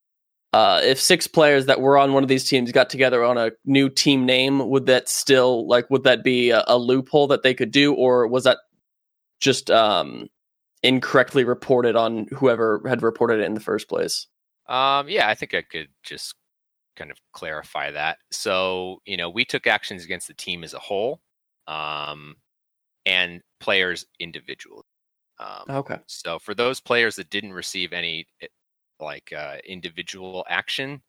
uh, 0.53 0.82
if 0.84 0.99
six 0.99 1.27
players 1.27 1.65
that 1.65 1.82
were 1.82 1.97
on 1.97 2.13
one 2.13 2.23
of 2.23 2.30
these 2.30 2.47
teams 2.47 2.71
got 2.71 2.89
together 2.89 3.23
on 3.23 3.38
a 3.38 3.51
new 3.65 3.89
team 3.89 4.25
name, 4.25 4.67
would 4.69 4.86
that 4.86 5.10
still 5.10 5.67
like 5.67 5.89
would 5.89 6.03
that 6.03 6.23
be 6.23 6.51
a, 6.51 6.63
a 6.67 6.77
loophole 6.77 7.27
that 7.27 7.43
they 7.43 7.53
could 7.53 7.71
do, 7.71 7.93
or 7.93 8.27
was 8.27 8.45
that 8.45 8.58
just 9.39 9.69
um, 9.69 10.27
incorrectly 10.84 11.43
reported 11.43 11.95
on 11.95 12.27
whoever 12.34 12.82
had 12.88 13.03
reported 13.03 13.39
it 13.39 13.45
in 13.45 13.53
the 13.53 13.60
first 13.60 13.89
place? 13.89 14.27
Um, 14.67 15.10
yeah, 15.10 15.27
I 15.30 15.36
think 15.36 15.53
I 15.53 15.62
could 15.62 15.89
just 16.03 16.34
kind 16.98 17.12
of 17.12 17.20
clarify 17.34 17.92
that. 17.92 18.20
So, 18.32 19.02
you 19.06 19.18
know, 19.18 19.30
we 19.30 19.46
took 19.46 19.68
actions 19.68 20.04
against 20.06 20.28
the 20.28 20.34
team 20.36 20.64
as 20.66 20.74
a 20.76 20.80
whole, 20.80 21.22
um, 21.68 22.38
and 23.06 23.42
players 23.60 24.06
individually. 24.20 24.84
Um, 25.40 25.68
Okay. 25.70 26.00
So, 26.08 26.40
for 26.40 26.56
those 26.56 26.80
players 26.82 27.16
that 27.18 27.30
didn't 27.32 27.54
receive 27.54 27.94
any 27.94 28.28
like 29.00 29.32
uh, 29.34 29.58
individual 29.66 30.46
action, 30.50 31.02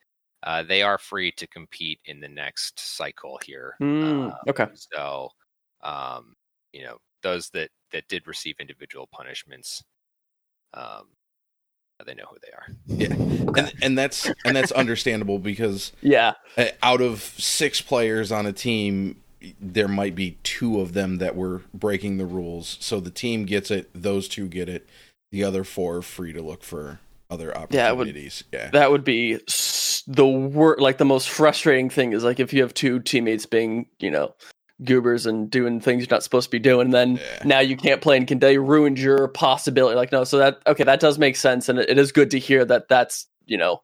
uh, 0.42 0.62
they 0.62 0.82
are 0.82 0.98
free 0.98 1.32
to 1.32 1.46
compete 1.46 2.00
in 2.06 2.20
the 2.20 2.28
next 2.28 2.78
cycle 2.80 3.38
here. 3.44 3.80
Hmm, 3.80 4.30
Uh, 4.30 4.42
okay. 4.48 4.68
so, 4.74 5.30
um, 5.82 6.34
you 6.72 6.84
know, 6.84 6.98
those 7.22 7.50
that 7.50 7.70
that 7.92 8.08
did 8.08 8.26
receive 8.26 8.56
individual 8.60 9.06
punishments, 9.08 9.82
um, 10.74 11.16
they 12.06 12.14
know 12.14 12.24
who 12.30 12.36
they 12.42 12.52
are. 12.52 12.66
Yeah. 12.86 13.34
And 13.58 13.72
and 13.82 13.98
that's 13.98 14.30
and 14.44 14.54
that's 14.54 14.72
understandable 14.72 15.38
because 15.38 15.92
Yeah. 16.02 16.34
out 16.82 17.00
of 17.00 17.20
6 17.22 17.80
players 17.82 18.30
on 18.30 18.46
a 18.46 18.52
team 18.52 19.16
there 19.60 19.88
might 19.88 20.14
be 20.14 20.36
two 20.42 20.80
of 20.80 20.92
them 20.94 21.18
that 21.18 21.34
were 21.36 21.62
breaking 21.72 22.18
the 22.18 22.26
rules. 22.26 22.76
So 22.80 22.98
the 23.00 23.10
team 23.10 23.44
gets 23.46 23.70
it, 23.70 23.88
those 23.94 24.28
two 24.28 24.48
get 24.48 24.68
it. 24.68 24.88
The 25.32 25.44
other 25.44 25.62
four 25.64 25.96
are 25.98 26.02
free 26.02 26.32
to 26.32 26.42
look 26.42 26.62
for 26.64 26.98
other 27.30 27.52
Yeah, 27.70 27.88
it 27.90 27.96
would- 27.96 28.08
opportunities. 28.08 28.44
Yeah. 28.52 28.70
That 28.70 28.90
would 28.90 29.04
be 29.04 29.38
the 30.06 30.26
wor- 30.26 30.76
like 30.78 30.98
the 30.98 31.04
most 31.04 31.28
frustrating 31.28 31.88
thing 31.88 32.12
is 32.12 32.24
like 32.24 32.40
if 32.40 32.52
you 32.52 32.62
have 32.62 32.74
two 32.74 32.98
teammates 33.00 33.46
being, 33.46 33.86
you 34.00 34.10
know, 34.10 34.34
goobers 34.84 35.26
and 35.26 35.50
doing 35.50 35.80
things 35.80 36.02
you're 36.02 36.14
not 36.14 36.22
supposed 36.22 36.46
to 36.46 36.50
be 36.50 36.58
doing, 36.58 36.90
then 36.90 37.16
Yeah. 37.16 37.42
now 37.44 37.60
you 37.60 37.76
can't 37.76 38.00
play 38.00 38.16
and 38.16 38.26
can 38.26 38.38
they 38.38 38.58
ruined 38.58 38.98
your 38.98 39.28
possibility. 39.28 39.96
Like 39.96 40.12
no, 40.12 40.24
so 40.24 40.38
that 40.38 40.60
okay, 40.66 40.84
that 40.84 41.00
does 41.00 41.18
make 41.18 41.36
sense, 41.36 41.68
and 41.68 41.78
it, 41.78 41.90
it 41.90 41.98
is 41.98 42.12
good 42.12 42.30
to 42.32 42.38
hear 42.38 42.64
that 42.64 42.88
that's 42.88 43.26
you 43.46 43.56
know 43.58 43.82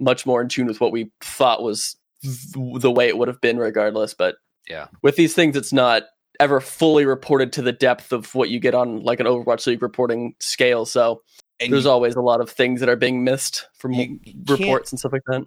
much 0.00 0.24
more 0.26 0.40
in 0.40 0.48
tune 0.48 0.66
with 0.66 0.80
what 0.80 0.92
we 0.92 1.10
thought 1.20 1.62
was 1.62 1.96
the 2.22 2.90
way 2.90 3.08
it 3.08 3.18
would 3.18 3.28
have 3.28 3.40
been 3.40 3.58
regardless. 3.58 4.14
But 4.14 4.36
Yeah. 4.68 4.86
with 5.02 5.16
these 5.16 5.34
things, 5.34 5.56
it's 5.56 5.72
not 5.72 6.04
ever 6.40 6.60
fully 6.60 7.04
reported 7.04 7.52
to 7.54 7.62
the 7.62 7.72
depth 7.72 8.12
of 8.12 8.32
what 8.34 8.48
you 8.48 8.60
get 8.60 8.74
on 8.74 9.02
like 9.02 9.18
an 9.18 9.26
Overwatch 9.26 9.66
League 9.66 9.82
reporting 9.82 10.34
scale. 10.38 10.84
So 10.86 11.22
and 11.58 11.72
There's 11.72 11.84
you, 11.84 11.90
always 11.90 12.14
a 12.14 12.20
lot 12.20 12.40
of 12.40 12.48
things 12.48 12.78
that 12.78 12.88
are 12.88 12.94
being 12.94 13.24
missed 13.24 13.66
from 13.76 13.90
you- 13.92 14.20
you 14.22 14.34
can't 14.44 14.60
reports 14.60 14.92
and 14.92 14.98
stuff 15.00 15.12
like 15.12 15.22
that. 15.26 15.42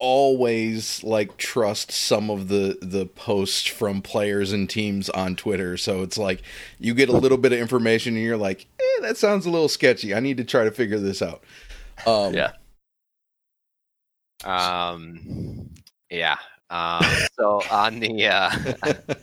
Always 0.00 1.04
like 1.04 1.36
trust 1.36 1.92
some 1.92 2.30
of 2.30 2.48
the 2.48 2.78
the 2.80 3.06
posts 3.06 3.66
from 3.66 4.00
players 4.02 4.50
and 4.52 4.68
teams 4.68 5.08
on 5.10 5.36
Twitter. 5.36 5.76
So 5.76 6.02
it's 6.02 6.18
like 6.18 6.42
you 6.78 6.94
get 6.94 7.08
a 7.10 7.16
little 7.16 7.38
bit 7.38 7.52
of 7.52 7.60
information 7.60 8.16
and 8.16 8.24
you're 8.24 8.36
like, 8.36 8.66
eh, 8.80 9.02
that 9.02 9.18
sounds 9.18 9.46
a 9.46 9.50
little 9.50 9.68
sketchy. 9.68 10.14
I 10.14 10.20
need 10.20 10.38
to 10.38 10.44
try 10.44 10.64
to 10.64 10.70
figure 10.70 10.98
this 10.98 11.22
out. 11.22 11.44
Um, 12.06 12.34
Yeah. 12.34 12.52
Um, 14.42 15.70
yeah. 16.10 16.36
Um, 16.70 17.04
so 17.34 17.62
on 17.70 18.00
the 18.00 18.26
uh, 18.26 18.50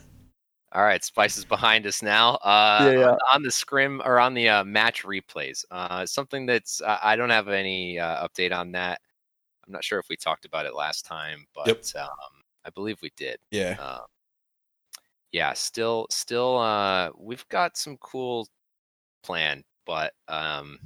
all 0.73 0.83
right, 0.83 1.03
Spice 1.03 1.37
is 1.37 1.45
behind 1.45 1.87
us 1.87 2.03
now. 2.03 2.35
Uh, 2.35 2.79
Yeah, 2.83 2.99
yeah. 2.99 3.07
On, 3.09 3.17
on 3.33 3.43
the 3.43 3.51
scrim 3.51 4.01
or 4.05 4.19
on 4.19 4.35
the 4.35 4.47
uh, 4.47 4.63
match 4.63 5.03
replays, 5.03 5.65
uh, 5.71 6.05
something 6.05 6.45
that's 6.45 6.81
I 6.83 6.99
I 7.01 7.15
don't 7.15 7.31
have 7.31 7.47
any 7.47 7.97
uh, 7.97 8.27
update 8.27 8.55
on 8.55 8.73
that. 8.73 9.01
I'm 9.67 9.73
not 9.73 9.83
sure 9.83 9.99
if 9.99 10.07
we 10.09 10.15
talked 10.15 10.45
about 10.45 10.65
it 10.65 10.73
last 10.73 11.05
time, 11.05 11.45
but 11.53 11.67
Yep. 11.67 11.83
um, 12.01 12.09
I 12.65 12.69
believe 12.69 12.97
we 13.01 13.11
did. 13.17 13.37
yeah. 13.51 13.75
Um, 13.79 14.05
yeah, 15.31 15.53
still, 15.53 16.07
still, 16.09 16.57
uh, 16.57 17.09
we've 17.17 17.47
got 17.49 17.77
some 17.77 17.97
cool 17.97 18.47
plan, 19.23 19.63
but 19.85 20.13
um, 20.29 20.79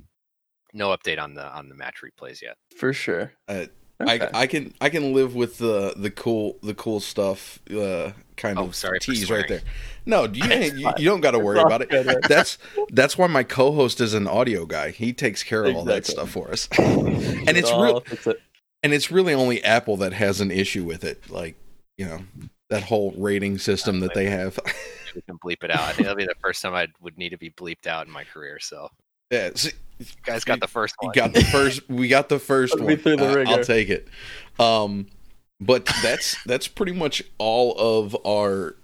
no 0.73 0.89
update 0.89 1.21
on 1.21 1.35
the 1.35 1.45
on 1.55 1.69
the 1.69 1.75
match 1.75 2.01
replays 2.03 2.41
yet. 2.41 2.57
For 2.75 2.91
sure. 2.91 3.33
Uh, 3.47 3.65
Okay. 4.01 4.29
I, 4.33 4.41
I 4.41 4.47
can 4.47 4.73
I 4.81 4.89
can 4.89 5.13
live 5.13 5.35
with 5.35 5.59
the 5.59 5.93
the 5.95 6.09
cool 6.09 6.57
the 6.63 6.73
cool 6.73 6.99
stuff 6.99 7.59
uh, 7.69 8.13
kind 8.35 8.57
Oh, 8.57 8.63
of 8.63 8.75
sorry 8.75 8.97
for 8.97 9.05
tease 9.05 9.29
right 9.29 9.47
there. 9.47 9.61
No, 10.07 10.23
you 10.33 10.43
ain't, 10.51 10.75
you, 10.75 10.91
you 10.97 11.05
don't 11.05 11.21
got 11.21 11.31
to 11.31 11.39
worry 11.39 11.61
about 11.61 11.83
it. 11.83 12.27
That's 12.27 12.57
that's 12.91 13.15
why 13.15 13.27
my 13.27 13.43
co-host 13.43 14.01
is 14.01 14.15
an 14.15 14.27
audio 14.27 14.65
guy. 14.65 14.89
He 14.89 15.13
takes 15.13 15.43
care 15.43 15.65
of 15.65 15.75
all 15.75 15.85
that 15.85 16.07
stuff 16.07 16.31
for 16.31 16.49
us. 16.49 16.67
and 16.79 17.55
it's 17.55 17.71
Oh, 17.71 17.83
real 17.83 17.99
fix 17.99 18.25
it. 18.25 18.41
And 18.83 18.93
it's 18.93 19.11
really 19.11 19.33
only 19.33 19.63
Apple 19.63 19.97
that 19.97 20.13
has 20.13 20.41
an 20.41 20.51
issue 20.51 20.83
with 20.83 21.03
it. 21.03 21.29
Like, 21.29 21.55
you 21.97 22.05
know, 22.05 22.19
that 22.69 22.83
whole 22.83 23.13
rating 23.17 23.57
system 23.57 23.99
that 24.01 24.13
they 24.13 24.25
have. 24.25 24.59
We 25.13 25.21
can 25.23 25.37
bleep 25.39 25.61
it 25.65 25.71
out. 25.71 25.81
I 25.81 25.87
think 25.91 26.05
that'll 26.05 26.15
be 26.15 26.23
the 26.25 26.35
first 26.41 26.61
time 26.61 26.73
I 26.73 26.87
would 27.01 27.17
need 27.17 27.31
to 27.31 27.37
be 27.37 27.49
bleeped 27.49 27.85
out 27.85 28.07
in 28.07 28.13
my 28.13 28.23
career. 28.23 28.59
So 28.61 28.87
yeah, 29.29 29.49
see, 29.55 29.71
you 29.99 30.05
guys 30.23 30.45
got 30.45 30.61
the 30.61 30.69
first 30.69 30.95
one. 30.99 31.11
got 31.13 31.33
the 31.33 31.43
first. 31.43 31.89
We 31.89 32.07
got 32.07 32.29
the 32.29 32.39
first 32.39 32.79
one. 32.79 32.95
through 32.95 33.17
the 33.17 33.41
I- 33.41 33.51
I'll 33.51 33.61
take 33.61 33.89
it. 33.89 34.07
Um, 34.57 35.07
but 35.59 35.85
that's 36.01 36.41
that's 36.45 36.69
pretty 36.69 36.93
much 36.93 37.21
all 37.37 37.75
of 37.77 38.15
our 38.25 38.77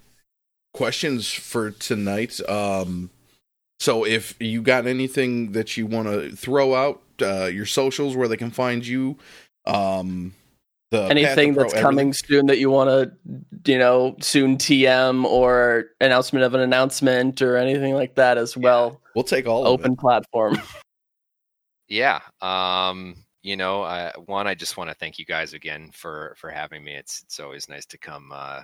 questions 0.74 1.30
for 1.30 1.70
tonight. 1.70 2.40
Um, 2.48 3.08
so 3.80 4.04
if 4.04 4.34
you 4.38 4.60
got 4.60 4.86
anything 4.86 5.52
that 5.52 5.76
you 5.76 5.86
want 5.86 6.08
to 6.08 6.36
throw 6.36 6.74
out, 6.74 7.00
uh, 7.22 7.46
your 7.46 7.66
socials 7.66 8.16
where 8.16 8.28
they 8.28 8.36
can 8.36 8.50
find 8.50 8.86
you, 8.86 9.16
um, 9.68 10.34
the 10.90 11.00
Path 11.00 11.08
to 11.08 11.10
Anything 11.10 11.54
Pro, 11.54 11.64
that's 11.64 11.74
everything. 11.74 11.82
coming 11.82 12.12
soon 12.12 12.46
that 12.46 12.58
you 12.58 12.70
want 12.70 12.90
to, 12.90 13.70
you 13.70 13.78
know, 13.78 14.16
soon 14.20 14.56
TM 14.56 15.24
or 15.24 15.86
announcement 16.00 16.44
of 16.44 16.54
an 16.54 16.60
announcement 16.60 17.42
or 17.42 17.56
anything 17.56 17.94
like 17.94 18.14
that 18.14 18.38
as 18.38 18.56
well. 18.56 19.00
We'll 19.14 19.24
take 19.24 19.46
all 19.46 19.62
of 19.66 19.68
Open 19.68 19.92
it. 19.92 19.98
platform. 19.98 20.60
yeah. 21.88 22.20
Um, 22.40 23.16
you 23.42 23.56
know, 23.56 23.82
I, 23.82 24.12
one, 24.26 24.46
I 24.46 24.54
just 24.54 24.76
want 24.76 24.90
to 24.90 24.96
thank 24.96 25.18
you 25.18 25.24
guys 25.24 25.52
again 25.52 25.90
for 25.92 26.34
for 26.38 26.50
having 26.50 26.82
me. 26.82 26.94
It's 26.94 27.22
it's 27.22 27.38
always 27.40 27.68
nice 27.68 27.86
to 27.86 27.98
come 27.98 28.30
uh, 28.32 28.62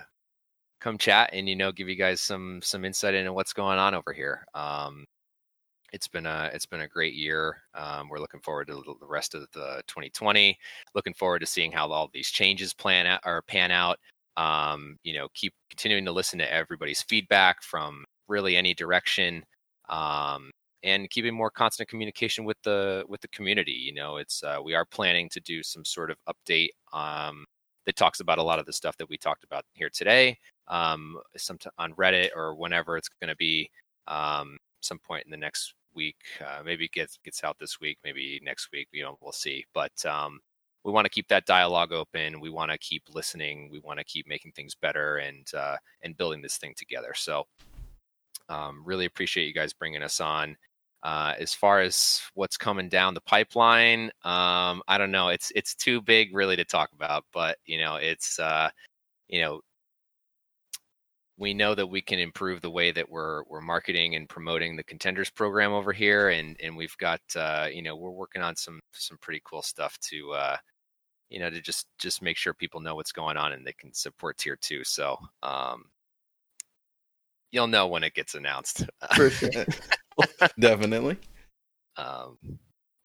come 0.81 0.97
chat 0.97 1.29
and 1.33 1.47
you 1.47 1.55
know 1.55 1.71
give 1.71 1.89
you 1.89 1.95
guys 1.95 2.21
some 2.21 2.59
some 2.63 2.85
insight 2.85 3.13
into 3.13 3.33
what's 3.33 3.53
going 3.53 3.77
on 3.79 3.93
over 3.93 4.13
here. 4.13 4.45
Um, 4.53 5.05
it's 5.95 6.09
been 6.09 6.25
a 6.25 6.51
it's 6.53 6.65
been 6.65 6.81
a 6.81 6.87
great 6.89 7.13
year. 7.13 7.61
Um, 7.73 8.09
we're 8.09 8.19
looking 8.19 8.41
forward 8.41 8.67
to 8.67 8.83
the 8.99 9.07
rest 9.07 9.33
of 9.33 9.47
the 9.53 9.81
2020. 9.87 10.57
Looking 10.93 11.13
forward 11.13 11.39
to 11.39 11.45
seeing 11.45 11.71
how 11.71 11.89
all 11.89 12.09
these 12.13 12.29
changes 12.29 12.73
plan 12.73 13.07
out 13.07 13.21
or 13.25 13.41
pan 13.43 13.71
out. 13.71 13.97
Um, 14.35 14.97
you 15.03 15.13
know, 15.13 15.29
keep 15.33 15.53
continuing 15.69 16.03
to 16.03 16.11
listen 16.11 16.37
to 16.39 16.53
everybody's 16.53 17.01
feedback 17.01 17.63
from 17.63 18.03
really 18.27 18.57
any 18.57 18.73
direction. 18.73 19.45
Um, 19.87 20.51
and 20.83 21.09
keeping 21.09 21.33
more 21.33 21.49
constant 21.49 21.87
communication 21.87 22.43
with 22.43 22.57
the 22.63 23.05
with 23.07 23.21
the 23.21 23.29
community. 23.29 23.71
You 23.71 23.93
know, 23.93 24.17
it's 24.17 24.43
uh, 24.43 24.57
we 24.61 24.75
are 24.75 24.85
planning 24.85 25.29
to 25.29 25.39
do 25.39 25.63
some 25.63 25.85
sort 25.85 26.11
of 26.11 26.17
update 26.27 26.71
um, 26.91 27.45
that 27.85 27.95
talks 27.95 28.19
about 28.19 28.37
a 28.37 28.43
lot 28.43 28.59
of 28.59 28.65
the 28.65 28.73
stuff 28.73 28.97
that 28.97 29.07
we 29.07 29.17
talked 29.17 29.45
about 29.45 29.63
here 29.73 29.89
today. 29.89 30.37
Um, 30.67 31.17
on 31.77 31.93
Reddit 31.93 32.29
or 32.35 32.53
whenever 32.55 32.97
it's 32.97 33.07
going 33.07 33.29
to 33.29 33.35
be, 33.37 33.69
um, 34.07 34.57
some 34.81 34.99
point 34.99 35.23
in 35.25 35.31
the 35.31 35.37
next 35.37 35.73
week. 35.95 36.17
Uh, 36.41 36.61
maybe 36.63 36.87
gets 36.89 37.17
gets 37.23 37.43
out 37.43 37.57
this 37.59 37.79
week, 37.79 37.97
maybe 38.03 38.39
next 38.43 38.69
week. 38.71 38.87
You 38.91 39.03
know, 39.03 39.17
we'll 39.21 39.31
see. 39.31 39.65
But 39.73 40.05
um, 40.05 40.39
we 40.83 40.91
want 40.91 41.05
to 41.05 41.09
keep 41.09 41.27
that 41.29 41.45
dialogue 41.45 41.91
open. 41.91 42.39
We 42.39 42.49
want 42.49 42.71
to 42.71 42.77
keep 42.77 43.03
listening. 43.13 43.69
We 43.71 43.79
want 43.79 43.99
to 43.99 44.05
keep 44.05 44.27
making 44.27 44.51
things 44.51 44.75
better 44.75 45.17
and 45.17 45.47
uh, 45.57 45.77
and 46.03 46.15
building 46.15 46.41
this 46.41 46.57
thing 46.57 46.73
together. 46.77 47.13
So, 47.15 47.45
um, 48.49 48.83
really 48.85 49.05
appreciate 49.05 49.47
you 49.47 49.53
guys 49.53 49.73
bringing 49.73 50.03
us 50.03 50.21
on. 50.21 50.55
Uh, 51.01 51.33
as 51.39 51.53
far 51.53 51.81
as 51.81 52.21
what's 52.33 52.57
coming 52.57 52.89
down 52.89 53.13
the 53.13 53.21
pipeline, 53.21 54.05
um, 54.23 54.81
I 54.87 54.97
don't 54.97 55.11
know. 55.11 55.29
It's 55.29 55.51
it's 55.55 55.75
too 55.75 56.01
big 56.01 56.35
really 56.35 56.55
to 56.55 56.65
talk 56.65 56.91
about, 56.93 57.25
but 57.33 57.57
you 57.65 57.79
know, 57.79 57.95
it's 57.95 58.39
uh, 58.39 58.69
you 59.27 59.41
know, 59.41 59.61
we 61.37 61.53
know 61.53 61.75
that 61.75 61.87
we 61.87 62.01
can 62.01 62.19
improve 62.19 62.61
the 62.61 62.69
way 62.69 62.91
that 62.91 63.09
we're 63.09 63.43
we're 63.49 63.61
marketing 63.61 64.15
and 64.15 64.29
promoting 64.29 64.75
the 64.75 64.83
contenders 64.83 65.29
program 65.29 65.73
over 65.73 65.91
here, 65.91 66.29
and 66.29 66.55
and 66.61 66.75
we've 66.75 66.97
got 66.97 67.21
uh, 67.35 67.67
you 67.71 67.81
know 67.81 67.95
we're 67.95 68.11
working 68.11 68.41
on 68.41 68.55
some 68.55 68.79
some 68.93 69.17
pretty 69.21 69.41
cool 69.45 69.61
stuff 69.61 69.97
to 69.99 70.31
uh, 70.31 70.57
you 71.29 71.39
know 71.39 71.49
to 71.49 71.61
just 71.61 71.87
just 71.99 72.21
make 72.21 72.37
sure 72.37 72.53
people 72.53 72.79
know 72.79 72.95
what's 72.95 73.11
going 73.11 73.37
on 73.37 73.51
and 73.51 73.65
they 73.65 73.73
can 73.73 73.93
support 73.93 74.37
tier 74.37 74.57
two. 74.59 74.83
So 74.83 75.17
um, 75.43 75.85
you'll 77.51 77.67
know 77.67 77.87
when 77.87 78.03
it 78.03 78.13
gets 78.13 78.35
announced. 78.35 78.85
For 79.15 79.29
sure. 79.29 79.51
Definitely. 80.59 81.17
Um, 81.97 82.37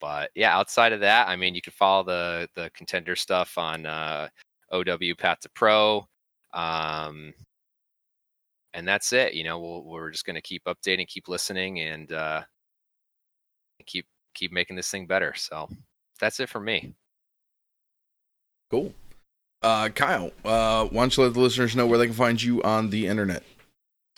but 0.01 0.31
yeah, 0.35 0.57
outside 0.57 0.93
of 0.93 1.01
that, 1.01 1.28
I 1.28 1.37
mean, 1.37 1.55
you 1.55 1.61
can 1.62 1.72
follow 1.72 2.05
the 2.05 2.49
the 2.55 2.70
contender 2.74 3.16
stuff 3.16 3.59
on 3.59 3.87
uh, 3.87 4.28
OW 4.72 5.14
Path 5.18 5.41
to 5.41 5.51
Pro, 5.51 6.09
um, 6.53 7.35
and 8.75 8.87
that's 8.87 9.12
it. 9.12 9.35
You 9.35 9.45
know, 9.45 9.59
we'll, 9.59 9.85
we're 9.85 10.11
just 10.11 10.27
going 10.27 10.35
to 10.35 10.43
keep 10.43 10.64
updating, 10.64 11.07
keep 11.07 11.29
listening, 11.29 11.81
and 11.81 12.12
uh, 12.12 12.43
keep 13.87 14.07
keep 14.35 14.53
making 14.53 14.77
this 14.77 14.91
thing 14.91 15.07
better. 15.07 15.35
So 15.37 15.68
that's 16.21 16.41
it 16.41 16.49
for 16.49 16.61
me. 16.61 16.95
Cool. 18.71 18.93
Uh, 19.62 19.89
Kyle, 19.91 20.31
uh, 20.45 20.87
why 20.87 21.03
don't 21.03 21.16
you 21.16 21.25
let 21.25 21.35
the 21.35 21.41
listeners 21.41 21.77
know 21.77 21.87
where 21.87 21.99
they 21.99 22.07
can 22.07 22.14
find 22.14 22.43
you 22.43 22.62
on 22.62 22.91
the 22.91 23.07
internet? 23.07 23.43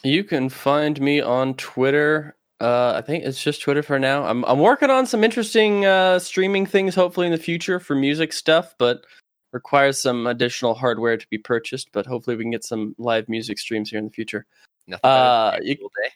You 0.04 0.22
can 0.24 0.48
find 0.48 1.00
me 1.00 1.20
on 1.20 1.54
Twitter. 1.54 2.36
Uh, 2.60 2.92
I 2.94 3.00
think 3.00 3.24
it's 3.24 3.42
just 3.42 3.62
Twitter 3.62 3.82
for 3.82 3.98
now. 3.98 4.24
I'm 4.24 4.44
I'm 4.44 4.60
working 4.60 4.90
on 4.90 5.06
some 5.06 5.24
interesting 5.24 5.84
uh, 5.84 6.18
streaming 6.18 6.66
things, 6.66 6.94
hopefully 6.94 7.26
in 7.26 7.32
the 7.32 7.38
future 7.38 7.80
for 7.80 7.96
music 7.96 8.32
stuff, 8.32 8.74
but 8.78 9.04
requires 9.52 10.00
some 10.00 10.26
additional 10.26 10.74
hardware 10.74 11.16
to 11.16 11.26
be 11.28 11.38
purchased. 11.38 11.88
But 11.92 12.06
hopefully 12.06 12.36
we 12.36 12.44
can 12.44 12.50
get 12.50 12.64
some 12.64 12.94
live 12.98 13.28
music 13.28 13.58
streams 13.58 13.90
here 13.90 13.98
in 13.98 14.06
the 14.06 14.10
future. 14.10 14.46
Nothing 14.86 15.00
Uh, 15.10 15.58
you- 15.62 15.76
day. 15.76 16.10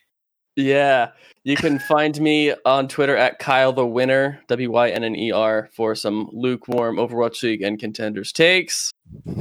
Yeah, 0.59 1.11
you 1.45 1.55
can 1.55 1.79
find 1.89 2.19
me 2.19 2.55
on 2.65 2.89
Twitter 2.89 3.15
at 3.15 3.39
Kyle 3.39 3.75
the 3.75 3.83
Wynner, 3.83 4.39
W 4.47 4.71
Y 4.71 4.89
N 4.89 5.05
N 5.05 5.15
E 5.15 5.31
R, 5.31 5.69
for 5.75 5.95
some 5.95 6.31
lukewarm 6.33 6.97
Overwatch 6.97 7.43
League 7.43 7.61
and 7.61 7.79
contenders 7.79 8.33
takes, 8.33 8.91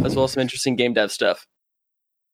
as 0.04 0.14
well 0.14 0.26
as 0.26 0.34
some 0.34 0.42
interesting 0.42 0.76
game 0.76 0.94
dev 0.94 1.14
stuff. 1.14 1.46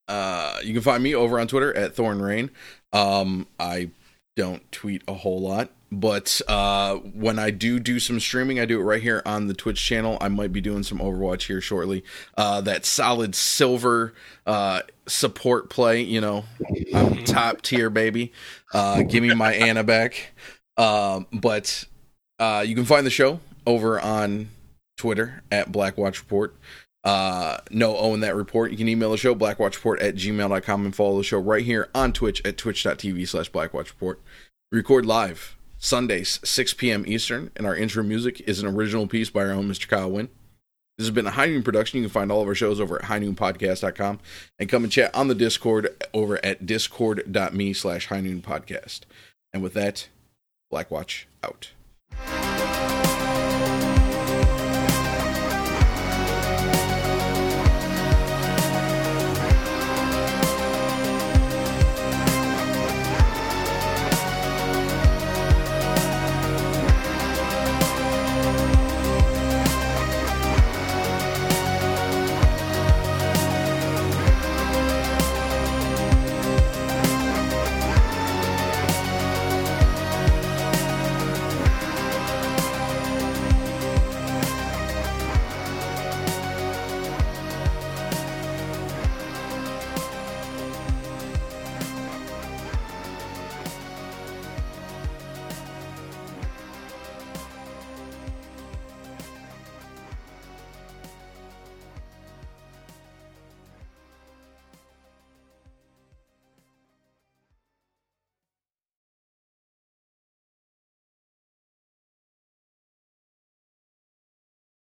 Uh, 0.07 0.57
you 0.64 0.74
can 0.74 0.82
find 0.82 1.03
me 1.03 1.14
over 1.14 1.39
on 1.39 1.47
Twitter 1.47 1.72
at 1.78 1.95
Thorn 1.95 2.20
Rain. 2.22 2.49
Um, 2.91 3.45
I 3.59 3.91
don't 4.36 4.70
tweet 4.72 5.03
a 5.07 5.14
whole 5.14 5.39
lot, 5.41 5.70
but 5.91 6.41
uh, 6.47 6.95
when 6.95 7.37
I 7.37 7.51
do 7.51 7.77
do 7.79 7.99
some 7.99 8.21
streaming, 8.21 8.59
I 8.61 8.65
do 8.65 8.79
it 8.79 8.83
right 8.83 9.01
here 9.01 9.21
on 9.25 9.47
the 9.47 9.53
Twitch 9.53 9.83
channel. 9.83 10.17
I 10.21 10.29
might 10.29 10.53
be 10.53 10.61
doing 10.61 10.83
some 10.83 10.99
Overwatch 10.99 11.47
here 11.47 11.59
shortly. 11.59 12.03
Uh, 12.37 12.61
that 12.61 12.85
solid 12.85 13.35
silver 13.35 14.13
uh, 14.45 14.83
support 15.05 15.69
play, 15.69 16.01
you 16.01 16.21
know, 16.21 16.45
I'm 16.95 17.25
top 17.25 17.61
tier, 17.61 17.89
baby. 17.89 18.31
Uh, 18.73 19.03
give 19.03 19.21
me 19.21 19.33
my 19.35 19.53
Ana 19.53 19.83
back. 19.83 20.31
Um, 20.77 21.27
but 21.33 21.83
uh, 22.39 22.63
you 22.65 22.73
can 22.73 22.85
find 22.85 23.05
the 23.05 23.11
show 23.11 23.41
over 23.67 23.99
on 23.99 24.47
Twitter 24.97 25.43
at 25.51 25.71
Blackwatch 25.71 26.19
Report 26.19 26.55
uh 27.03 27.57
no 27.71 27.97
own 27.97 28.19
that 28.19 28.35
report 28.35 28.69
you 28.69 28.77
can 28.77 28.87
email 28.87 29.09
the 29.09 29.17
show 29.17 29.33
blackwatchreport 29.33 29.99
at 30.03 30.13
gmail.com 30.13 30.85
and 30.85 30.95
follow 30.95 31.17
the 31.17 31.23
show 31.23 31.39
right 31.39 31.65
here 31.65 31.89
on 31.95 32.13
twitch 32.13 32.45
at 32.45 32.59
twitch.tv 32.59 33.27
slash 33.27 33.49
blackwatchreport 33.49 34.17
record 34.71 35.03
live 35.03 35.57
sundays 35.82 36.39
6 36.43 36.75
p.m 36.75 37.03
eastern 37.05 37.51
and 37.57 37.67
our 37.67 37.75
intro 37.75 38.03
music 38.03 38.39
is 38.41 38.61
an 38.61 38.67
original 38.67 39.07
piece 39.07 39.29
by 39.29 39.41
our 39.41 39.51
own 39.51 39.67
mr 39.67 39.88
kyle 39.88 40.09
wynn 40.09 40.29
this 41.01 41.07
has 41.07 41.15
been 41.15 41.25
a 41.25 41.32
high 41.32 41.47
noon 41.47 41.63
production. 41.63 41.97
You 41.97 42.03
can 42.03 42.13
find 42.13 42.32
all 42.32 42.43
of 42.43 42.47
our 42.47 42.53
shows 42.53 42.79
over 42.79 43.01
at 43.01 43.09
highnoonpodcast.com 43.09 44.19
and 44.59 44.69
come 44.69 44.84
and 44.84 44.91
chat 44.91 45.15
on 45.15 45.29
the 45.29 45.34
discord 45.34 45.89
over 46.13 46.39
at 46.45 46.67
discord.me 46.67 47.73
slash 47.73 48.05
high 48.05 48.21
noon 48.21 48.43
podcast. 48.43 48.99
And 49.51 49.63
with 49.63 49.73
that 49.73 50.09
blackwatch 50.71 51.23
out 51.43 51.71